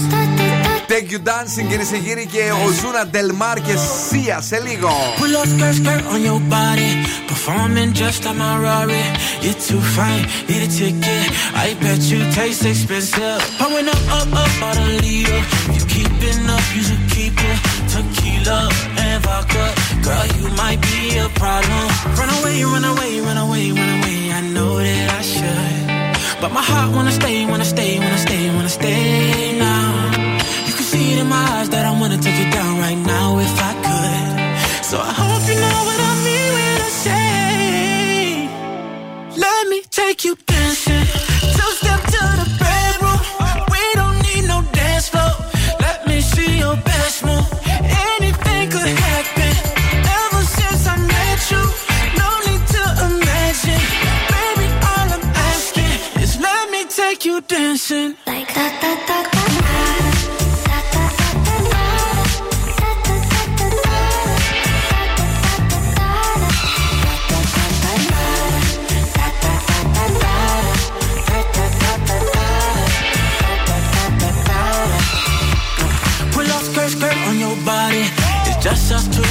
Take 0.94 1.12
you 1.12 1.20
dancing, 1.30 1.68
κυρίε 1.70 1.86
και 1.92 1.98
κύριοι, 1.98 2.26
και 2.26 2.44
ο 2.66 2.72
Ζούνα 2.80 3.08
Ντελμάρ 3.08 3.58
και 3.62 3.76
Σία 4.08 4.42
σε 4.42 4.60
λίγο. 4.68 4.90
Pull 5.20 5.36
up 5.40 5.48
skirt, 5.54 5.76
skirt 5.80 6.04
on 6.14 6.22
your 6.30 6.42
body. 6.56 6.92
Performing 7.32 7.92
just 8.02 8.20
like 8.26 8.38
my 8.44 8.54
Rari. 8.64 9.06
You're 9.44 9.60
too 9.68 9.84
fine, 9.96 10.24
need 10.48 10.64
a 10.68 10.70
ticket. 10.78 11.26
I 11.66 11.68
bet 11.82 12.02
you 12.12 12.20
taste 12.38 12.64
expensive. 12.72 13.40
Pouring 13.60 13.90
up, 13.94 14.04
up, 14.18 14.30
up, 14.42 14.54
out 14.68 14.78
a 14.84 14.88
leader. 15.04 15.42
If 15.70 15.76
you 15.78 15.86
keeping 15.96 16.42
up, 16.56 16.66
you 16.76 16.82
should 16.88 17.06
keep 17.16 17.36
it. 17.50 17.58
Tequila 17.92 18.60
and 19.04 19.20
vodka. 19.26 19.66
Girl, 20.06 20.26
you 20.40 20.48
might 20.62 20.80
be 20.90 21.00
a 21.26 21.28
problem. 21.42 21.86
Run 22.20 22.30
away, 22.38 22.58
run 22.74 22.86
away, 22.92 23.12
run 23.28 23.40
away, 23.46 23.64
run 23.80 23.92
away. 23.98 24.20
I 24.38 24.42
know 24.54 24.72
that 24.86 25.08
I 25.20 25.22
should. 25.34 25.84
But 26.42 26.52
my 26.58 26.64
heart 26.70 26.90
wanna 26.96 27.14
stay, 27.20 27.38
wanna 27.52 27.70
stay, 27.74 27.92
wanna 28.04 28.22
stay, 28.28 28.44
wanna 28.56 28.74
stay 28.80 29.57
in 31.21 31.27
my 31.29 31.47
eyes 31.59 31.69
that 31.71 31.85
I 31.85 31.93
wanna 32.01 32.19
take 32.19 32.39
it 32.47 32.51
down 32.53 32.79
right 32.79 33.01
now 33.15 33.39
if 33.39 33.55
I 33.71 33.73
could. 33.87 34.85
So 34.85 34.97
I 35.11 35.13
hope 35.21 35.43
you 35.51 35.57
know 35.65 35.81
what 35.89 36.01
I 36.11 36.13
mean 36.27 36.49
when 36.57 36.77
I 36.89 36.91
say, 37.07 38.49
Let 39.45 39.63
me 39.69 39.81
take 39.91 40.25
you 40.25 40.35
dancing. 40.47 41.07
Two 41.57 41.71
step 41.81 42.01
to 42.15 42.23
the 42.41 42.49
bedroom. 42.63 43.21
We 43.75 43.83
don't 44.01 44.19
need 44.27 44.45
no 44.53 44.59
dance 44.79 45.09
floor. 45.13 45.35
Let 45.87 46.07
me 46.09 46.21
see 46.21 46.59
your 46.65 46.77
best 46.91 47.25
move. 47.27 47.47
Anything 48.15 48.65
could 48.75 48.93
happen. 49.09 49.53
Ever 50.19 50.43
since 50.59 50.83
I 50.95 50.97
met 51.15 51.41
you, 51.53 51.63
no 52.23 52.29
need 52.47 52.65
to 52.77 52.83
imagine. 53.09 53.83
Baby, 54.33 54.67
all 54.91 55.09
I'm 55.17 55.27
asking 55.51 55.95
is 56.23 56.33
let 56.41 56.65
me 56.75 56.83
take 57.01 57.25
you 57.25 57.41
dancing. 57.41 58.11
Like 58.27 58.49
that, 58.55 58.73
that, 58.83 59.01
that, 59.09 59.38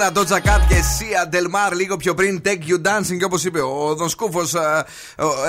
Ο 0.00 0.02
Ζούνα 0.02 0.12
Ντότζα 0.12 0.40
Κάτ 0.40 0.60
και 0.68 0.74
Σία 0.74 1.26
Ντελμάρ 1.28 1.74
λίγο 1.74 1.96
πιο 1.96 2.14
πριν. 2.14 2.42
Take 2.44 2.48
you 2.48 2.86
dancing. 2.86 3.16
Και 3.18 3.24
όπως 3.24 3.44
είπε 3.44 3.60
ο 3.60 3.94
Δον 3.94 4.08
Σκούφο, 4.08 4.40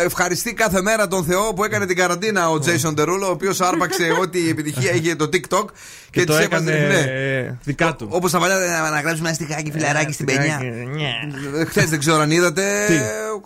ευχαριστεί 0.06 0.54
κάθε 0.54 0.82
μέρα 0.82 1.08
τον 1.08 1.24
Θεό 1.26 1.54
που 1.54 1.64
έκανε 1.64 1.86
την 1.86 1.96
καραντίνα 1.96 2.50
ο 2.50 2.60
Τζέισον 2.60 2.96
Τερούλο, 2.96 3.28
ο 3.28 3.30
οποίος 3.30 3.62
άρπαξε 3.62 4.04
ό,τι 4.22 4.50
επιτυχία 4.50 4.94
είχε 4.94 5.16
το 5.16 5.30
TikTok 5.34 5.66
Και 6.10 6.24
το 6.24 6.36
της 6.36 6.46
έκανε 6.46 6.72
έβαζε- 6.72 7.06
ναι. 7.08 7.12
ε, 7.12 7.58
δικά 7.64 7.96
του. 7.96 8.08
Όπως 8.12 8.32
τα 8.32 8.40
παλιά 8.40 8.56
να 8.56 8.90
να 8.90 9.02
γράψουμε 9.02 9.28
ένα 9.28 9.36
στιχάκι 9.38 9.72
φιλαράκι 9.72 10.14
στην 10.14 10.26
πενιά. 10.26 10.60
Ναι. 10.96 11.66
Χθες 11.66 11.90
δεν 11.90 12.00
ξέρω 12.00 12.18
αν 12.20 12.32
είδατε. 12.32 12.86
Τι; 12.88 12.94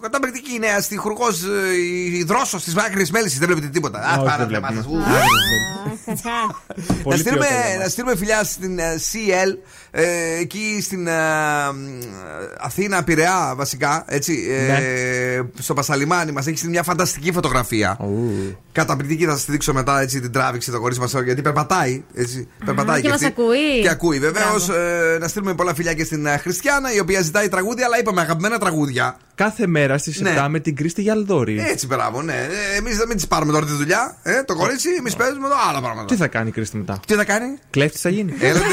Καταπληκτική 0.02 0.60
νέα 0.60 0.82
στιχουργός 0.82 1.42
η 2.18 2.24
δρόσος 2.24 2.64
της 2.64 2.76
Μάκρη 2.76 3.08
Μέλισση. 3.12 3.38
Δεν 3.40 3.48
βλέπετε 3.48 3.68
τίποτα. 3.72 4.00
Α, 4.00 4.18
Όχι, 4.18 4.26
πάρα 4.26 4.46
δεν 6.24 6.34
βλέμμα 6.34 6.56
βλέπουμε. 6.56 6.66
σας. 6.66 6.66
Άκρη 6.70 6.96
Να 6.98 7.04
Πολύ 7.04 7.18
στείλουμε, 7.18 7.46
ποιότητα, 7.46 7.84
να 7.84 7.90
στείλουμε 7.90 8.16
φιλιά 8.16 8.44
στην 8.44 8.80
ε, 8.80 8.96
CL 9.12 9.58
ε, 9.92 10.04
εκεί 10.40 10.80
στην 10.82 11.08
ε, 11.08 11.12
Αθήνα, 12.60 13.04
Πειραιά 13.04 13.54
βασικά. 13.56 14.06
Έτσι, 14.08 14.48
ε, 14.50 14.72
Ναι. 14.72 14.82
στο 15.60 15.74
Πασαλιμάνι 15.74 16.32
μας 16.32 16.48
έχει 16.48 16.58
στείλει 16.58 16.72
μια 16.72 16.84
φανταστική 16.84 17.32
φωτογραφία. 17.32 17.98
Καταπληκτική, 18.72 19.26
θα 19.26 19.32
σας 19.32 19.46
τη 19.46 19.52
δείξω 19.52 19.74
μετά 19.74 20.00
έτσι, 20.02 20.20
την 20.20 20.32
τράβηξε 20.32 20.72
το 20.72 20.80
κορίτσι 20.80 21.02
μας 21.02 21.14
γιατί 21.24 21.42
περπατάει. 21.42 22.04
Έτσι, 22.14 22.48
περπατάει 22.66 23.02
και 23.02 23.08
μας 23.10 23.22
αυτή. 23.22 23.26
ακούει. 23.42 23.82
Και 23.82 23.90
ακούει, 23.90 24.20
βεβαίως. 24.20 24.66
Μπράβο. 24.68 24.82
Ε, 24.82 25.18
να 25.20 25.28
στείλουμε 25.28 25.54
πολλά 25.54 25.74
φιλιά 25.76 25.94
και 25.94 26.04
στην 26.04 26.26
ε, 26.26 26.38
Χριστιανά 26.38 26.94
η 26.94 27.00
οποία 27.00 27.22
ζητάει 27.22 27.50
τραγούδια, 27.50 27.86
αλλά 27.86 28.00
είπαμε 28.00 28.22
αγαπημένα 28.22 28.58
τραγούδια. 28.58 29.18
Κάθε 29.36 29.68
μέρα 29.68 29.98
στις 29.98 30.20
7 30.20 30.24
Ναι. 30.24 30.48
με 30.50 30.60
την 30.60 30.76
Κρίστη 30.76 31.02
Γιαλδόρη. 31.02 31.66
Έτσι, 31.70 31.86
μπράβο, 31.86 32.22
ναι. 32.22 32.48
Εμείς 32.78 32.98
δεν 32.98 33.08
μην 33.08 33.16
της 33.18 33.28
πάρουμε 33.28 33.52
τώρα 33.52 33.66
τη 33.66 33.72
δουλειά. 33.72 34.18
Ε, 34.24 34.44
το 34.44 34.56
κορίτσι, 34.56 34.90
εμείς 35.00 35.16
παίζουμε 35.16 35.46
εδώ 35.48 35.56
άλλα 35.70 35.80
πράγματα. 35.82 36.08
Τι 36.08 36.16
θα 36.16 36.28
κάνει 36.28 36.48
η 36.50 36.52
Κρίστη 36.52 36.78
μετά; 36.78 37.00
Τι 37.08 37.14
θα 37.14 37.24
κάνει, 37.24 37.58
Κλέφτης 37.70 38.02
θα 38.02 38.10
γίνει. 38.10 38.34
Έλατε. 38.40 38.66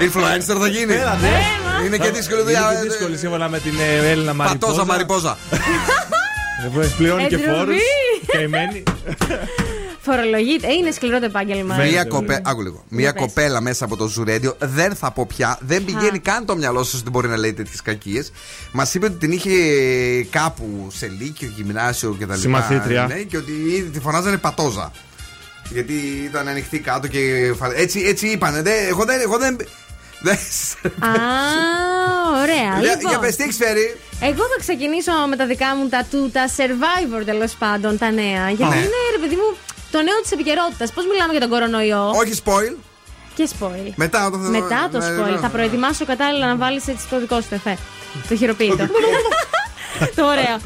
Influencer 0.00 0.58
θα 0.60 0.66
γίνει. 0.68 0.92
Έλατε. 0.94 1.26
Είναι 1.86 1.96
και 1.98 2.10
δύσκολη 2.10 2.42
δουλειά. 2.42 2.60
Είναι 2.72 2.80
και 2.82 2.88
δύσκολη 2.88 3.16
σύμφωνα 3.16 3.48
με 3.48 3.58
την 3.58 3.72
ε, 3.80 4.10
Έλληνα 4.10 4.34
Μαριπόζα. 4.34 4.58
Πατόζα 4.66 4.84
μαριπόζα. 4.84 5.38
Ε, 6.82 6.86
Πληρώνει 6.96 7.26
και 7.26 7.34
Εντροπή. 7.34 7.56
φόρους. 7.58 7.76
Καημένη. 8.26 8.82
Φορολογείται. 10.04 10.66
Ε, 10.66 10.72
είναι 10.72 10.90
σκληρό 10.90 11.18
το 11.18 11.24
επάγγελμα. 11.24 11.76
Μία 11.76 12.04
κοπέ... 12.04 12.40
Άκου 12.44 12.62
λίγο. 12.62 12.84
Μία 12.88 13.12
πες. 13.12 13.22
κοπέλα 13.22 13.60
μέσα 13.60 13.84
από 13.84 13.96
το 13.96 14.06
ζουρέντιο, 14.06 14.56
δεν 14.58 14.94
θα 14.94 15.10
πω 15.10 15.26
πια, 15.26 15.58
δεν 15.60 15.84
πηγαίνει 15.84 16.18
καν 16.18 16.44
το 16.46 16.56
μυαλό 16.56 16.84
σα 16.84 16.98
ότι 16.98 17.10
μπορεί 17.10 17.28
να 17.28 17.36
λέει 17.36 17.52
τέτοιες 17.52 17.82
κακίες. 17.82 18.32
Μας 18.72 18.94
είπε 18.94 19.06
ότι 19.06 19.14
την 19.16 19.32
είχε 19.32 19.50
κάπου 20.30 20.88
σε 20.94 21.12
λύκειο, 21.20 21.52
γυμνάσιο 21.56 22.16
κτλ. 22.20 22.34
Συμμαθήτρια. 22.38 23.06
Ναι, 23.06 23.14
και 23.14 23.36
ότι 23.36 23.52
ήδη 23.52 23.88
τη 23.92 24.00
φωνάζανε 24.00 24.36
πατόζα. 24.36 24.90
Γιατί 25.70 25.92
ήταν 26.24 26.48
ανοιχτή 26.48 26.78
κάτω 26.78 27.06
και. 27.06 27.52
φα- 27.58 27.72
Έτσι, 27.78 28.00
έτσι 28.00 28.26
είπανε. 28.26 28.62
Δεν- 28.62 28.86
εγώ 28.88 29.04
δεν. 29.04 29.20
Εγώ 29.20 29.38
δεν... 29.38 29.56
δεν- 30.20 30.38
Α, 30.98 31.08
ωραία. 32.42 32.80
Για, 32.80 32.94
λοιπόν, 32.94 33.10
για 33.10 33.18
πες, 33.18 33.36
τι 33.36 33.42
έχεις 33.42 33.56
φέρει; 33.56 33.96
εγώ 34.20 34.42
θα 34.52 34.56
ξεκινήσω 34.60 35.12
με 35.28 35.36
τα 35.36 35.46
δικά 35.46 35.76
μου 35.76 35.88
τα 35.88 36.06
του, 36.10 36.30
τα 36.32 36.48
survivor 36.56 37.22
τέλος 37.24 37.52
πάντων, 37.58 37.98
τα 37.98 38.10
νέα. 38.10 38.48
Γιατί 38.50 38.74
Ναι. 38.74 38.80
είναι, 38.80 39.00
ρε 39.16 39.18
παιδί 39.22 39.34
μου, 39.34 39.56
το 39.94 40.00
νέο 40.08 40.18
της 40.22 40.30
επικαιρότητας. 40.36 40.92
Πώς 40.92 41.04
μιλάμε 41.10 41.30
για 41.34 41.40
τον 41.40 41.50
κορονοϊό; 41.54 42.02
Όχι 42.22 42.32
spoil. 42.44 42.74
Και 43.36 43.48
spoil. 43.58 43.88
Μετά 44.04 44.30
το 44.30 44.36
Μετά 44.38 44.88
το 44.92 44.98
ναι, 44.98 45.06
spoil. 45.08 45.30
ναι. 45.30 45.38
Θα 45.38 45.48
προετοιμάσω 45.48 46.04
κατάλληλα 46.04 46.46
να 46.46 46.56
βάλεις 46.56 46.88
έτσι 46.88 47.04
το 47.10 47.18
δικό 47.20 47.40
σου 47.40 47.54
εφέ. 47.58 47.76
Το 48.28 48.36
χειροποίητο. 48.36 48.76
το 50.16 50.22
ωραίο. 50.26 50.56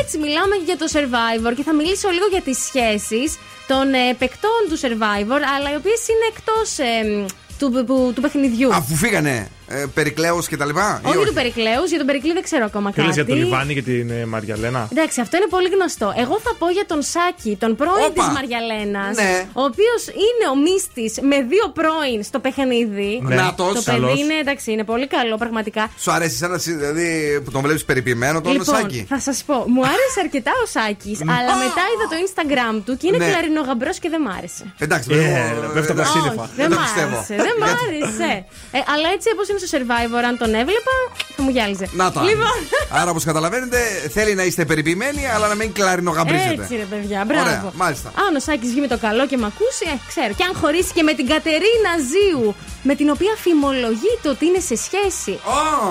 Έτσι 0.00 0.18
μιλάμε 0.18 0.54
για 0.64 0.76
το 0.76 0.86
Survivor 0.94 1.52
και 1.56 1.62
θα 1.62 1.74
μιλήσω 1.74 2.08
λίγο 2.08 2.26
για 2.30 2.40
τις 2.40 2.58
σχέσεις 2.68 3.38
των 3.66 3.94
ε, 3.94 4.14
παικτών 4.18 4.60
του 4.68 4.78
Survivor, 4.82 5.40
αλλά 5.56 5.68
οι 5.72 5.76
οποίες 5.80 6.00
είναι 6.08 6.26
εκτός 6.32 6.68
ε, 6.78 7.24
του, 7.58 7.84
που- 7.86 8.12
του 8.14 8.20
παιχνιδιού. 8.20 8.74
Αφού 8.74 8.94
φύγανε 8.94 9.48
ε, 9.68 9.84
Περικλέους 9.94 10.48
και 10.48 10.56
τα 10.56 10.64
λοιπά. 10.64 11.00
ή 11.04 11.08
Όχι 11.16 11.26
του 11.26 11.32
Περικλέους, 11.32 11.88
για 11.88 11.98
τον 11.98 12.06
Περικλή 12.06 12.32
δεν 12.32 12.42
ξέρω 12.42 12.64
ακόμα 12.64 12.90
Τι 12.92 12.96
λες 13.00 13.06
κάτι. 13.06 13.20
για 13.20 13.26
τον 13.26 13.36
Λιβάνι 13.44 13.74
και 13.74 13.82
την 13.82 14.10
ε, 14.10 14.26
Μαριαλένα; 14.26 14.88
Εντάξει, 14.92 15.20
αυτό 15.20 15.36
είναι 15.36 15.46
πολύ 15.50 15.68
γνωστό. 15.68 16.12
Εγώ 16.16 16.40
θα 16.44 16.52
πω 16.58 16.68
για 16.70 16.86
τον 16.86 17.02
Σάκη, 17.02 17.56
τον 17.60 17.76
πρώην 17.76 18.04
Όπα. 18.08 18.12
της 18.24 18.26
Μαριαλένας. 18.36 19.16
Ναι. 19.16 19.46
Ο 19.52 19.62
οποίος 19.70 20.02
είναι 20.24 20.44
ο 20.52 20.56
μύστης 20.66 21.12
με 21.30 21.36
δύο 21.52 21.66
πρώην 21.78 22.22
στο 22.24 22.38
παιχνίδι. 22.38 23.20
Ναι. 23.22 23.34
Νάτος. 23.34 23.74
Το 23.74 23.82
Καλός. 23.90 24.10
παιδί 24.10 24.20
είναι, 24.22 24.34
εντάξει, 24.34 24.72
είναι 24.72 24.84
πολύ 24.84 25.06
καλό, 25.06 25.36
πραγματικά. 25.36 25.90
Σου 25.98 26.10
αρέσει 26.12 26.34
εσένα 26.34 26.56
δηλαδή 26.56 27.40
που 27.44 27.50
τον 27.50 27.60
βλέπεις 27.62 27.84
περιποιημένο 27.84 28.40
τον 28.40 28.52
λοιπόν, 28.52 28.74
Σάκη; 28.74 29.00
θα 29.08 29.18
σας 29.20 29.42
πω, 29.48 29.54
μου 29.74 29.82
άρεσε 29.92 30.18
αρκετά 30.24 30.52
ο 30.64 30.66
Σάκης, 30.74 31.18
αλλά 31.36 31.52
μετά 31.64 31.82
είδα 31.92 32.04
το 32.12 32.16
Instagram 32.24 32.74
του 32.86 32.92
και 32.96 33.06
είναι 33.06 33.16
Ναι. 33.16 33.26
κλαρινογαμπρό 33.30 33.92
και 34.02 34.08
δεν 34.14 34.20
μ' 34.26 34.30
άρεσε. 34.38 34.64
Εντάξει, 34.84 35.06
Ε, 35.12 35.14
βέβαια, 35.16 35.70
πέφτει 35.74 35.90
από 35.92 36.00
τα 36.02 36.06
εντάξει. 36.06 36.12
σύννεφα. 36.18 36.44
Δεν 36.60 36.68
το 36.70 36.76
μ' 36.78 36.82
πιστεύω. 36.84 37.16
άρεσε. 37.16 37.34
Δεν 37.46 37.54
μ' 37.60 37.66
άρεσε. 37.82 38.30
Ε, 38.76 38.78
αλλά 38.92 39.08
έτσι 39.16 39.28
όπως 39.34 39.46
είναι 39.56 39.66
στο 39.66 39.78
survivor, 39.78 40.22
αν 40.30 40.38
τον 40.38 40.54
έβλεπα, 40.54 40.94
θα 41.36 41.42
μου 41.42 41.50
γυάλιζε. 41.50 41.86
Να 41.92 42.12
τα. 42.12 42.22
Λοιπόν, 42.22 42.56
Άρα, 42.90 43.10
όπως 43.10 43.24
καταλαβαίνετε, 43.24 43.78
θέλει 44.12 44.34
να 44.34 44.42
είστε 44.44 44.64
περιποιημένοι, 44.64 45.22
αλλά 45.34 45.48
να 45.48 45.54
μην 45.54 45.72
κλαρινογαμπρίζετε. 45.72 46.62
έτσι 46.62 46.76
ρε 46.76 46.86
παιδιά, 46.90 47.24
μπράβο. 47.26 47.42
Ωραία, 47.42 47.72
μάλιστα. 47.74 48.08
Αν 48.28 48.36
ο 48.36 48.40
Σάκης 48.40 48.70
βγει 48.70 48.80
με 48.80 48.86
το 48.86 48.98
καλό 48.98 49.26
και 49.26 49.36
μ' 49.36 49.44
ακούσει, 49.44 49.84
ε, 49.94 49.96
ξέρω. 50.08 50.32
Και 50.38 50.44
αν 50.44 50.54
χωρίσει 50.60 50.92
και 50.92 51.02
με 51.02 51.12
την 51.12 51.26
Κατερίνα 51.28 51.92
Ζίου, 52.10 52.54
με 52.82 52.94
την 52.94 53.08
οποία 53.10 53.34
φημολογείται 53.44 54.28
ότι 54.34 54.46
είναι 54.46 54.60
σε 54.70 54.76
σχέση. 54.76 55.38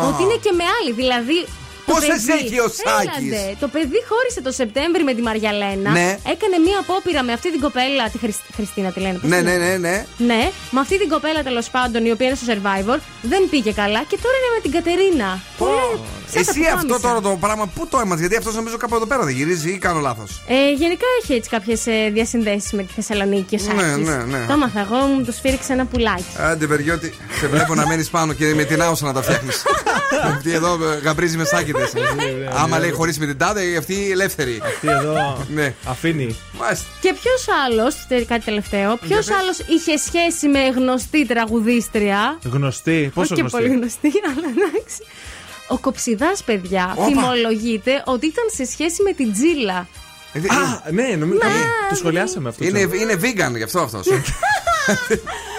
Ότι 0.08 0.24
είναι 0.24 0.38
και 0.46 0.52
με 0.60 0.64
άλλη. 0.78 0.92
Δηλαδή. 0.94 1.40
Το 1.86 1.92
Πόσες 1.94 2.08
παιδί- 2.08 2.46
έχει 2.46 2.58
ο 2.66 2.68
Σάκης; 2.82 3.32
Έλατε, 3.32 3.56
το 3.64 3.68
παιδί 3.74 4.00
χώρισε 4.10 4.42
το 4.48 4.52
Σεπτέμβρη 4.60 5.04
με 5.10 5.14
τη 5.18 5.22
Μαριαλένα. 5.28 5.90
Ναι. 5.98 6.10
Έκανε 6.34 6.58
μία 6.66 6.78
απόπειρα 6.84 7.22
με 7.28 7.32
αυτή 7.38 7.48
την 7.52 7.62
κοπέλα. 7.66 8.04
Τη 8.12 8.18
Χρυσ- 8.24 8.48
Χριστίνα 8.58 8.90
τη 8.96 9.00
λένε. 9.06 9.18
πώς 9.22 9.30
Ναι, 9.30 9.38
τη 9.38 9.44
ναι, 9.44 9.52
λένε; 9.58 9.68
ναι, 9.78 9.78
ναι. 9.88 10.06
Ναι, 10.34 10.42
με 10.76 10.80
αυτή 10.80 10.96
την 11.02 11.10
κοπέλα 11.10 11.44
τέλος 11.50 11.68
πάντων 11.76 12.06
η 12.10 12.12
οποία 12.16 12.28
είναι 12.28 12.36
στο 12.42 12.48
survivor 12.54 13.00
δεν 13.22 13.42
πήγε 13.52 13.72
καλά 13.82 14.02
και 14.10 14.18
τώρα 14.24 14.36
είναι 14.40 14.50
με 14.56 14.62
την 14.66 14.72
Κατερίνα. 14.78 15.30
Πολύ 15.58 15.72
σαν 16.34 16.44
τα 16.46 16.52
Εσύ 16.52 16.62
αυτό 16.66 16.76
πουκάμισα. 16.80 17.08
τώρα 17.08 17.22
το 17.22 17.38
πράγμα 17.40 17.66
πού 17.76 17.88
το 17.88 17.98
έμαθες, 18.04 18.20
γιατί 18.20 18.36
αυτός 18.42 18.54
νομίζω 18.56 18.78
κάπου 18.78 18.96
εδώ 18.96 19.06
πέρα 19.06 19.24
δεν 19.24 19.36
γυρίζει 19.36 19.70
ή 19.72 19.78
κάνω 19.78 20.00
λάθος. 20.00 20.42
Ε, 20.48 20.72
γενικά 20.82 21.06
έχει 21.22 21.34
έτσι 21.34 21.50
κάποιες 21.50 21.82
διασυνδέσεις 22.14 22.72
με 22.72 22.84
τη 22.84 22.94
Θεσσαλονίκη 22.94 23.56
ο 23.56 23.74
Ναι, 23.74 23.82
Σάκης. 23.82 24.08
ναι, 24.08 24.16
ναι. 24.16 24.46
Το 24.48 24.54
έμαθα 24.54 24.80
εγώ, 24.80 24.96
μου 24.96 25.24
το 25.26 25.32
σφύριξε 25.32 25.74
ένα 25.74 25.86
πουλάκι. 25.86 26.24
Άντε, 26.38 26.66
Βεριώτη, 26.66 27.14
σε 27.40 27.48
βλέπω 27.48 27.76
να 27.76 27.88
μένει 27.88 28.06
πάνω 28.06 28.34
και 28.34 28.54
με 28.54 28.64
την 28.64 28.82
άουσα 28.82 29.06
να 29.06 29.14
τα 29.14 29.22
φτιάχνεις. 29.22 29.64
αυτή 30.34 30.52
εδώ 30.52 30.74
ε, 30.74 31.00
γαμπρίζει 31.04 31.38
με 31.38 31.44
σάκητε. 31.80 32.52
Άμα 32.54 32.80
λέει 32.80 32.92
χωρίς 32.92 33.20
με 33.20 33.26
την 33.26 33.38
τάδε, 33.38 33.78
αυτή 33.78 34.12
ελεύθερη. 34.12 34.62
Αυτή 34.66 34.88
εδώ 34.88 35.46
Ναι. 35.54 35.74
αφήνει. 35.86 36.36
Μάλιστα. 36.60 36.86
Και 37.02 37.14
ποιος 37.22 37.46
άλλος, 37.66 37.96
κάτι 38.28 38.46
τελευταίο, 38.46 38.98
ποιος 38.98 39.30
άλλος 39.30 39.60
είχε 39.60 39.98
σχέση 39.98 40.48
με 40.48 40.60
γνωστή 40.60 41.26
τραγουδίστρια; 41.26 42.38
Γνωστή. 42.52 43.12
Πόσο 43.14 43.34
όχι 43.34 43.34
και 43.34 43.40
γνωστή; 43.40 43.58
πολύ 43.58 43.74
γνωστή, 43.80 44.12
αλλά 44.30 44.48
εντάξει. 44.50 44.98
Ο 45.68 45.78
Κοψιδάς, 45.78 46.44
παιδιά, 46.44 46.94
Όπα. 46.98 47.06
θυμολογείται 47.08 48.04
ότι 48.06 48.26
ήταν 48.26 48.46
σε 48.56 48.66
σχέση 48.66 49.04
με 49.04 49.14
την 49.14 49.34
Τζίλα. 49.34 49.88
Α, 50.36 50.92
ναι, 50.92 51.16
νομίζω. 51.20 51.40
Το 51.90 51.96
σχολιάσαμε 51.96 52.50
αυτό. 52.50 52.64
Είναι, 52.66 52.86
ξέρω. 52.86 53.02
είναι 53.02 53.20
vegan 53.24 53.56
γι' 53.58 53.64
αυτό 53.64 53.80
αυτός. 53.80 54.06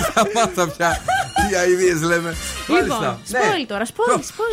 Σταμάτα 0.00 0.68
πια. 0.68 1.00
Τι 1.48 1.56
αειδίε 1.56 1.94
λέμε. 1.94 2.34
Λοιπόν, 2.68 2.88
Μάλιστα. 2.88 3.20
Ναι. 3.26 3.38
σπόλ 3.38 3.66
τώρα, 3.66 3.84
σπόλ, 3.84 4.06
σπόλ. 4.22 4.46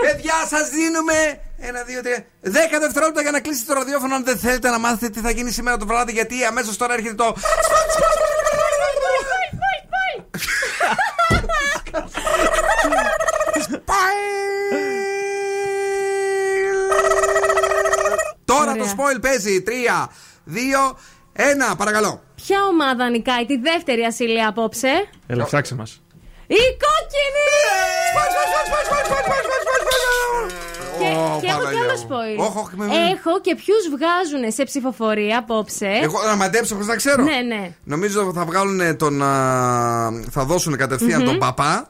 Παιδιά, 0.00 0.34
σα 0.50 0.62
δίνουμε 0.64 1.40
ένα, 1.58 1.82
δύο, 1.82 2.02
τρία. 2.02 2.24
Δέκα 2.40 2.78
δευτερόλεπτα 2.78 3.22
για 3.22 3.30
να 3.30 3.40
κλείσετε 3.40 3.72
το 3.72 3.78
ραδιόφωνο 3.78 4.14
αν 4.14 4.24
δεν 4.24 4.38
θέλετε 4.38 4.70
να 4.70 4.78
μάθετε 4.78 5.08
τι 5.08 5.20
θα 5.20 5.30
γίνει 5.30 5.50
σήμερα 5.50 5.76
το 5.76 5.86
βράδυ. 5.86 6.12
Γιατί 6.12 6.44
αμέσω 6.44 6.76
τώρα 6.76 6.94
έρχεται 6.94 7.14
το. 7.14 7.34
Τώρα 18.54 18.72
το 18.76 18.82
Ωραία. 18.82 18.94
spoil 18.96 19.18
παίζει. 19.20 19.62
Τρία, 19.62 20.10
δύο, 20.44 20.98
ένα. 21.32 21.76
Παρακαλώ. 21.76 22.22
Ποια 22.34 22.58
ομάδα 22.70 23.10
νικάει 23.10 23.44
τη 23.46 23.56
δεύτερη 23.56 24.02
ασυλία 24.02 24.48
απόψε. 24.48 24.92
Έλα, 25.26 25.44
ψάξε 25.44 25.74
μα. 25.74 25.84
Η 26.46 26.62
κόκκινη! 26.84 27.46
Και, 30.98 31.04
Ω, 31.16 31.38
και 31.40 31.46
έχω 31.46 31.58
και 31.58 31.64
Παναγιά 31.64 31.80
άλλο 31.82 31.92
μου. 31.98 32.08
spoil. 32.08 32.46
Όχι, 32.46 32.58
όχι, 32.58 32.76
με- 32.76 32.84
Έχω 32.86 33.40
και 33.40 33.54
ποιου 33.54 33.74
βγάζουν 33.96 34.52
σε 34.52 34.64
ψηφοφορία 34.64 35.38
απόψε. 35.38 35.86
Εγώ 36.02 36.22
να 36.26 36.36
μαντέψω 36.36 36.72
χωρίς 36.74 36.88
να 36.88 36.96
ξέρω. 36.96 37.22
Ναι, 37.22 37.36
ναι. 37.56 37.74
Νομίζω 37.84 38.32
θα 38.34 38.44
βγάλουν 38.44 38.96
τον. 38.96 39.22
α, 39.22 40.10
θα 40.30 40.44
δώσουν 40.44 40.76
κατευθείαν 40.76 41.20
Μμμ. 41.20 41.26
τον 41.28 41.38
παπά 41.38 41.88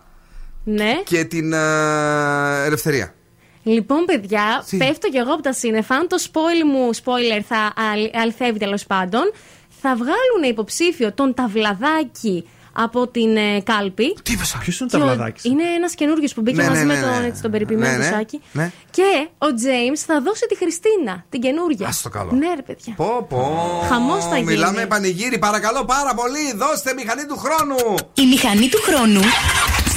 Ναι. 0.65 0.93
και 1.05 1.25
την 1.25 1.55
α, 1.55 2.65
ελευθερία. 2.65 3.15
Λοιπόν, 3.63 4.05
παιδιά, 4.05 4.65
πέφτω 4.79 5.09
κι 5.09 5.17
εγώ 5.17 5.33
από 5.33 5.43
τα 5.43 5.53
σύννεφα. 5.53 5.95
Αν 5.95 6.09
το 6.09 6.17
spoil 6.33 6.65
μου, 6.73 6.91
spoiler, 7.05 7.41
θα 7.49 7.73
αλ- 7.93 8.17
αληθεύει 8.17 8.59
τέλος 8.59 8.85
πάντων, 8.87 9.33
θα 9.81 9.95
βγάλουν 9.95 10.51
υποψήφιο 10.51 11.13
τον 11.13 11.35
Ταυλαδάκη 11.35 12.49
από 12.75 13.07
την 13.09 13.37
ε, 13.37 13.61
κάλπη. 13.61 14.17
Τι 14.23 14.37
Ποιος 14.37 14.81
είναι 14.81 14.85
ο 14.85 14.87
Και 14.87 14.97
ο- 14.97 14.99
ταυλαδάκι. 14.99 15.49
Είναι 15.49 15.63
ένας 15.77 15.95
καινούριος 15.95 16.35
που 16.35 16.41
μπήκε 16.41 16.57
Ναι, 16.63 16.69
μαζί 16.69 16.81
ναι, 16.81 16.87
με 16.87 16.95
ναι, 16.95 17.01
τον, 17.01 17.21
ναι. 17.21 17.27
έτσι, 17.27 17.43
τον 17.43 17.51
περιποιημένο 17.51 17.97
Ναι, 17.97 18.05
ναι, 18.05 18.11
Σάκη. 18.11 18.41
ναι. 18.53 18.73
Και 18.91 19.29
ο 19.39 19.55
Τζέιμς 19.55 20.01
θα 20.01 20.21
δώσει 20.21 20.47
τη 20.47 20.57
Χριστίνα, 20.57 21.25
την 21.29 21.41
καινούρια. 21.41 21.87
Ας 21.87 22.03
το 22.03 22.09
καλό. 22.09 22.31
Ναι, 22.33 22.55
ρε 22.55 22.63
παιδιά. 22.63 22.95
Πω, 22.97 23.27
πω. 23.29 23.41
Χαμός 23.89 24.25
θα 24.27 24.37
γίνει. 24.39 24.51
Μιλάμε 24.53 24.87
πανηγύρι, 24.87 25.39
παρακαλώ 25.39 25.85
πάρα 25.85 26.15
πολύ. 26.15 26.53
Δώστε 26.57 26.93
μηχανή 26.95 27.25
του 27.27 27.37
χρόνου. 27.37 27.95
Η 28.15 28.27
μηχανή 28.27 28.69
του 28.69 28.79
χρόνου 28.83 29.21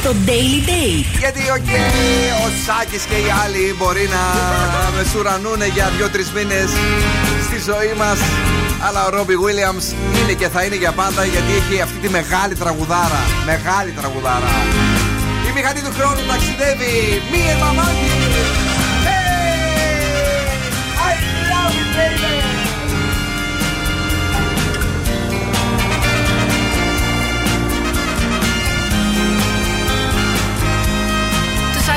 στο 0.05 0.15
Daily 0.25 0.59
Date. 0.69 1.17
Γιατί, 1.19 1.41
οκ, 1.57 1.69
ο 2.43 2.47
Σάκης 2.65 3.03
και 3.09 3.17
οι 3.23 3.29
άλλοι 3.43 3.75
μπορεί 3.77 4.09
να 4.15 4.23
μεσουρανούν 4.95 5.61
για 5.73 5.91
δύο-τρεις 5.97 6.31
μήνες 6.35 6.69
στη 7.47 7.57
ζωή 7.69 7.93
μας. 7.97 8.17
Αλλά 8.87 9.05
ο 9.05 9.09
Robbie 9.09 9.35
Williams 9.43 9.85
είναι 10.19 10.33
και 10.33 10.47
θα 10.47 10.63
είναι 10.63 10.75
για 10.75 10.91
πάντα 10.91 11.25
γιατί 11.25 11.51
έχει 11.59 11.81
αυτή 11.81 11.97
τη 11.97 12.09
μεγάλη 12.09 12.55
τραγουδάρα. 12.55 13.21
Μεγάλη 13.45 13.91
τραγουδάρα. 13.99 14.49
Η 15.47 15.51
μηχανή 15.55 15.81
του 15.81 15.93
χρόνου 15.97 16.21
ταξιδεύει. 16.27 17.21
Μη 17.31 17.41
μαμάκι. 17.61 18.09
I 21.07 21.13
love 21.51 21.73
you, 21.79 21.87
baby. 21.97 22.44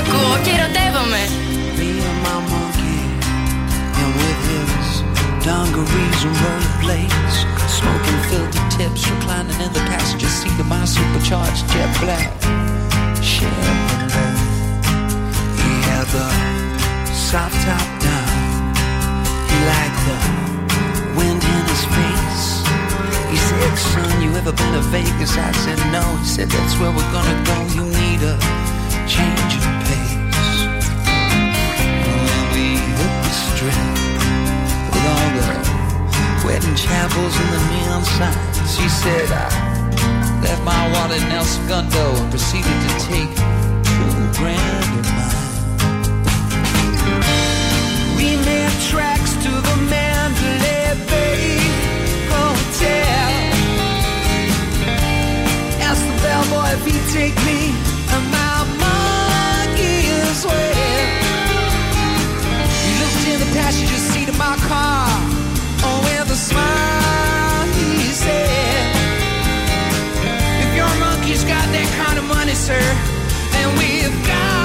ακούω 0.08 0.36
και 0.44 0.52
ερωτεύομαι. 0.58 1.24
Me 1.80 1.90
and 2.10 2.20
my 2.26 2.38
monkey, 2.52 3.02
and 4.02 4.12
with 4.20 4.42
his 4.52 4.88
dungarees 5.48 6.20
and 6.28 6.36
rollerblades, 6.42 7.36
smoking 7.80 8.20
filter 8.30 8.66
tips, 8.76 9.02
reclining 9.12 9.60
in 9.66 9.72
the 9.78 9.84
passenger 9.92 10.32
seat 10.38 10.58
of 10.64 10.68
my 10.74 10.84
supercharged 10.96 11.64
jet 11.72 11.92
black 12.02 12.30
Chevrolet. 13.32 14.36
He 15.62 15.72
had 15.88 16.08
the 16.16 16.28
soft 17.30 17.58
top 17.66 17.88
down. 18.06 18.30
He 19.50 19.58
liked 19.72 20.02
the 20.08 20.18
wind 21.18 21.42
in 21.54 21.62
his 21.72 21.84
face. 21.96 22.46
He 23.32 23.38
said, 23.48 23.74
"Son, 23.92 24.14
you 24.24 24.30
ever 24.42 24.54
been 24.60 24.74
to 24.78 24.84
Vegas?" 24.94 25.34
I 25.48 25.52
said, 25.64 25.80
"No." 25.96 26.04
He 26.22 26.28
said, 26.36 26.48
"That's 26.56 26.74
where 26.80 26.94
we're 26.98 27.12
gonna 27.18 27.40
go. 27.52 27.58
You 27.78 27.84
need 28.02 28.22
a 28.34 28.36
change 29.16 29.54
strip 33.59 33.75
with 34.95 35.07
all 35.11 35.31
the 35.35 35.51
wedding 36.47 36.77
chapels 36.77 37.35
and 37.43 37.51
the 37.55 37.63
neon 37.73 38.03
signs, 38.05 38.77
he 38.79 38.89
said, 38.89 39.29
"I 39.33 39.49
left 40.45 40.63
my 40.63 40.83
wallet 40.93 41.21
in 41.27 41.33
El 41.33 41.45
Segundo 41.45 42.05
and 42.21 42.31
proceeded 42.31 42.79
to 42.85 42.91
take 43.11 43.33
two 43.89 44.15
grand 44.39 44.93
of 45.01 45.07
mine." 45.19 45.43
We 48.19 48.29
made 48.49 48.77
tracks 48.91 49.33
to 49.45 49.51
the 49.69 49.77
Mandalay 49.91 50.95
Bay 51.11 51.59
Hotel. 52.31 53.43
Asked 55.89 56.07
the 56.11 56.17
bellboy 56.23 56.69
if 56.77 56.83
he'd 56.87 57.07
take 57.19 57.37
me 57.49 57.61
and 58.15 58.25
my 58.39 58.57
monkey 58.85 59.99
as 60.23 60.41
well. 60.47 60.98
In 63.39 63.47
the 63.47 63.55
passenger 63.55 63.95
seat 63.95 64.29
of 64.29 64.37
my 64.37 64.57
car. 64.67 65.07
Oh, 65.85 66.01
with 66.03 66.29
a 66.29 66.35
smile, 66.35 67.67
he 67.73 68.11
said, 68.11 68.97
If 70.65 70.75
your 70.75 70.93
monkey's 70.99 71.45
got 71.45 71.67
that 71.71 71.89
kind 72.03 72.19
of 72.19 72.25
money, 72.25 72.55
sir, 72.55 72.83
then 73.53 73.69
we've 73.79 74.27
got 74.27 74.58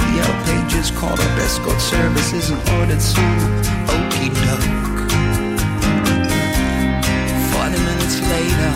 the 0.00 0.08
yellow 0.18 0.38
pages, 0.44 0.90
called 0.90 1.20
up 1.20 1.38
escort 1.44 1.80
services 1.80 2.50
and 2.50 2.60
ordered 2.78 3.02
some 3.02 3.38
okey 3.94 4.28
doke. 4.44 4.68
Forty 7.52 7.80
minutes 7.88 8.16
later, 8.32 8.70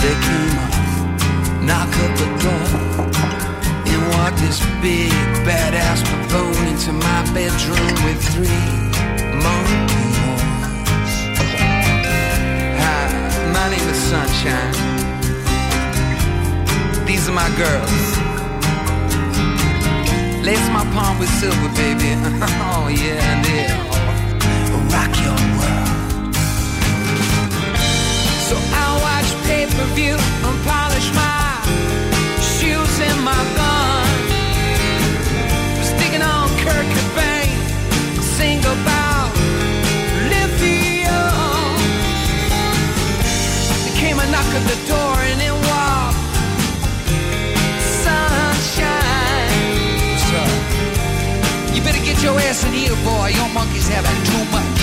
there 0.00 0.18
came 0.26 0.54
a 0.62 0.66
knock 1.66 1.92
at 2.04 2.12
the 2.20 2.28
door. 2.42 2.66
and 3.98 4.08
walked 4.14 4.38
this 4.38 4.60
big 4.82 5.10
badass 5.46 6.00
baboon 6.04 6.66
into 6.68 6.92
my 6.92 7.22
bedroom 7.34 7.94
with 8.04 8.20
three 8.34 8.70
monkey 9.44 10.08
horns. 10.22 11.12
Hi, 12.82 13.04
my 13.52 13.66
name 13.70 13.88
is 13.88 14.00
Sunshine. 14.10 14.74
These 17.06 17.28
are 17.28 17.32
my 17.32 17.48
girls. 17.56 18.27
Lace 20.48 20.70
my 20.70 20.82
palm 20.94 21.18
with 21.18 21.28
silver, 21.28 21.68
baby. 21.76 22.08
oh 22.64 22.88
yeah, 22.88 23.20
and 23.30 23.44
they'll 23.44 24.80
rock 24.96 25.12
your 25.20 25.36
world. 25.58 26.34
So 28.48 28.56
I 28.56 28.86
watch 29.04 29.28
pay-per-view 29.44 30.16
and 30.16 30.58
polish 30.64 31.08
my 31.12 31.97
get 52.18 52.24
your 52.24 52.40
ass 52.40 52.64
in 52.64 52.72
here, 52.72 52.96
boy. 53.04 53.28
Your 53.28 53.48
monkey's 53.50 53.88
having 53.88 54.24
too 54.24 54.50
much 54.50 54.77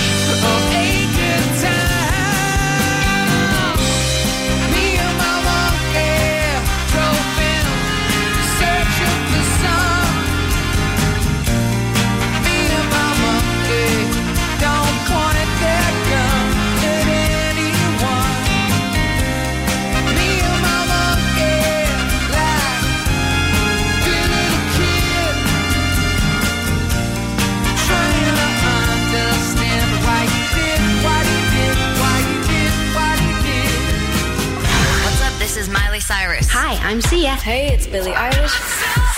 I'm 36.87 37.01
Sia. 37.01 37.33
Hey, 37.33 37.73
it's 37.73 37.87
Billy 37.87 38.13
Irish. 38.13 38.55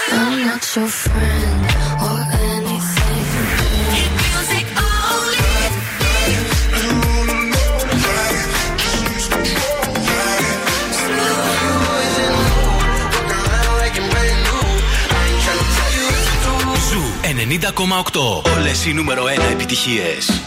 I'm 0.10 0.46
not 0.48 0.64
your 0.74 0.88
friend 0.88 1.62
or 2.08 2.20
anything. 2.56 3.26
Music 4.24 4.68
only. 5.12 5.48
Ζου 16.90 17.04
90,8. 17.22 18.42
Όλες 18.58 18.86
οι 18.86 18.94
νούμερο 18.94 19.24
1 19.24 19.52
επιτυχίες. 19.52 20.42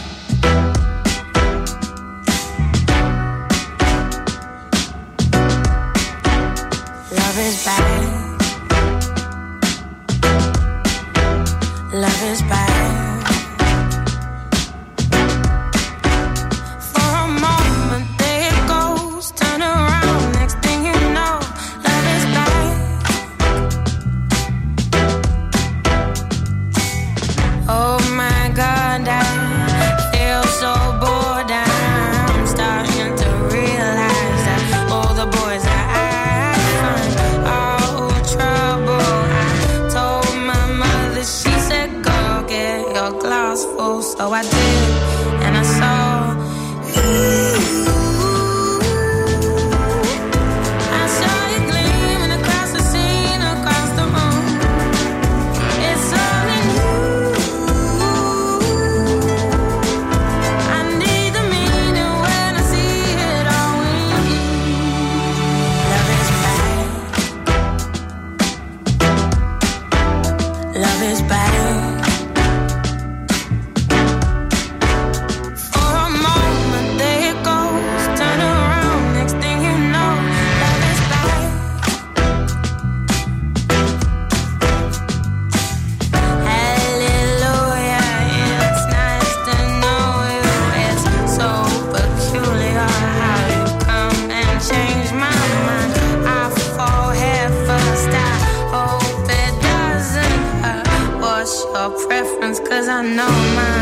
I 103.01 103.03
know 103.03 103.27
mine. 103.55 103.80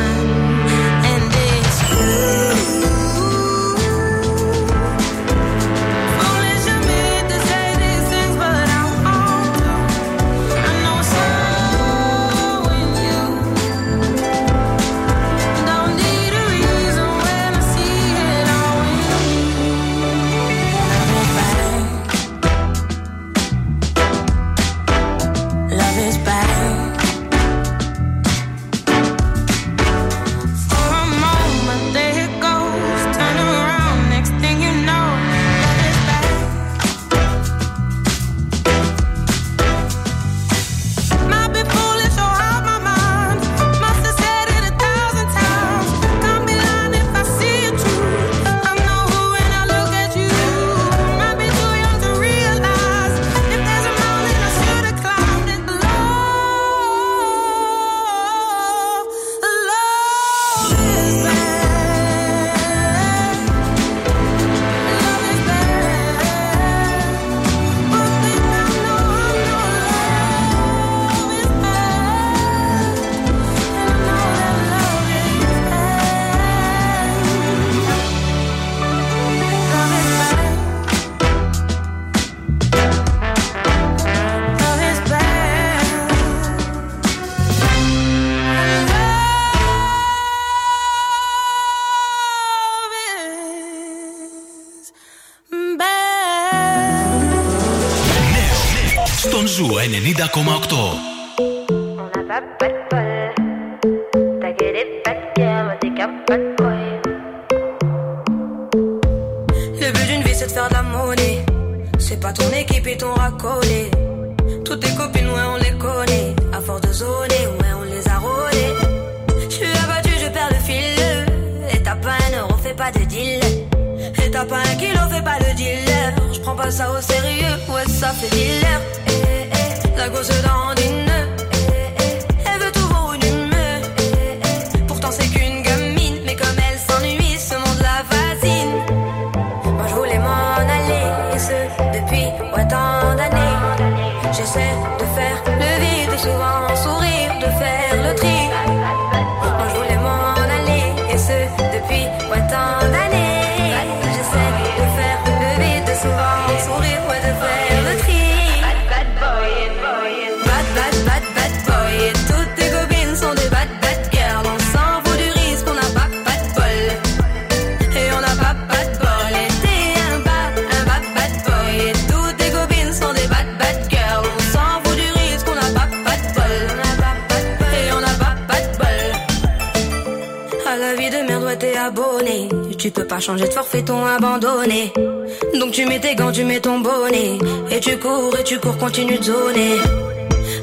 Continue 188.89 189.19
de 189.19 189.23
zoner. 189.23 189.77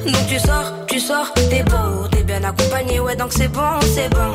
Donc 0.04 0.26
tu 0.28 0.38
sors, 0.40 0.72
tu 0.88 0.98
sors, 0.98 1.32
t'es 1.48 1.62
beau, 1.62 2.08
t'es 2.10 2.24
bien 2.24 2.42
accompagné, 2.42 2.98
ouais, 2.98 3.14
donc 3.14 3.32
c'est 3.32 3.46
bon, 3.46 3.78
c'est 3.94 4.08
bon. 4.08 4.32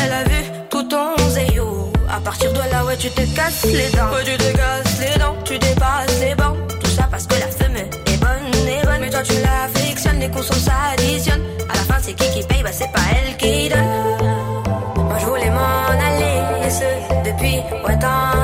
Elle 0.00 0.12
a 0.12 0.22
vu 0.22 0.40
tout 0.70 0.84
ton 0.84 1.16
zéyo. 1.28 1.92
À 2.08 2.20
partir 2.20 2.52
de 2.52 2.58
là, 2.70 2.84
ouais, 2.84 2.96
tu 2.96 3.10
te 3.10 3.22
casses 3.34 3.64
les 3.64 3.90
dents. 3.96 4.12
Ouais, 4.12 4.24
tu 4.24 4.36
te 4.36 4.56
casses 4.56 5.00
les 5.00 5.18
dents, 5.18 5.34
tu 5.44 5.58
dépasses 5.58 6.20
les 6.20 6.34
bancs. 6.36 6.56
Tout 6.80 6.90
ça 6.90 7.08
parce 7.10 7.26
que 7.26 7.34
la 7.34 7.48
femme 7.48 7.76
est 7.76 8.20
bonne, 8.20 8.68
est 8.68 8.86
bonne. 8.86 9.00
Mais 9.00 9.10
toi, 9.10 9.22
tu 9.24 9.34
l'affectionnes, 9.42 10.20
les 10.20 10.30
consos 10.30 10.54
s'additionnent. 10.54 11.46
À 11.72 11.74
la 11.74 11.82
fin, 11.88 11.96
c'est 12.00 12.14
qui 12.14 12.30
qui 12.30 12.46
paye, 12.46 12.62
bah, 12.62 12.70
c'est 12.72 12.92
pas 12.92 13.06
elle 13.16 13.36
qui 13.36 13.68
donne. 13.68 15.04
Moi, 15.08 15.16
je 15.20 15.26
voulais 15.26 15.50
m'en 15.50 15.88
aller, 16.08 16.66
et 16.66 16.70
ce, 16.70 17.28
depuis 17.28 17.56
ouais, 17.84 17.98
tant 17.98 18.37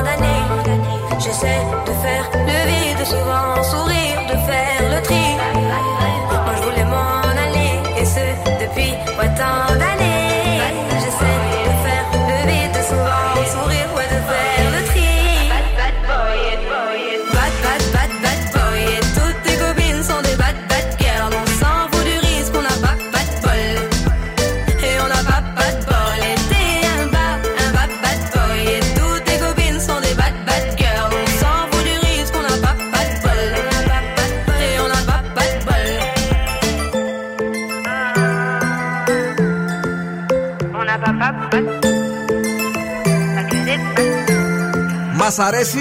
Μας 45.37 45.47
αρέσει 45.47 45.79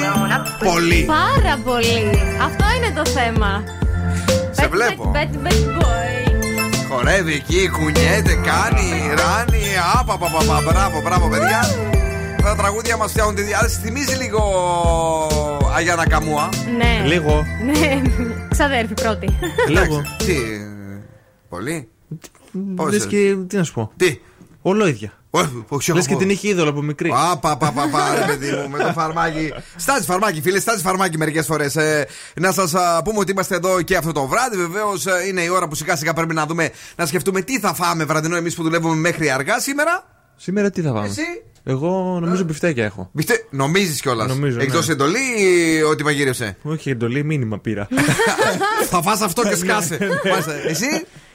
πολύ. 0.64 1.06
Πάρα 1.06 1.58
πολύ. 1.64 2.10
Αυτό 2.42 2.66
είναι 2.76 2.92
το 2.96 3.06
θέμα. 3.10 3.64
Σε 4.52 4.68
βλέπω. 4.68 5.12
Bad, 5.16 5.48
bad 5.48 5.82
boy. 5.82 6.32
Χορεύει 6.90 7.34
εκεί, 7.34 7.70
κουνιέται, 7.70 8.34
κάνει, 8.34 8.88
ράνει. 9.16 9.64
Άπα, 10.00 10.18
πα, 10.18 10.28
πα, 10.30 10.44
πα, 10.48 10.62
μπράβο, 10.72 11.02
μπράβο, 11.02 11.28
παιδιά. 11.28 11.62
Τα 12.44 12.56
τραγούδια 12.56 12.98
μας 12.98 13.12
φτιάχνουν 13.12 13.36
τη 13.36 13.42
διάθεση. 13.42 13.80
Θυμίζει 13.80 14.16
λίγο 14.16 14.42
Αγιάννα 15.76 16.08
Καμούα. 16.08 16.50
Ναι. 16.78 17.08
Λίγο. 17.08 17.46
Ναι, 17.66 18.02
ξαδέρφη 18.50 18.94
πρώτη. 18.94 19.38
Λίγο. 19.68 20.02
Τι. 20.18 20.36
Πολύ. 21.50 21.88
Πώς 22.76 22.92
Λες 22.92 23.04
είναι; 23.04 23.12
και 23.12 23.36
τι 23.48 23.56
να 23.56 23.64
σου 23.64 23.74
πω. 23.74 23.92
Τι; 23.98 24.20
Όλο 24.66 24.88
ίδια. 24.88 25.12
όχι, 25.70 25.92
Λες 25.92 26.00
όχι. 26.00 26.08
και 26.08 26.16
την 26.16 26.30
είχε 26.30 26.48
είδωλο 26.50 26.70
από 26.70 26.82
μικρή. 26.82 27.10
Α, 27.10 27.38
πα, 27.38 27.58
πα, 27.58 27.72
πα, 27.72 27.88
πα, 27.92 28.16
ρε 28.20 28.26
παιδί 28.26 28.52
μου, 28.52 28.70
με 28.70 28.78
το 28.78 28.92
φαρμάκι. 28.96 29.54
Στάζει 29.76 30.06
φαρμάκι, 30.06 30.42
φίλε, 30.42 30.60
στάζει 30.60 30.82
φαρμάκι 30.82 31.18
μερικές 31.18 31.46
φορές. 31.46 31.78
να 32.36 32.52
σας 32.52 32.72
πούμε 33.04 33.20
ότι 33.20 33.32
είμαστε 33.32 33.56
εδώ 33.56 33.82
και 33.82 33.96
αυτό 33.98 34.12
το 34.12 34.28
βράδυ. 34.28 34.58
Βεβαίως 34.58 35.06
είναι 35.28 35.42
η 35.42 35.50
ώρα 35.50 35.68
που 35.68 35.76
σιγά 35.76 35.96
σιγά 35.96 36.14
πρέπει 36.14 36.34
να 36.34 36.46
δούμε, 36.46 36.70
να 36.96 37.06
σκεφτούμε 37.06 37.42
τι 37.42 37.60
θα 37.60 37.74
φάμε 37.74 38.04
βραδινό 38.06 38.36
εμείς 38.36 38.56
που 38.56 38.64
δουλεύουμε 38.64 38.96
μέχρι 38.96 39.30
αργά 39.30 39.60
σήμερα. 39.60 40.06
Σήμερα 40.36 40.70
τι 40.70 40.82
θα 40.82 40.92
πάμε. 40.94 41.08
Εσύ; 41.08 41.22
Εγώ 41.64 42.18
νομίζω 42.22 42.44
μπιφτέκια 42.44 42.86
έχω. 42.86 43.10
Μπιφτε... 43.14 43.46
Νομίζεις 43.50 44.02
κιόλας; 44.02 44.28
Νομίζω, 44.28 44.58
ναι. 44.58 44.64
Εκτό 44.64 44.80
εντολή 44.90 45.20
ή 45.40 45.82
ότι 45.82 46.04
μαγείρευσε. 46.04 46.58
Όχι 46.62 46.90
εντολή, 46.90 47.24
μήνυμα 47.24 47.60
πήρα. 47.60 47.88
θα 48.92 49.02
φας 49.02 49.22
αυτό 49.22 49.42
και 49.42 49.56
σκάσε. 49.66 49.98
Ναι, 50.00 50.06
ναι. 50.08 50.30
Μάλιστα. 50.30 50.54
Εσύ; 50.54 50.86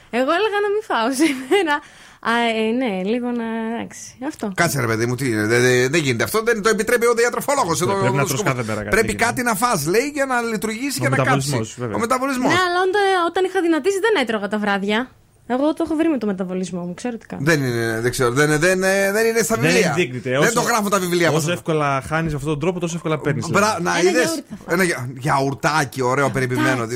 Εγώ 0.09 0.31
έλεγα 0.37 0.57
να 0.65 0.69
μην 0.73 0.83
φάω 0.87 1.07
σήμερα. 1.13 1.79
Α, 2.21 2.31
ε, 2.31 2.71
ναι, 2.81 3.03
λίγο 3.09 3.27
να. 3.31 3.45
Εντάξει. 3.73 3.99
Αυτό. 4.27 4.51
Κάτσε 4.55 4.79
ρε 4.79 4.87
παιδί 4.87 5.05
μου, 5.05 5.15
τι 5.15 5.27
είναι, 5.29 5.45
δεν, 5.45 5.61
δεν- 5.61 5.91
δεν 5.91 6.01
γίνεται 6.01 6.23
αυτό, 6.23 6.41
δεν 6.43 6.61
το 6.61 6.69
επιτρέπει 6.69 7.05
ο 7.05 7.13
διατροφολόγο. 7.13 7.75
Πρέπει 8.01 8.15
να 8.15 8.25
τρως 8.25 8.43
κάθε 8.43 8.63
μέρα 8.63 8.77
κάτι 8.83 8.89
Πρέπει 8.89 9.07
γίνεται. 9.07 9.23
κάτι 9.25 9.41
να 9.43 9.55
φας, 9.55 9.85
λέει, 9.87 10.07
για 10.13 10.25
να 10.25 10.41
λειτουργήσει 10.41 10.97
Ο 10.99 11.03
και 11.03 11.09
να 11.09 11.15
κάτσει. 11.15 11.31
μεταβολισμός, 11.31 11.75
βέβαια. 11.79 11.95
Ο 11.95 11.99
μεταβολισμός. 11.99 12.47
Ναι, 12.53 12.59
αλλά 12.67 12.79
όταν, 12.87 13.01
όταν 13.29 13.43
είχα 13.45 13.61
δυνατήσει 13.61 13.99
δεν 13.99 14.21
έτρωγα 14.23 14.47
τα 14.47 14.57
βράδια. 14.59 15.09
Εγώ 15.51 15.73
το 15.73 15.83
έχω 15.85 15.95
βρει 15.95 16.09
με 16.09 16.17
το 16.17 16.25
μεταβολισμό 16.25 16.81
μου, 16.81 16.93
ξέρω 16.93 17.17
τι 17.17 17.25
κάνω. 17.25 17.41
Δεν 17.45 17.63
είναι, 17.63 17.99
δεν 18.01 18.11
ξέρω, 18.11 18.31
δεν, 18.31 18.49
δεν, 18.59 18.79
δεν 19.15 19.25
είναι 19.25 19.41
στα 19.43 19.55
Δεν 19.55 19.63
βιβλία. 19.69 19.87
ενδείκνυται. 19.89 20.29
Δεν 20.29 20.39
Όσο- 20.39 20.53
το 20.53 20.61
γράφουν 20.61 20.89
τα 20.89 20.99
βιβλία 20.99 21.29
Όσο 21.31 21.47
μα. 21.47 21.53
εύκολα 21.53 22.01
χάνεις 22.07 22.33
αυτόν 22.33 22.49
τον 22.49 22.59
τρόπο, 22.59 22.79
τόσο 22.79 22.95
εύκολα 22.95 23.19
παίρνεις. 23.19 23.47
Μπρα, 23.49 23.77
να 23.81 23.97
Ένα 23.97 24.09
είδες. 24.09 24.13
γιαούρτι 24.23 24.43
θα 24.65 24.73
Ένα 24.73 24.83
για- 24.83 25.09
γιαουρτάκι, 25.17 26.01
ωραίο 26.01 26.29
περιποιημένο. 26.29 26.87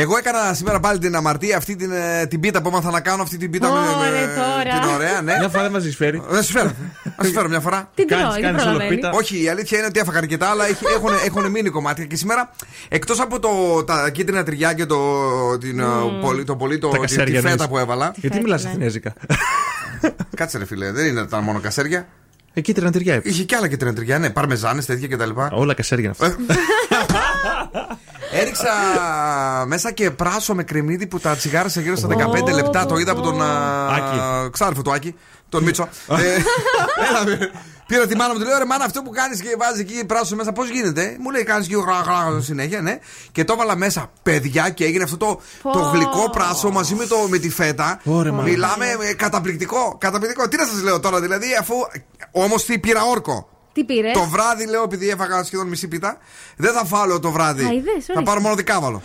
Εγώ 0.00 0.16
έκανα 0.16 0.54
σήμερα 0.54 0.80
πάλι 0.80 0.98
την 0.98 1.14
αμαρτία 1.16 1.56
αυτή 1.56 1.76
την, 1.76 1.90
ε, 1.92 2.26
την 2.26 2.40
πίτα 2.40 2.62
που 2.62 2.68
έμαθα 2.68 2.90
να 2.90 3.00
κάνω. 3.00 3.22
Αυτή 3.22 3.36
την 3.36 3.50
πίτα 3.50 3.68
με- 3.72 3.78
Ωραία, 3.78 4.26
με- 4.26 4.34
τώρα. 4.34 4.80
Την 4.80 4.88
ωραία, 4.94 5.20
ναι. 5.22 5.34
Μια 5.38 5.48
φορά 5.48 5.62
δεν 5.62 5.72
μας 5.72 5.84
έχει 5.84 5.94
φέρει. 5.96 6.22
Να 6.30 6.42
σου 6.42 6.52
φέρω. 6.52 6.72
Να 7.18 7.24
σου 7.24 7.32
φέρω 7.32 7.48
μια 7.48 7.60
φορά. 7.60 7.90
Την 7.94 8.06
Κάνεις- 8.06 8.24
τρώει, 8.26 8.40
δεν 8.40 8.42
κάνεις 8.50 8.62
όλο 8.62 8.70
προλαβαίνει. 8.72 8.96
πίτα. 9.00 9.10
Όχι, 9.14 9.42
η 9.42 9.48
αλήθεια 9.48 9.78
είναι 9.78 9.86
ότι 9.86 10.00
έφαγα 10.00 10.18
αρκετά, 10.18 10.48
αλλά 10.50 10.66
έχει- 10.66 10.84
έχουν, 10.96 11.10
έχουν 11.24 11.50
μείνει 11.50 11.68
κομμάτια. 11.68 12.04
Και 12.04 12.16
σήμερα, 12.16 12.50
εκτός 12.88 13.20
από 13.20 13.38
το, 13.40 13.48
τα 13.84 14.10
κίτρινα 14.10 14.42
τυριά 14.42 14.72
και 14.72 14.86
το, 14.86 14.98
την, 15.58 15.78
ε, 15.80 15.84
πολύ, 16.20 16.44
το 16.44 16.56
πολύ 16.56 16.78
το, 16.78 16.88
Τα 16.88 16.98
τη, 16.98 17.06
τη 17.06 17.06
κασέρια 17.06 17.40
φέτα 17.40 17.50
εννοείς. 17.52 17.68
που 17.70 17.78
έβαλα. 17.78 18.12
Γιατί 18.16 18.40
μιλάς 18.40 18.64
αθηνέζικα. 18.64 19.12
Κάτσε 20.36 20.58
ρε 20.58 20.64
φίλε, 20.66 20.92
δεν 20.92 21.06
είναι 21.06 21.24
τα 21.26 21.40
μόνο 21.40 21.60
κασέρια. 21.60 22.06
Εκεί 22.54 22.72
τριαντηριά. 22.74 23.20
Είχε 23.24 23.42
και 23.44 23.56
άλλα 23.56 23.68
κίτρινα 23.68 23.94
τυριά, 23.94 24.18
ναι, 24.18 24.30
παρμεζάνες, 24.30 24.86
τέτοια 24.86 25.08
κτλ. 25.08 25.30
Όλα 25.50 25.74
κασέρια 25.74 26.04
είναι 26.20 26.28
αυτά. 26.28 26.36
Έριξα 28.32 28.72
μέσα 29.66 29.92
και 29.92 30.10
πράσο 30.10 30.54
με 30.54 30.62
κρεμμύδι 30.62 31.06
που 31.06 31.20
τα 31.20 31.36
τσιγάρισα 31.36 31.80
γύρω 31.80 31.96
στα 31.96 32.08
15 32.08 32.52
λεπτά. 32.54 32.86
Το 32.86 32.96
είδα 32.96 33.12
από 33.12 33.20
τον 33.20 33.42
α, 33.42 33.86
Άκη. 33.94 34.50
ξάδερφο 34.50 34.82
του 34.82 34.92
Άκη, 34.92 35.14
τον 35.48 35.62
Μίτσο. 35.62 35.88
Ε, 36.08 36.14
έλα, 37.08 37.24
με. 37.24 37.50
Πήρα 37.86 38.06
τη 38.06 38.16
μάνα 38.16 38.32
μου, 38.32 38.38
του 38.38 38.46
λέω 38.46 38.58
ρε 38.58 38.64
μάνα, 38.64 38.84
αυτό 38.84 39.02
που 39.02 39.10
κάνεις 39.10 39.40
και 39.40 39.56
βάζεις 39.58 39.80
εκεί 39.80 40.04
πράσο 40.04 40.36
μέσα, 40.36 40.52
πώς 40.52 40.68
γίνεται; 40.68 41.16
Μου 41.20 41.30
λέει 41.30 41.42
κάνεις 41.42 41.66
και 41.66 41.76
γρά, 41.76 42.00
γρά, 42.00 42.40
συνέχεια, 42.40 42.80
ναι. 42.80 42.98
Και 43.32 43.44
το 43.44 43.52
έβαλα 43.52 43.76
μέσα, 43.76 44.10
παιδιά, 44.22 44.70
και 44.70 44.84
έγινε 44.84 45.04
αυτό 45.04 45.16
το, 45.16 45.40
το 45.72 45.78
γλυκό 45.78 46.30
πράσο 46.30 46.70
μαζί 46.70 46.94
με, 46.94 47.06
το, 47.06 47.16
με 47.28 47.38
τη 47.38 47.50
φέτα. 47.50 48.00
Ωρε, 48.04 48.30
μάνα. 48.30 48.42
Μιλάμε 48.42 48.86
ε, 49.00 49.14
καταπληκτικό. 49.14 49.96
Καταπληκτικό. 49.98 50.48
Τι 50.48 50.56
να 50.56 50.64
σας 50.64 50.82
λέω 50.82 51.00
τώρα, 51.00 51.20
δηλαδή, 51.20 51.46
αφού. 51.60 51.74
Όμως 52.30 52.64
τι 52.64 52.78
πήρα 52.78 53.02
όρκο. 53.02 53.48
Τι 53.78 53.84
πήρες; 53.84 54.12
Το 54.12 54.24
βράδυ 54.24 54.66
λέω, 54.66 54.82
επειδή 54.82 55.08
έφαγα 55.08 55.44
σχεδόν 55.44 55.68
μισή 55.68 55.88
πίτα, 55.88 56.18
δεν 56.56 56.72
θα 56.72 56.84
φάω 56.84 57.06
λέω, 57.06 57.20
το 57.20 57.30
βράδυ. 57.30 57.64
Α, 57.64 57.72
είδες, 57.72 57.84
θα 57.84 58.12
ορίστε. 58.12 58.22
πάρω 58.22 58.40
μόνο 58.40 58.54
δικάβαλο. 58.54 59.02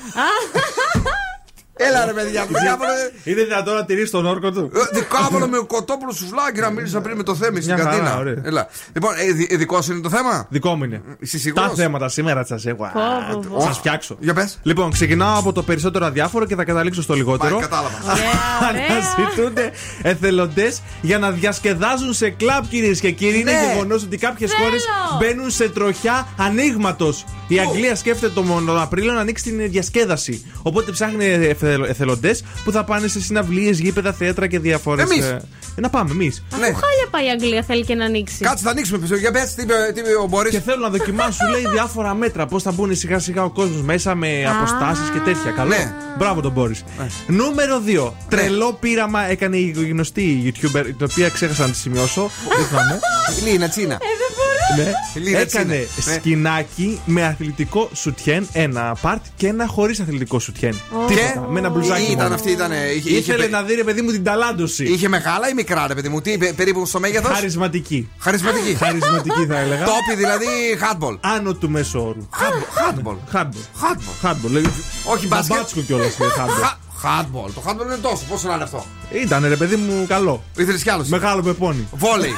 Έλα 1.76 2.06
ρε 2.06 2.12
παιδιά, 2.14 2.46
δικάβαλο. 2.46 2.92
Είναι 3.24 3.44
δυνατόν 3.44 3.74
να 3.76 3.86
τηρήσει 3.86 4.12
τον 4.12 4.26
όρκο 4.26 4.52
του; 4.52 4.72
ε, 4.76 4.98
Δικάβαλο 5.00 5.48
με 5.48 5.58
κοτόπουλο 5.68 6.12
σουβλάκι 6.12 6.60
να 6.60 6.70
μίλησα 6.70 7.02
πριν 7.02 7.18
με 7.18 7.24
το 7.24 7.36
θέμη 7.36 7.62
στην 7.62 7.74
Μια 7.74 7.84
χαρά, 7.84 7.96
καντίνα. 7.98 8.18
ωραία. 8.18 8.36
Έλα. 8.44 8.68
Λοιπόν, 8.94 9.14
ε, 9.18 9.32
δι- 9.32 9.56
δικό 9.58 9.82
σου 9.82 9.92
είναι 9.92 10.02
το 10.02 10.10
θέμα; 10.10 10.48
Δικό 10.50 10.76
μου 10.76 10.84
είναι. 10.84 11.02
Είσαι 11.20 11.38
σίγουρος; 11.38 11.70
Τα 11.70 11.76
θέματα 11.76 12.10
σήμερα 12.10 12.46
σα 12.46 12.70
έχω. 12.70 12.90
Πω, 12.94 13.00
πω, 13.34 13.44
πω. 13.50 13.60
Θα 13.62 13.66
σα 13.68 13.74
φτιάξω. 13.74 14.18
Για 14.20 14.34
πες. 14.34 14.60
Λοιπόν, 14.64 14.92
ξεκινάω 14.92 15.40
από 15.40 15.52
το 15.52 15.64
περισσότερο 15.64 16.06
αδιάφορο 16.06 16.46
και 16.46 16.56
θα 16.56 16.64
καταλήξω 16.64 17.02
στο 17.02 17.14
λιγότερο. 17.14 17.56
Πάει, 17.56 17.62
κατάλαβα. 17.68 17.98
Αναζητούνται 18.70 19.72
εθελοντές 20.02 20.82
για 21.02 21.20
να 21.20 21.32
διασκεδάζουν 21.32 22.14
σε 22.14 22.30
κλαμπ, 22.30 22.64
κυρίες 22.70 23.00
και 23.00 23.12
κύριοι. 23.12 23.40
Είναι 23.40 23.52
Ναι. 23.52 23.72
γεγονός 23.74 24.04
ότι 24.04 24.18
κάποιες 24.18 24.52
Θέλω. 24.52 24.64
χώρες 24.64 24.86
μπαίνουν 25.20 25.50
σε 25.52 25.70
τροχιά 25.70 26.28
ανοίγματος. 26.38 27.26
Η 27.48 27.60
Αγγλία 27.60 27.96
σκέφτεται 27.96 28.34
τον 28.34 28.66
τον 28.66 28.82
Απρίλιο 28.82 29.14
να 29.14 29.20
ανοίξει 29.20 29.44
την 29.44 29.70
διασκέδαση. 29.72 30.46
Οπότε 30.62 30.92
ψάχνει 30.92 31.26
εθελοντές 31.64 32.44
που 32.64 32.72
θα 32.72 32.84
πάνε 32.84 33.08
σε 33.08 33.22
συναυλίες, 33.22 33.80
γήπεδα, 33.80 34.14
θέατρα 34.14 34.48
και 34.48 34.60
διάφορες. 34.60 35.10
Εμείς. 35.10 35.36
να 35.76 35.90
πάμε 35.90 36.12
εμείς. 36.12 36.44
Ναι. 36.60 36.66
Χάλια 36.66 37.08
πάει 37.12 37.26
η 37.26 37.30
Αγγλία, 37.30 37.64
θέλει 37.64 37.86
και 37.86 37.96
να 37.96 38.06
ανοίξει. 38.06 38.38
Κάτσε, 38.40 38.64
θα 38.64 38.70
ανοίξουμε 38.70 38.98
πίσω. 38.98 39.16
Για 39.16 39.32
πες, 39.32 39.54
τι 39.54 39.62
είπε 39.62 39.74
τι 39.94 40.00
είπε 40.00 40.10
ο 40.22 40.28
Μπόρις 40.28 40.52
Και 40.52 40.60
θέλω 40.60 40.82
να 40.82 40.90
δοκιμάσω, 40.90 41.46
λέει, 41.52 41.64
διάφορα 41.72 42.14
μέτρα. 42.14 42.46
Πώς 42.46 42.64
θα 42.64 42.72
μπουν 42.72 42.96
σιγά 42.96 43.20
σιγά 43.20 43.44
ο 43.44 43.50
κόσμος 43.50 43.82
μέσα 43.82 44.16
με 44.16 44.46
αποστάσεις 44.46 45.10
και 45.10 45.20
τέτοια. 45.20 45.52
Καλό. 45.52 45.70
Ναι. 45.70 45.94
Μπράβο 46.18 46.42
τον 46.42 46.52
Μπόρις. 46.52 46.84
Νούμερο 47.28 47.82
2. 48.08 48.12
Τρελό 48.30 48.74
πείραμα 48.74 49.30
έκανε 49.30 49.58
η 49.58 49.88
γνωστή 49.92 50.44
YouTuber, 50.46 50.84
την 50.98 51.08
οποία 51.12 51.30
ξέχασα 51.30 51.62
να 51.62 51.72
τη 51.72 51.78
σημειώσω. 51.78 52.30
Δεν 52.58 52.66
θυμάμαι. 52.66 53.00
Λίνα, 53.44 53.70
Τσίνα. 53.70 53.98
Ναι. 54.78 54.92
Λίνα 55.14 55.40
Έκανε 55.40 55.88
Τσίνα. 55.98 56.12
Ναι. 56.12 56.14
σκινάκι 56.14 57.00
με 57.06 57.26
αθλητικό 57.26 57.90
σουτιέν, 57.94 58.48
ένα 58.54 58.98
part 59.02 59.18
και 59.36 59.48
ένα 59.48 59.68
χωρίς 59.68 60.00
αθλητικό 60.00 60.40
σουτιέν. 60.40 60.80
Τίποτα. 61.08 61.48
Με 61.50 61.60
ένα 61.60 61.70
μπλουζάκι. 61.70 62.02
Ήταν 62.12 62.18
μόνο. 62.24 62.34
αυτή, 62.36 62.52
ήταν. 62.52 62.72
Είχε, 62.72 63.10
είχε, 63.10 63.18
Ήθελε 63.18 63.48
να 63.48 63.62
δει, 63.64 63.74
ρε 63.74 63.84
παιδί 63.84 64.02
μου, 64.02 64.12
την 64.12 64.24
ταλάντωση. 64.24 64.84
είχε 64.84 65.08
μεγάλα 65.08 65.50
ή 65.50 65.54
μικρά, 65.54 65.88
ρε 65.88 65.94
παιδί 65.94 66.10
μου. 66.10 66.22
Τι, 66.22 66.38
πε- 66.38 66.54
περίπου 66.54 66.86
στο 66.86 67.00
μέγεθος; 67.00 67.32
Χαρισματική. 67.32 68.10
Χαρισματική. 68.20 68.76
Χαρισματική 68.76 69.46
θα 69.46 69.58
έλεγα. 69.60 69.86
Τόπι 69.86 70.16
δηλαδή 70.18 70.46
hardball. 70.82 71.18
Άνω 71.22 71.54
του 71.54 71.70
μέσου 71.70 72.00
όρου. 72.02 72.28
Hardball. 72.32 73.12
Hardball. 73.12 73.18
Hardball. 73.34 74.28
Hardball. 74.30 74.50
λέει. 74.52 74.66
Όχι 75.04 75.28
μπάσκετ. 75.28 75.58
Μπάτσκο 75.58 75.82
κιόλας. 75.82 76.16
Hardball. 76.20 76.78
Hardball. 77.04 77.52
Το 77.54 77.64
hardball 77.68 77.86
είναι 77.86 77.98
τόσο. 78.02 78.24
Πόσο 78.30 78.48
να 78.48 78.54
είναι 78.54 78.64
αυτό; 78.64 78.86
Ήταν 79.24 79.46
ρε 79.48 79.56
παιδί 79.56 79.76
μου 79.76 80.06
καλό. 80.08 80.44
Ήθελες 80.58 80.84
κι 80.84 80.90
άλλος; 80.90 81.08
Μεγάλο 81.08 81.44
με 81.44 81.54
πόνι. 81.54 81.88
Βόλεϊ. 81.92 82.34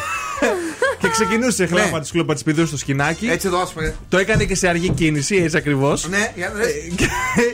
Και 1.00 1.08
ξεκινούσε 1.10 1.64
Ναι. 1.64 1.70
χλάμα 1.70 2.00
της 2.00 2.12
κλούπα 2.12 2.34
της 2.34 2.44
πηδούς 2.44 2.68
στο 2.68 2.78
σκηνάκι. 2.78 3.28
Έτσι 3.28 3.48
εδώ, 3.48 3.60
ας 3.62 3.72
πούμε. 3.74 3.96
Το 4.10 4.18
έκανε 4.18 4.44
και 4.46 4.56
σε 4.56 4.68
αργή 4.68 4.90
κίνηση, 4.90 5.36
έτσι 5.36 5.58
ακριβώς. 5.58 6.08
Ναι, 6.10 6.32
για 6.36 6.50
να 6.56 6.60
δεις. 6.60 6.74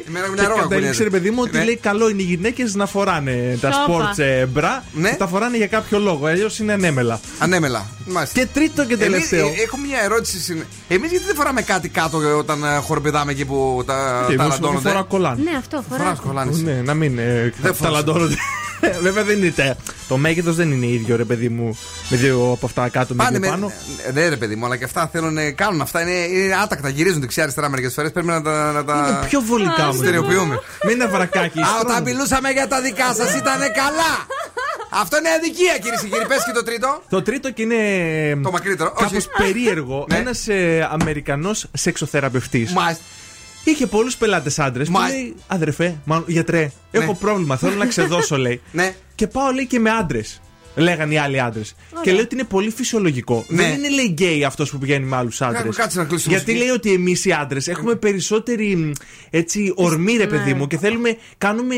Εμένα 0.08 0.28
με 0.28 0.36
Και 0.36 0.42
νερό 0.42 0.56
κατέληξε, 0.56 0.90
ακούνε. 0.90 1.04
ρε 1.04 1.10
παιδί 1.10 1.30
μου, 1.30 1.38
ότι 1.42 1.58
Ναι. 1.58 1.64
λέει 1.64 1.76
καλό 1.76 2.10
είναι 2.10 2.22
οι 2.22 2.26
γυναίκες 2.26 2.76
να 2.76 2.86
φοράνε 2.86 3.58
τα 3.62 3.72
Σόπα. 3.72 4.12
sports 4.14 4.18
ε, 4.20 4.46
μπρα. 4.46 4.84
Ναι. 4.94 5.16
Τα 5.18 5.28
φοράνε 5.28 5.58
για 5.58 5.68
κάποιο 5.68 6.00
λόγο, 6.00 6.26
αλλιώς 6.26 6.60
είναι 6.60 6.74
ανέμελα. 6.74 7.20
Ανέμελα. 7.40 7.86
Μάλιστα. 8.06 8.40
Και 8.40 8.48
τρίτο 8.54 8.86
και 8.86 8.98
τελευταίο. 8.98 9.48
Εμείς, 9.48 9.60
ε, 9.60 9.64
έχω 9.64 9.78
μια 9.78 9.98
ερώτηση. 10.04 10.66
Εμείς 10.88 11.10
γιατί 11.12 11.26
δεν 11.26 11.36
φοράμε 11.36 11.62
κάτι 11.62 11.90
κάτω 11.90 12.22
ε, 12.22 12.26
όταν 12.26 12.64
ε, 12.64 12.76
χοροπηδάμε 12.78 13.32
εκεί 13.32 13.46
που 13.46 13.84
τα, 13.86 14.26
Και 14.30 14.36
τα 14.36 14.44
εμείς 14.44 14.54
λαντώνονται. 14.56 14.90
φορά 14.90 15.02
κολάν. 15.04 15.40
Ναι, 15.44 15.52
αυτό 15.58 15.84
φορά. 15.90 16.02
Φοράς 16.04 16.20
κολάν 16.20 16.50
εσύ. 16.50 16.64
Ναι, 16.64 16.82
να 16.86 16.94
μην 16.94 17.18
ε, 17.20 17.54
Δεν 17.62 17.76
ταλαντώνονται. 17.82 18.36
Βέβαια 19.06 19.24
δεν 19.24 19.38
είναι. 19.38 19.50
τε- 19.52 19.78
Το 20.08 20.18
μέγεθος 20.18 20.56
δεν 20.56 20.72
είναι 20.72 20.86
ίδιο, 20.86 21.16
ρε 21.16 21.24
παιδί 21.24 21.50
μου. 21.50 21.78
Με 22.10 22.18
δύο 22.18 22.52
από 22.52 22.66
αυτά 22.66 22.90
κάτω, 22.90 23.14
με 23.14 23.24
Πάνε 23.24 23.38
δύο 23.40 23.50
με. 23.50 23.56
πάνω. 23.56 23.72
ε, 24.08 24.12
Ναι, 24.12 24.28
ρε 24.30 24.36
παιδί 24.38 24.56
μου, 24.56 24.66
αλλά 24.66 24.78
και 24.78 24.84
αυτά 24.84 25.10
θέλουν 25.12 25.34
να 25.34 25.52
κάνουν 25.52 25.82
αυτά. 25.82 26.02
Είναι, 26.02 26.12
είναι 26.12 26.56
άτακτα, 26.64 26.90
γυρίζουν 26.90 27.20
δεξιά-αριστερά 27.22 27.70
μερικές 27.70 27.94
φορές. 27.94 28.12
Πρέπει 28.12 28.28
να 28.28 28.42
τα. 28.42 28.72
Να 28.72 28.84
τα... 28.86 29.06
Είναι 29.20 29.28
πιο 29.28 29.42
βολικά 29.42 29.84
όμως. 29.84 29.96
Στερεοποιούμε. 29.96 30.60
Μην 30.86 30.96
είναι 30.96 31.06
βρακάκι. 31.06 31.60
Α, 31.60 31.66
στρώμα. 31.66 31.80
όταν 31.82 32.04
μιλούσαμε 32.04 32.50
για 32.50 32.68
τα 32.68 32.82
δικά 32.82 33.14
σας 33.14 33.36
ήταν 33.36 33.60
καλά. 33.60 34.14
Αυτό 34.94 35.18
είναι 35.18 35.30
αδικία, 35.30 35.78
κύριε 35.82 35.98
και 36.02 36.08
κύριοι. 36.08 36.26
Πες 36.28 36.44
και 36.46 36.52
το 36.52 36.64
τρίτο. 36.64 37.02
Το 37.10 37.22
τρίτο 37.22 37.52
και 37.52 37.62
είναι. 37.62 37.78
Το 38.44 38.52
μακρύτερο. 38.52 38.92
Κάπως 38.92 39.14
Όχι. 39.18 39.28
περίεργο. 39.38 40.06
Ναι. 40.10 40.18
Ένας 40.18 40.48
Αμερικανός 40.92 41.66
σεξοθεραπευτής. 41.74 42.72
Μάλιστα. 42.74 43.04
Είχε 43.64 43.88
πολλούς 43.88 44.16
πελάτες 44.18 44.60
άντρες. 44.60 44.88
Που 44.88 44.94
Μάλιστα. 44.94 45.18
λέει 45.18 45.36
Αδερφέ, 45.48 45.96
μάλλον 46.06 46.26
γιατρέ, 46.28 46.72
έχω 46.92 47.16
πρόβλημα. 47.16 47.58
Θέλω 47.58 47.76
να 47.76 47.86
ξεδώσω, 47.86 48.38
λέει. 48.46 48.62
Ναι. 48.72 48.96
Και 49.16 49.28
πάω, 49.28 49.52
λέει, 49.52 49.66
και 49.68 49.80
με 49.80 49.90
άντρες. 49.90 50.42
Λέγανε 50.76 51.14
οι 51.14 51.18
άλλοι 51.18 51.40
άντρες. 51.42 51.76
Και 52.02 52.12
λέει 52.12 52.22
ότι 52.22 52.36
είναι 52.36 52.44
πολύ 52.44 52.70
φυσιολογικό. 52.70 53.46
Ναι. 53.48 53.64
Δεν 53.64 53.78
είναι, 53.78 53.90
λέει, 53.90 54.06
γκέι 54.06 54.44
αυτός 54.44 54.70
που 54.72 54.78
πηγαίνει 54.78 55.06
με 55.06 55.16
άλλους 55.16 55.42
άντρες. 55.42 55.76
κάτσε 55.76 56.00
να 56.00 56.06
κλείσουμε 56.06 56.36
Γιατί 56.36 56.52
μουσική. 56.52 56.66
λέει 56.68 56.76
ότι 56.76 56.94
εμείς 56.94 57.26
οι 57.26 57.32
άντρες 57.32 57.68
έχουμε 57.68 57.96
περισσότερη 57.96 58.76
μ, 58.76 58.92
έτσι, 59.30 59.74
ορμή, 59.76 60.14
ρε 60.18 60.28
παιδί 60.28 60.52
Ναι. 60.52 60.58
μου, 60.58 60.68
και 60.68 60.78
θέλουμε, 60.78 61.18
κάνουμε 61.38 61.76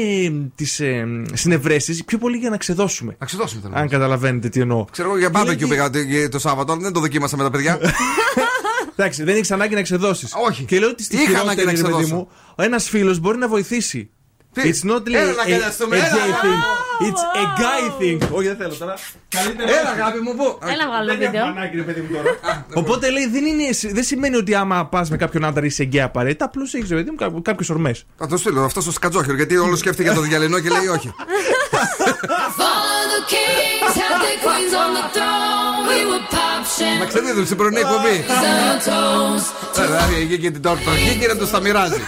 τις 0.55 0.79
ε, 0.79 1.05
συνευρέσεις 1.33 2.03
πιο 2.03 2.17
πολύ 2.17 2.37
για 2.37 2.49
να 2.49 2.57
ξεδώσουμε. 2.57 3.15
Να 3.19 3.25
ξεδώσουμε 3.25 3.61
θέλω. 3.63 3.73
Αν 3.75 3.87
καταλαβαίνετε 3.87 4.49
τι 4.49 4.59
εννοώ. 4.59 4.85
Ξέρω 4.91 5.09
εγώ 5.09 5.17
για 5.17 5.29
Και 5.29 5.37
λέει 5.45 5.55
barbecue 5.55 5.69
πήγα 5.69 5.89
το- 5.89 6.29
το 6.29 6.39
Σάββατο, 6.39 6.71
αλλά 6.71 6.81
δεν 6.81 6.93
το 6.93 6.99
δοκίμασα 6.99 7.37
με 7.37 7.43
τα 7.43 7.49
παιδιά. 7.49 7.79
Εντάξει, 8.95 9.23
δεν 9.23 9.35
έχεις 9.35 9.51
ανάγκη 9.51 9.75
να 9.75 9.81
ξεδώσεις. 9.81 10.33
Όχι. 10.47 10.63
Και 10.63 10.79
λέω 10.79 10.89
ότι 10.89 11.03
στη 11.03 11.15
Είχα 11.15 11.23
χειρότερη, 11.25 11.49
ανάγκη 11.49 11.65
να 11.65 11.71
ρε 11.71 11.77
παιδί 11.77 11.83
ξεδώσω. 11.93 12.15
μου, 12.15 12.27
ένας 12.55 12.89
φίλος 12.89 13.19
μπορεί 13.19 13.37
να 13.37 13.47
βοηθήσει. 13.47 14.09
Τι; 14.53 14.61
It's 14.69 14.89
not 14.89 15.01
like 15.07 15.13
Έλα 15.13 15.31
να 15.31 15.43
a, 15.43 15.45
a 15.45 15.49
καλιαστούμε, 15.49 15.95
έλα. 15.97 16.05
gay 16.05 16.45
thing. 16.45 16.61
It's 17.07 17.23
a 17.41 17.45
guy 17.61 18.01
thing. 18.01 18.29
Όχι, 18.37 18.47
δεν 18.47 18.55
θέλω 18.57 18.73
τώρα. 18.75 18.93
Έλα, 19.79 19.89
αγάπη 19.89 20.19
μου, 20.19 20.35
πού; 20.35 20.57
Έλα 20.73 20.85
βγάλω 20.87 21.07
το 21.11 21.17
Δεν 21.17 21.21
έχω 21.21 21.31
βίντεο. 21.31 21.45
ανάγκη, 21.45 21.75
ρε 21.77 21.81
παιδί 21.83 22.01
μου 22.01 22.07
τώρα. 22.15 22.65
Οπότε 22.73 23.09
λέει, 23.09 23.27
δεν, 23.27 23.45
είναι, 23.45 23.63
δεν 23.91 24.03
σημαίνει 24.03 24.35
ότι 24.35 24.55
άμα 24.55 24.85
πας 24.85 25.09
με 25.09 25.17
κάποιον 25.17 25.45
άντρα 25.45 25.65
είσαι 25.65 25.83
γκέι 25.83 26.01
απαραίτητα, 26.01 26.45
απλώς 26.45 26.73
έχεις, 26.73 26.89
ρε 26.89 26.95
παιδί 26.95 27.11
μου, 27.31 27.41
κάποιες 27.41 27.69
ορμές. 27.69 28.05
Θα 28.17 28.27
το 28.27 28.37
στείλω 28.37 28.63
αυτό 28.63 28.81
στο 28.81 28.91
σκατζόχυρο 28.91 29.35
γιατί 29.35 29.57
όλος 29.57 29.79
σκέφτηκε 29.79 30.03
για 30.09 30.13
το 30.17 30.21
διαλυνό 30.21 30.59
και 30.59 30.69
λέει 30.69 30.87
όχι. 30.87 31.13
Follow 32.59 33.03
the 33.13 33.21
kings, 33.33 33.93
have 34.01 34.17
their 34.25 34.37
queens 34.45 34.73
on 34.83 34.89
the 34.97 35.05
throne. 35.15 35.79
We 35.89 35.99
would 36.09 36.25
pop 36.35 36.61
champagne. 36.77 36.99
Να 36.99 37.05
ξεδίδουν 37.05 37.45
στην 37.45 37.57
πρωινή 37.57 37.79
εκπομπή. 37.79 38.25
Raise 38.27 38.87
our 38.87 38.89
toast. 38.89 39.79
Ε, 39.81 39.85
Δηλαδή 39.85 40.15
εκεί 40.21 40.37
και 40.37 40.51
την 40.51 40.61
τορτοχή 40.61 41.17
και 41.19 41.27
να 41.27 41.35
τους 41.37 41.49
τα 41.51 41.59
μοιράζει. 41.61 41.99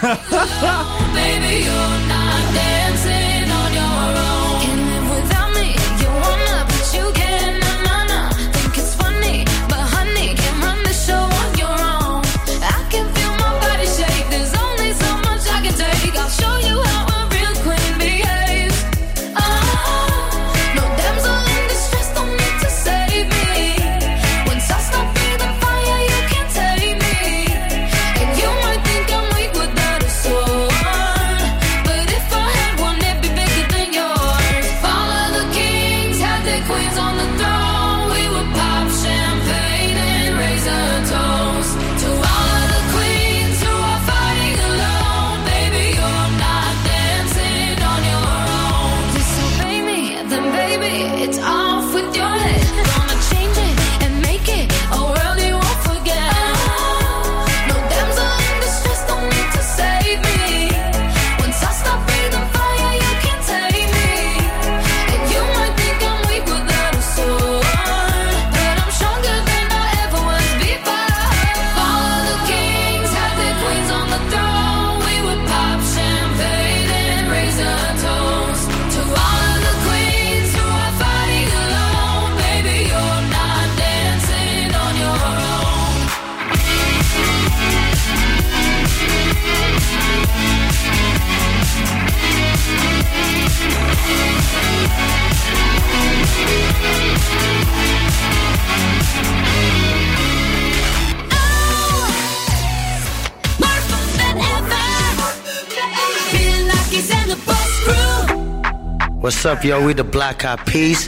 What's 109.46 109.58
up, 109.58 109.64
yo? 109.64 109.86
We 109.86 109.92
the 109.92 110.02
Black 110.02 110.44
Eyed 110.44 110.58
Peas. 110.66 111.04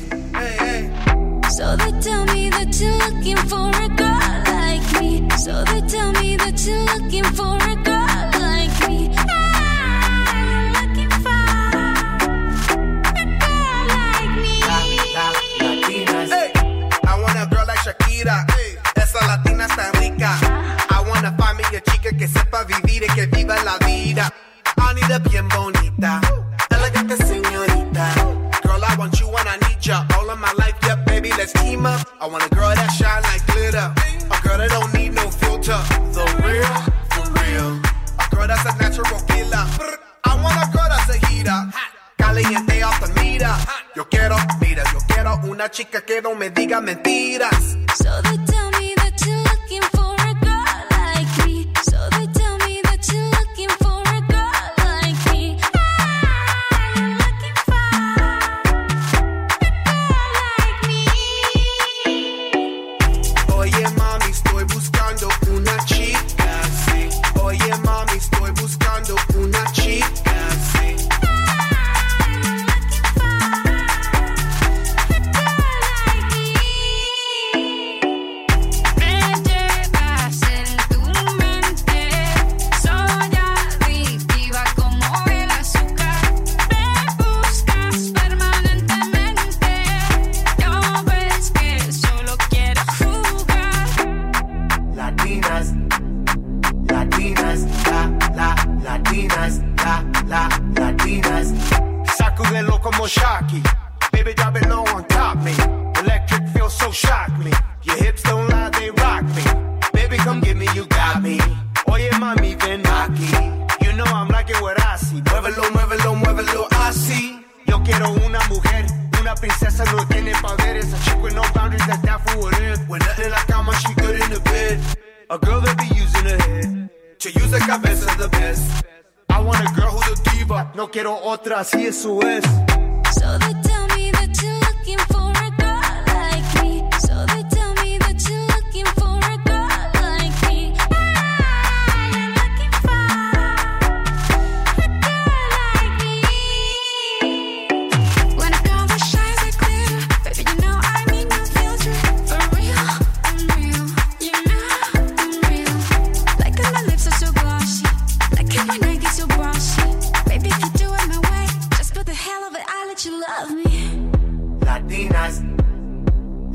So 1.56 1.74
they 1.74 1.90
tell 2.00 2.24
me 2.26 2.50
that 2.50 2.70
you're 2.78 2.96
looking 3.10 3.36
for 3.36 3.68
a 3.68 3.88
girl 3.98 4.42
like 4.46 5.02
me. 5.02 5.28
So 5.38 5.64
they 5.64 5.80
tell 5.88 6.12
me 6.12 6.36
that 6.36 6.64
you're 6.64 6.84
looking 6.84 7.24
for 7.34 7.56
a 7.56 7.77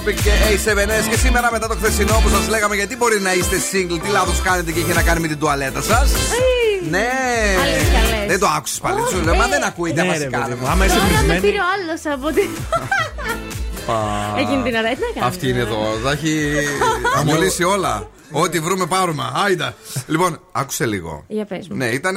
Topic 0.00 0.14
και 0.14 0.30
A7S. 0.50 1.08
Και 1.10 1.16
σήμερα 1.16 1.48
μετά 1.52 1.68
το 1.68 1.74
χθεσινό 1.74 2.20
που 2.22 2.28
σας 2.28 2.48
λέγαμε, 2.48 2.74
γιατί 2.74 2.96
μπορεί 2.96 3.20
να 3.20 3.34
είστε 3.34 3.56
single, 3.72 3.98
τι 4.02 4.08
λάθος 4.08 4.40
κάνετε 4.40 4.72
και 4.72 4.80
έχει 4.80 4.92
να 4.92 5.02
κάνει 5.02 5.20
με 5.20 5.28
την 5.28 5.38
τουαλέτα 5.38 5.82
σας. 5.82 6.12
Ναι. 6.90 7.08
Αλήθεια, 7.62 8.26
δεν 8.26 8.38
το 8.38 8.46
άκουσες 8.56 8.78
πάλι. 8.78 9.00
Σου 9.10 9.20
λέω, 9.20 9.34
μα 9.34 9.46
δεν 9.46 9.64
ακούγεται 9.64 10.02
ναι, 10.02 10.08
βασικά. 10.08 10.48
Άμα 10.70 10.84
είσαι 10.84 10.94
το 10.94 11.34
πήρε 11.40 11.58
ο 11.58 11.66
άλλος 11.74 12.14
από 12.14 12.26
την. 12.34 12.48
Εκείνη 14.38 14.62
την 14.62 14.74
ώρα, 14.74 14.88
ε, 14.88 14.94
τι 14.94 15.00
να 15.00 15.20
κάνεις. 15.20 15.28
Αυτή 15.28 15.48
είναι 15.48 15.58
ε. 15.58 15.62
εδώ. 15.62 15.78
Θα 16.04 16.10
έχει 16.10 16.54
αμολύσει 17.18 17.64
όλα. 17.64 18.08
Ό,τι 18.32 18.60
βρούμε 18.60 18.86
πάρουμε. 18.86 19.22
Άιντα. 19.44 19.74
λοιπόν, 20.06 20.40
άκουσε 20.52 20.86
λίγο. 20.86 21.24
Για 21.28 21.44
πες 21.44 21.68
μου. 21.68 21.76
Ναι, 21.76 21.86
ήταν 21.86 22.16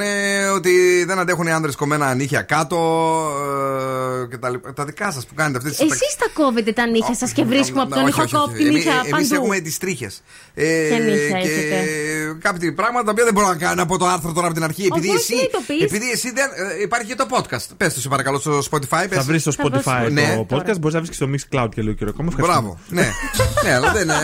ότι 0.54 1.04
δεν 1.04 1.18
αντέχουν 1.18 1.46
οι 1.46 1.52
άντρε 1.52 1.72
κομμένα 1.72 2.14
νύχια 2.14 2.42
κάτω 2.42 2.78
τα 4.44 4.50
λοιπά. 4.50 4.72
Τα 4.72 4.84
δικά 4.84 5.10
σας 5.10 5.26
που 5.26 5.34
κάνετε 5.34 5.58
αυτές 5.58 5.76
τις 5.76 5.90
Εσείς 5.90 6.16
τα 6.18 6.26
κόβετε 6.42 6.72
τα 6.72 6.86
νύχια 6.86 7.14
σας 7.14 7.30
και 7.32 7.44
βρίσκουμε 7.44 7.82
από 7.82 7.94
τον 7.94 8.06
ηχοκόπτη 8.06 8.64
νύχια 8.64 8.92
Εμείς 8.92 9.10
παντού. 9.28 9.34
έχουμε 9.34 9.58
τις 9.58 9.78
τρίχες. 9.78 10.22
Ποια 10.54 10.98
νύχια 10.98 11.38
και 11.40 11.48
έχετε; 11.48 11.76
κάποια 12.40 12.74
πράγματα 12.74 13.04
τα 13.04 13.10
οποία 13.10 13.24
δεν 13.24 13.32
μπορώ 13.34 13.46
να 13.46 13.56
κάνω 13.56 13.82
από 13.82 13.98
το 13.98 14.06
άρθρο 14.06 14.32
τώρα 14.32 14.46
από 14.46 14.54
την 14.54 14.64
αρχή. 14.64 14.86
Επειδή 14.92 15.08
Όχι, 15.08 15.16
εσύ, 15.16 15.34
μην 15.34 15.50
το 15.52 15.60
πεις. 15.66 15.82
επειδή 15.82 16.10
εσύ 16.10 16.32
δεν. 16.32 16.48
ε, 16.78 16.82
Υπάρχει 16.82 17.06
και 17.06 17.14
το 17.14 17.26
podcast. 17.30 17.66
Πες 17.76 17.94
το 17.94 18.00
σε 18.00 18.08
παρακαλώ 18.08 18.38
στο 18.38 18.58
Spotify. 18.70 19.06
Θα 19.10 19.22
βρεις 19.22 19.42
στο 19.42 19.52
Spotify 19.58 20.08
Ναι. 20.10 20.44
το 20.48 20.56
podcast, 20.56 20.78
μπορείς 20.80 20.94
να 20.94 21.00
βρει 21.00 21.08
και 21.08 21.14
στο 21.14 21.26
Mixcloud 21.34 21.68
και 21.74 21.82
λίγο 21.82 21.94
καιρό 21.94 22.10
ακόμα. 22.14 22.28
Ευχαριστούμε. 22.32 22.60
Μπράβο. 22.60 22.78
Ναι, 22.88 23.08
ναι, 23.64 23.74
αλλά 23.74 23.92
δεν. 23.92 24.10
ε, 24.10 24.14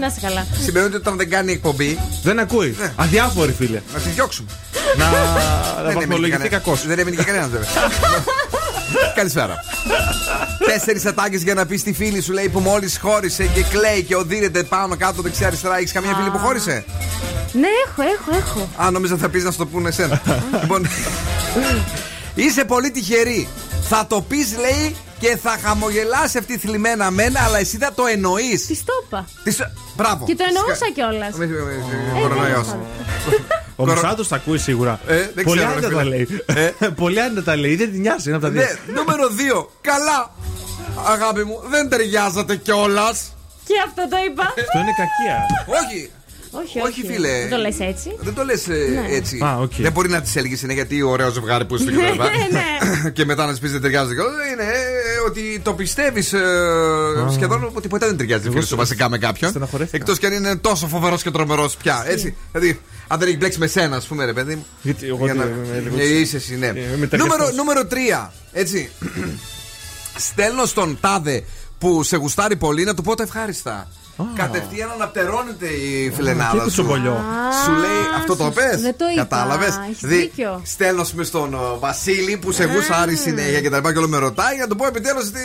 Να 0.00 0.06
είσαι 0.06 0.18
καλά. 0.22 0.46
Σημαίνει 0.64 0.86
ότι 0.86 0.96
όταν 0.96 1.16
δεν 1.16 1.30
κάνει 1.30 1.52
εκπομπή. 1.52 1.98
Δεν 2.22 2.38
ακούει. 2.38 2.76
Αδιάφοροι 2.96 3.52
φίλε. 3.52 3.82
Να 3.94 3.98
τη 4.00 4.08
διώξουμε. 4.08 4.48
Να, 4.96 5.04
να 5.04 5.10
Δεν 5.10 5.84
έμεινε 5.84 5.94
βαθμολογηθεί 5.94 6.24
και 6.30 6.30
κανένα- 6.30 6.48
κακός. 6.48 6.86
Δεν 6.86 6.98
έμεινε 6.98 7.16
και 7.16 7.22
κανένας 7.22 7.48
βέβαια. 7.48 7.68
Καλησπέρα. 9.14 9.54
Τέσσερις 10.66 11.06
ατάκες 11.06 11.42
για 11.42 11.54
να 11.54 11.66
πεις 11.66 11.80
στη 11.80 11.92
φίλη 11.92 12.20
σου 12.22 12.32
λέει 12.32 12.48
που 12.48 12.58
μόλις 12.60 12.98
χώρισε 12.98 13.44
και 13.46 13.62
κλαίει 13.62 14.02
και 14.02 14.16
οδύρεται 14.16 14.62
πάνω 14.62 14.96
κάτω 14.96 15.22
δεξιά-αριστερά. 15.22 15.76
Έχεις 15.76 15.92
καμία 15.92 16.14
φίλη 16.14 16.30
που 16.30 16.38
χώρισε; 16.38 16.84
Ναι, 17.52 17.66
έχω, 17.86 18.02
έχω, 18.02 18.36
έχω. 18.36 18.68
Α, 18.86 18.90
νόμιζα 18.90 19.16
θα 19.16 19.28
πεις 19.28 19.44
να 19.44 19.50
σου 19.50 19.58
το 19.58 19.66
πούνε 19.66 19.88
εσένα. 19.88 20.20
λοιπόν. 20.60 20.86
Είσαι 22.34 22.64
πολύ 22.64 22.90
τυχερή. 22.90 23.48
Θα 23.88 24.06
το 24.08 24.20
πεις, 24.22 24.56
λέει, 24.58 24.96
και 25.18 25.36
θα 25.42 25.56
χαμογελάσει 25.62 26.38
αυτή 26.38 26.52
η 26.52 26.58
θλιμμένα 26.58 27.10
μένα, 27.10 27.40
αλλά 27.44 27.58
εσύ 27.58 27.76
θα 27.76 27.92
το 27.94 28.06
εννοείς. 28.06 28.66
Της 28.66 28.84
το 28.84 28.92
είπα. 29.06 29.26
Μπράβο. 29.96 30.24
Και 30.24 30.34
το 30.34 30.44
εννοούσα 30.48 30.86
κιόλας. 30.94 31.34
Κορονοϊός. 32.20 32.66
Ο 33.76 33.86
Μουσάτο 33.86 34.26
τα 34.26 34.36
ακούει 34.36 34.58
σίγουρα. 34.58 35.00
Ε, 35.06 35.30
δεν 35.34 35.44
Πολύ 35.44 35.56
ξέρω, 35.60 35.72
άνετα 35.72 35.88
ρε 35.88 35.94
τα 35.94 36.00
φίλε. 36.00 36.16
λέει. 36.16 36.28
Πολύ 37.02 37.20
άνετα 37.20 37.42
τα 37.42 37.56
λέει. 37.56 37.76
Δεν 37.76 37.90
την 37.90 38.00
νοιάζει. 38.00 38.28
Είναι 38.28 38.36
από 38.36 38.46
τα 38.46 38.50
δύο. 38.52 38.60
Ναι, 38.60 38.92
νούμερο 38.94 39.28
2. 39.62 39.66
Καλά. 39.80 40.30
Αγάπη 41.06 41.44
μου, 41.44 41.60
δεν 41.70 41.88
ταιριάζατε 41.88 42.56
κιόλας. 42.56 43.32
Και 43.64 43.74
αυτό 43.86 44.08
το 44.08 44.16
είπα. 44.30 44.42
Αυτό 44.42 44.78
είναι 44.78 44.94
κακία. 45.02 45.38
Όχι. 45.80 46.10
Όχι, 46.50 46.80
Όχι, 46.80 47.06
φίλε. 47.06 47.38
Δεν 47.40 47.50
το 47.50 47.56
λες 47.56 47.80
έτσι. 47.80 48.16
Δεν 48.20 48.34
το 48.34 48.44
λες 48.44 48.66
Ναι. 48.66 48.76
έτσι. 49.16 49.40
Α, 49.44 49.56
οκ. 49.58 49.72
Δεν 49.78 49.92
μπορεί 49.92 50.08
να 50.08 50.20
της 50.20 50.36
έλεγε 50.36 50.56
είναι 50.62 50.72
γιατί 50.72 51.02
ωραίο 51.02 51.30
ζευγάρι 51.30 51.64
που 51.64 51.74
είσαι 51.74 51.84
και 51.84 51.90
τα 51.96 52.10
λοιπά. 52.10 52.30
Ναι. 53.04 53.10
Και 53.10 53.24
μετά 53.24 53.44
να 53.46 53.50
της 53.50 53.60
πεις 53.60 53.72
δεν 53.72 53.80
ταιριάζει 53.80 54.14
κιόλα. 54.14 54.30
Είναι 54.52 54.62
ε, 54.62 55.28
ότι 55.28 55.60
το 55.64 55.72
πιστεύεις 55.74 56.26
σχεδόν 57.32 57.70
ότι 57.74 57.88
ποτέ 57.88 58.06
δεν 58.06 58.16
ταιριάζει 58.16 58.50
φίλο 58.50 58.62
σου 58.62 58.76
βασικά 58.76 59.08
με 59.08 59.18
κάποιον. 59.18 59.50
Στεναχωρέθηκα. 59.50 59.96
Εκτός 59.96 60.18
κι 60.18 60.26
αν 60.26 60.32
είναι 60.32 60.56
τόσο 60.56 60.86
φοβερός 60.86 61.22
και 61.22 61.30
τρομερός 61.30 61.76
πια. 61.76 62.04
Έτσι. 62.06 62.36
Δηλαδή, 62.52 62.80
αν 63.06 63.18
δεν 63.18 63.28
έχει 63.28 63.36
μπλέξει 63.36 63.58
με 63.58 63.66
σένα, 63.66 63.96
ας 63.96 64.04
πούμε, 64.06 64.24
ρε 64.24 64.32
παιδί 64.32 64.54
μου. 64.54 64.66
Γιατί 64.82 65.06
εγώ 65.06 65.24
Για 65.24 65.32
τι- 65.32 65.38
να- 65.38 65.44
είμαι 65.44 65.80
λίγο- 65.82 65.96
Ε, 65.98 66.04
Είσαι 66.18 66.36
εσύ, 66.36 66.56
ναι. 66.56 66.66
Ε, 66.66 66.70
είμαι 66.70 66.86
Νούμερο, 66.90 67.08
ταιριαστός. 67.08 67.54
νούμερο 67.56 67.86
3. 67.86 68.32
Έτσι. 68.52 68.90
Στέλνω 70.16 70.64
στον 70.64 70.98
τάδε 71.00 71.44
που 71.78 72.02
σε 72.02 72.16
γουστάρει 72.16 72.56
πολύ 72.56 72.84
να 72.84 72.94
του 72.94 73.02
πω 73.02 73.14
τα 73.14 73.22
ευχάριστα. 73.22 73.88
Κατευθείαν 74.34 74.90
αναπτερώνεται 74.90 75.66
η 75.66 76.08
Και 76.08 76.14
φιλενάδας 76.14 76.52
σου. 76.52 76.62
κουτσομπολιό. 76.62 77.24
Σου 77.64 77.70
λέει 77.72 78.00
αυτό 78.18 78.36
το 78.36 78.50
πες. 78.50 78.80
δεν 78.80 78.96
το 78.96 79.04
είπα. 79.12 79.22
Κατάλαβες; 79.22 79.80
Έχεις 79.90 80.00
δίκιο. 80.08 80.62
Στέλνω 80.64 81.00
ας 81.00 81.10
πούμε, 81.10 81.24
στον 81.24 81.54
ο, 81.54 81.76
Βασίλη 81.80 82.36
που 82.36 82.52
σε 82.52 82.64
γουστάρει 82.64 83.16
συνέχεια 83.16 83.60
και 83.60 83.70
τα 83.70 83.76
λοιπά 83.76 83.92
και 83.92 83.98
όλο 83.98 84.08
με 84.08 84.18
ρωτάει 84.18 84.54
για 84.54 84.62
να 84.62 84.68
του 84.68 84.76
πω 84.76 84.86
επιτέλους 84.86 85.30
τι. 85.30 85.40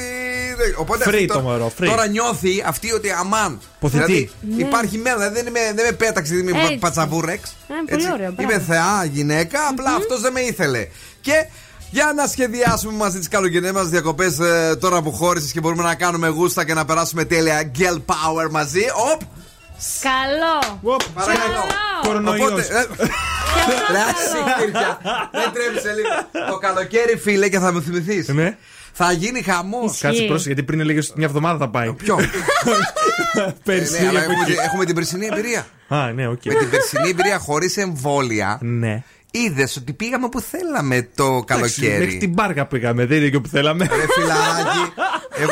Οπότε 0.77 1.03
Free 1.07 1.07
αυτή 1.13 1.25
το 1.25 1.33
τώρα- 1.33 1.45
μωρό, 1.45 1.71
free. 1.79 1.85
Τώρα 1.85 2.07
νιώθει 2.07 2.63
αυτή 2.67 2.91
ότι 2.91 3.11
αμάν. 3.11 3.59
Ποθητή. 3.79 4.03
Δηλαδή 4.05 4.29
Ναι. 4.41 4.63
υπάρχει 4.67 4.97
μέλλον. 4.97 5.17
Δηλαδή 5.19 5.35
δεν, 5.35 5.45
είμαι, 5.47 5.59
δεν 5.75 5.85
με 5.85 5.91
πέταξε, 5.91 6.35
δεν 6.35 6.47
είμαι 6.47 6.61
Έτσι. 6.61 6.77
πατσαβούρεξ. 6.77 7.55
Ε, 7.85 7.91
πολύ 7.91 8.11
ωραίο, 8.13 8.31
μπράβο. 8.31 8.51
Είμαι 8.53 8.61
θεά 8.67 9.03
γυναίκα, 9.11 9.59
απλά 9.69 9.93
αυτός 9.95 10.21
δεν 10.21 10.31
με 10.31 10.39
ήθελε. 10.39 10.87
Και 11.21 11.45
για 11.91 12.13
να 12.15 12.27
σχεδιάσουμε 12.27 12.93
μαζί 12.97 13.17
τις 13.17 13.27
καλοκαιρινές 13.27 13.71
μας 13.71 13.87
διακοπές 13.89 14.37
τώρα 14.79 15.01
που 15.01 15.11
χώρισες 15.11 15.51
και 15.51 15.59
μπορούμε 15.59 15.83
να 15.83 15.95
κάνουμε 15.95 16.27
γούστα 16.27 16.65
και 16.65 16.73
να 16.73 16.85
περάσουμε 16.85 17.25
τέλεια 17.25 17.71
girl 17.77 17.95
power 17.97 18.49
μαζί. 18.51 18.83
Οπ! 19.13 19.21
Καλό. 20.01 21.03
Παρακαλώ. 21.13 21.63
Κορονοϊός. 22.01 22.47
Οπότε, 22.47 22.61
ε, 22.61 22.85
Ρε, 23.91 23.99
συγχύρια. 24.31 24.97
Δεν 25.31 25.51
τρέμισε 25.53 25.93
λίγο. 25.93 26.47
Το 26.51 26.57
καλοκαίρι, 26.57 27.17
φίλε, 27.17 27.49
και 27.49 27.59
θα 27.59 27.71
με 27.71 27.81
θυμηθείς. 27.81 28.27
Ναι. 28.27 28.57
Θα 28.93 29.11
γίνει 29.11 29.41
χαμός. 29.41 29.99
Κάτσε 29.99 30.23
πρόσεχε 30.23 30.47
γιατί 30.47 30.63
πριν 30.63 30.79
έλεγες 30.79 31.13
μια 31.15 31.25
εβδομάδα 31.25 31.57
θα 31.57 31.69
πάει. 31.69 31.93
Ποιο; 31.93 32.19
Πέρσι. 33.63 33.91
Ναι, 34.01 34.07
αλλά 34.07 34.19
από 34.19 34.31
έχουμε, 34.31 34.43
εκεί. 34.43 34.51
τη- 34.53 34.57
έχουμε 34.59 34.85
την 34.85 34.95
περσινή 34.95 35.25
εμπειρία. 35.31 35.65
Α, 35.87 36.11
ναι, 36.11 36.27
οκ. 36.27 36.45
Με 36.45 36.53
την 36.53 36.69
περσινή 36.69 37.09
εμπειρία 37.09 37.37
χωρίς 37.39 37.77
εμβόλια. 37.77 38.57
Ναι. 38.61 39.03
Είδες 39.33 39.75
ότι 39.75 39.93
πήγαμε 39.93 40.29
που 40.29 40.39
θέλαμε 40.41 41.09
το 41.15 41.23
Εντάξει, 41.23 41.45
καλοκαίρι. 41.45 41.99
Μέχρι 41.99 42.17
την 42.17 42.29
Πάργα 42.29 42.65
πήγαμε, 42.65 43.05
δεν 43.05 43.17
είναι 43.17 43.29
και 43.29 43.35
όπου 43.35 43.47
θέλαμε. 43.47 43.83
Ρε 43.95 44.05
φιλαράκι, 44.13 44.91
εγώ 45.43 45.51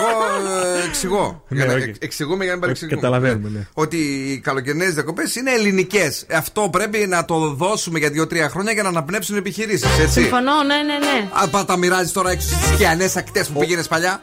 ε, 0.81 0.85
εξηγώ. 0.87 1.43
Ναι, 1.47 1.57
Για 1.57 1.65
να- 1.65 1.73
όχι. 1.73 1.83
εξ- 1.89 1.97
Εξηγούμε 2.01 2.35
για 2.37 2.45
να 2.45 2.51
μην 2.51 2.59
παρεξηγούμε. 2.61 2.95
Καταλαβαίνουμε, 2.95 3.49
ναι. 3.49 3.67
Ότι 3.73 3.97
οι 3.97 4.39
καλοκαιρινές 4.39 4.93
διακοπές 4.93 5.35
είναι 5.35 5.51
ελληνικές. 5.51 6.25
Αυτό 6.31 6.69
πρέπει 6.71 6.97
να 6.97 7.25
το 7.25 7.39
δώσουμε 7.53 7.99
για 7.99 8.09
2-3 8.09 8.49
χρόνια 8.49 8.71
για 8.71 8.83
να 8.83 8.89
αναπνεύσουν 8.89 9.37
επιχειρήσεις. 9.37 9.99
Έτσι. 9.99 10.21
Συμφωνώ, 10.21 10.63
ναι, 10.63 10.75
ναι, 10.75 10.97
ναι. 10.97 11.27
Α, 11.43 11.47
πα, 11.47 11.65
τα 11.65 11.77
μοιράζεις 11.77 12.11
τώρα 12.11 12.31
έξω 12.31 12.47
στις 12.47 12.67
σκιανές 12.73 13.15
ακτές 13.15 13.47
που 13.47 13.59
πήγαινες 13.59 13.87
παλιά. 13.87 14.21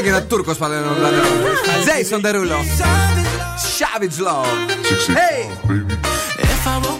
Έγινε 0.00 0.20
Τούρκος 0.20 0.56
παλιά. 0.56 0.82
Jason 1.86 2.20
Derulo. 2.24 2.58
Savage 3.78 4.18
Love. 4.26 4.46
Hey! 5.18 5.40
If 6.42 6.66
I 6.66 6.99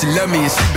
she 0.00 0.06
love 0.06 0.30
me 0.30 0.38
and 0.38 0.50
she 0.50 0.69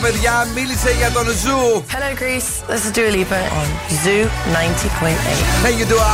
παιδιά, 0.00 0.46
μίλησε 0.54 0.90
για 0.98 1.10
τον 1.10 1.26
Zoo. 1.26 1.84
Hello, 1.94 2.10
Greece. 2.20 2.50
This 2.70 2.82
is 2.86 2.92
Dua 2.96 3.10
Lipa 3.16 3.40
on 3.60 3.68
Zoo 4.02 4.24
90.8. 4.52 5.64
Thank 5.64 5.76
you, 5.80 5.86
Dua. 5.92 6.12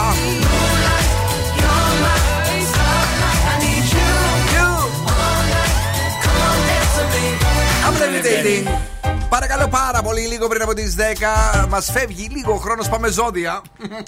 I'm 7.87 7.95
levitating. 8.03 8.65
Παρακαλώ 9.29 9.69
πάρα 9.69 10.03
πολύ, 10.03 10.21
λίγο 10.21 10.49
πριν 10.49 10.63
από 10.63 10.75
τις 10.75 10.95
10. 10.95 11.67
Μας 11.69 11.91
φεύγει 11.93 12.29
λίγο 12.31 12.53
ο 12.53 12.57
χρόνος, 12.57 12.89
πάμε 12.89 13.09
ζώδια. 13.09 13.61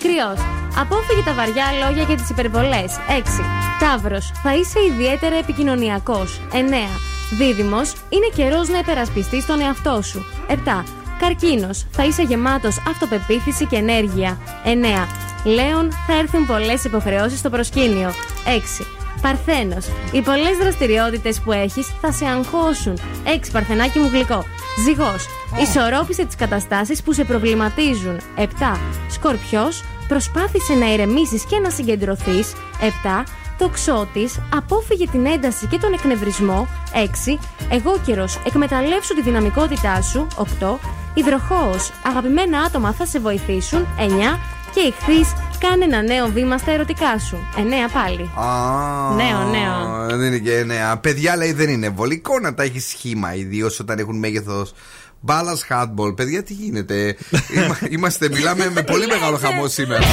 Κριός. 0.02 0.38
Απόφυγε 0.76 1.22
τα 1.24 1.34
βαριά 1.34 1.64
λόγια 1.84 2.04
και 2.04 2.14
τις 2.14 2.30
υπερβολές. 2.30 2.98
6. 3.08 3.44
Ταύρος. 3.80 4.32
Θα 4.42 4.54
είσαι 4.54 4.78
ιδιαίτερα 4.92 5.36
επικοινωνιακός. 5.36 6.40
9. 6.52 7.11
Δίδυμος. 7.38 7.92
Είναι 8.09 8.30
καιρός 8.34 8.68
να 8.68 8.78
υπερασπιστείς 8.78 9.46
τον 9.46 9.60
εαυτό 9.60 10.02
σου. 10.02 10.24
7. 10.48 10.84
Καρκίνος. 11.18 11.86
Θα 11.90 12.04
είσαι 12.04 12.22
γεμάτος 12.22 12.82
αυτοπεποίθηση 12.88 13.66
και 13.66 13.76
ενέργεια. 13.76 14.38
9. 14.64 15.06
Λέων. 15.44 15.92
Θα 16.06 16.18
έρθουν 16.18 16.46
πολλές 16.46 16.84
υποχρεώσεις 16.84 17.38
στο 17.38 17.50
προσκήνιο. 17.50 18.12
6. 18.44 18.86
Παρθένος. 19.22 19.86
Οι 20.12 20.20
πολλές 20.20 20.56
δραστηριότητες 20.60 21.40
που 21.40 21.52
έχεις 21.52 21.86
θα 22.00 22.12
σε 22.12 22.26
αγχώσουν. 22.26 22.98
6. 23.24 23.50
Παρθενάκι 23.52 23.98
μου 23.98 24.09
γλυκό. 24.12 24.44
Ζυγός. 24.84 25.26
Ισορρόπησε 25.62 26.24
τις 26.24 26.36
καταστάσεις 26.36 27.02
που 27.02 27.12
σε 27.12 27.24
προβληματίζουν. 27.24 28.20
7. 28.36 28.80
Σκορπιός. 29.10 29.84
Προσπάθησε 30.09 30.74
να 30.74 30.92
ηρεμήσεις 30.92 31.44
και 31.44 31.59
να 31.59 31.70
συγκεντρωθείς. 31.70 32.52
7. 32.80 33.24
Τοξότη. 33.62 34.28
Απόφυγε 34.55 35.09
την 35.09 35.26
ένταση 35.26 35.66
και 35.66 35.78
τον 35.78 35.93
εκνευρισμό. 35.93 36.68
6. 36.93 37.39
Εγώ 37.70 37.98
καιρο. 38.06 38.28
Εκμεταλλεύσου 38.47 39.14
τη 39.14 39.22
δυναμικότητά 39.22 40.02
σου. 40.02 40.26
8. 40.60 40.78
Υδροχόο. 41.14 41.74
Αγαπημένα 42.06 42.59
άτομα 42.59 42.93
θα 42.93 43.06
σε 43.06 43.18
βοηθήσουν. 43.18 43.86
9. 43.98 44.39
Και 44.74 44.80
ηχθεί. 44.80 45.30
Κάνε 45.59 45.84
ένα 45.84 46.02
νέο 46.02 46.26
βήμα 46.26 46.59
στα 46.59 46.70
ερωτικά 46.72 47.18
σου. 47.18 47.36
9 47.56 47.60
πάλι. 47.93 48.30
Α, 48.36 49.14
Νέο, 49.14 49.51
νέο. 49.51 50.06
Δεν 50.18 50.26
είναι 50.26 50.39
και 50.39 50.62
νέα. 50.66 50.97
Παιδιά 50.98 51.36
λέει 51.36 51.52
δεν 51.52 51.68
είναι 51.68 51.89
βολικό 51.89 52.39
να 52.40 52.55
τα 52.55 52.62
έχεις 52.62 52.86
σχήμα, 52.89 53.34
ιδίως 53.34 53.80
όταν 53.80 53.98
έχουν 53.98 54.18
μέγεθος 54.18 54.72
μπάλας 55.20 55.64
hardball. 55.70 56.16
Παιδιά, 56.16 56.43
τι 56.43 56.52
γίνεται; 56.52 57.16
Είμα- 57.55 57.78
Είμαστε, 57.90 58.28
μιλάμε 58.28 58.70
με 58.74 58.82
πολύ 58.82 59.06
μεγάλο 59.06 59.36
χαμό 59.36 59.68
σήμερα. 59.68 60.05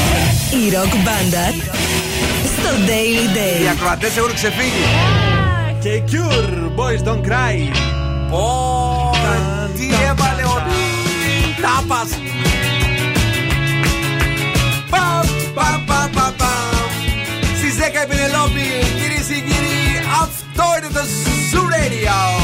Η 0.67 0.69
ροκ 0.75 0.91
μπάντα 1.03 1.53
στο 2.69 2.77
Daily 2.87 3.27
Day. 3.37 3.61
Οι 3.63 3.67
ακροατές 3.67 4.17
έχουν 4.17 4.33
ξεφύγει. 4.33 4.85
Και 5.81 5.89
η 5.89 6.03
Cure, 6.09 6.79
boys 6.79 7.01
don't 7.07 7.23
cry. 7.29 7.55
Ω, 8.31 8.45
τι 9.77 9.87
έβαλε 10.09 10.43
ο 10.43 10.57
Τάπας. 11.61 12.09
Παμ, 14.89 15.27
παμ, 15.53 15.85
παμ, 15.85 16.09
παμ, 16.15 16.33
παμ. 16.37 16.89
Στις 17.57 17.75
10 17.77 18.03
η 18.03 18.07
Πινελόπη, 18.09 18.67
κυρίες 18.99 19.27
και 19.27 19.39
κύριοι, 19.49 19.79
αυτό 20.21 20.63
είναι 20.77 20.91
το 20.93 21.03
Zoo 21.51 21.65
Radio. 21.75 22.38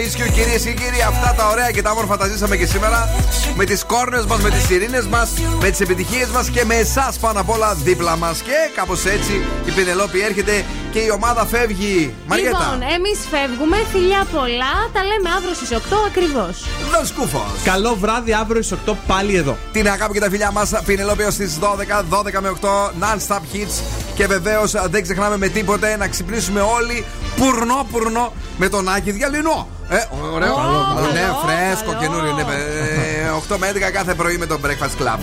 Ώρα 0.00 0.08
και 0.08 0.22
I 0.22 0.26
miss 0.26 0.28
you, 0.28 0.32
κυρίες 0.32 0.62
και 0.62 0.72
κύριοι. 0.72 1.02
Αυτά 1.08 1.34
τα 1.36 1.48
ωραία 1.48 1.70
και 1.70 1.82
τα 1.82 1.90
όμορφα 1.90 2.16
τα 2.16 2.26
ζήσαμε 2.26 2.56
και 2.56 2.66
σήμερα. 2.66 3.08
Με 3.56 3.64
τις 3.64 3.84
κόρνες 3.84 4.24
μας, 4.24 4.40
με 4.40 4.50
τις 4.50 4.70
ειρήνε 4.70 5.02
μας, 5.10 5.30
με 5.60 5.70
τις 5.70 5.80
επιτυχίες 5.80 6.28
μας 6.28 6.48
και 6.48 6.64
με 6.64 6.74
εσάς 6.74 7.18
πάνω 7.18 7.40
απ' 7.40 7.50
όλα 7.50 7.74
δίπλα 7.74 8.16
μας. 8.16 8.40
Και 8.40 8.52
κάπως 8.74 9.04
έτσι 9.04 9.32
η 9.64 9.70
Πινελόπη 9.70 10.20
έρχεται 10.20 10.64
και 10.92 10.98
η 10.98 11.10
ομάδα 11.10 11.46
φεύγει. 11.46 12.14
Μαριέτα. 12.26 12.58
Λοιπόν, 12.58 12.82
εμείς 12.82 13.18
φεύγουμε. 13.30 13.76
Φιλιά 13.92 14.26
πολλά. 14.32 14.74
Τα 14.92 15.02
λέμε 15.04 15.28
αύριο 15.36 15.54
στις 15.54 15.70
8 15.70 15.96
ακριβώς. 16.06 16.64
Δεν 16.92 17.06
σκούφος. 17.06 17.50
Καλό 17.64 17.96
βράδυ 18.00 18.32
αύριο 18.32 18.62
στις 18.62 18.78
8 18.86 18.96
πάλι 19.06 19.36
εδώ. 19.36 19.56
Την 19.72 19.88
αγάπη 19.88 20.12
και 20.12 20.20
τα 20.20 20.30
φιλιά 20.30 20.50
μας, 20.50 20.70
Πινελόπη 20.84 21.22
ω 21.22 21.28
τις 21.28 21.58
12, 21.58 22.04
12 22.08 22.40
με 22.40 22.48
8, 22.48 22.92
non-stop 23.00 23.42
hits. 23.52 23.82
Και 24.14 24.26
βεβαίως 24.26 24.72
δεν 24.90 25.02
ξεχνάμε 25.02 25.36
με 25.36 25.48
τίποτε 25.48 25.96
να 25.96 26.08
ξυπνήσουμε 26.08 26.60
όλοι 26.60 27.04
πουρνό 27.36 27.86
πουρνό 27.90 28.32
με 28.56 28.68
τον 28.68 28.88
Άκη 28.88 29.10
Διαλυνό. 29.10 29.68
Ε, 29.92 30.06
ωραίο. 30.32 30.54
Καλό, 30.54 31.08
ναι, 31.12 31.20
καλό. 31.20 31.44
φρέσκο, 31.44 31.94
καινούριο. 32.00 32.32
Ναι, 32.32 32.42
ε, 32.42 33.30
8 33.52 33.56
με 33.58 33.68
11 33.68 33.90
κάθε 33.92 34.14
πρωί 34.14 34.36
με 34.36 34.46
τον 34.46 34.60
Breakfast 34.64 35.02
Club. 35.02 35.18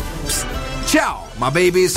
Τσάο, 0.92 1.16
my 1.44 1.50
babies. 1.58 1.94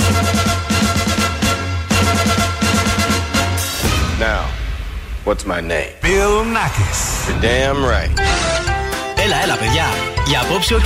Now, 4.20 4.42
what's 5.26 5.44
my 5.52 5.60
name? 5.72 5.92
Bill 6.02 6.36
Nakis. 6.57 7.01
You're 7.28 7.40
damn 7.42 7.80
right. 7.94 8.12
Έλα, 9.24 9.42
έλα, 9.42 9.56
παιδιά. 9.56 9.86
Για 10.26 10.40
απόψε, 10.40 10.74
οκ. 10.74 10.84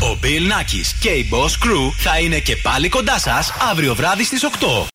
Ο 0.00 0.18
Bill 0.22 0.52
Nakis 0.52 0.86
και 1.00 1.08
η 1.08 1.28
Boss 1.32 1.66
Crew 1.66 1.92
θα 1.96 2.18
είναι 2.18 2.38
και 2.38 2.56
πάλι 2.56 2.88
κοντά 2.88 3.18
σας 3.18 3.52
αύριο 3.70 3.94
βράδυ 3.94 4.24
στις 4.24 4.44
8. 4.44 4.84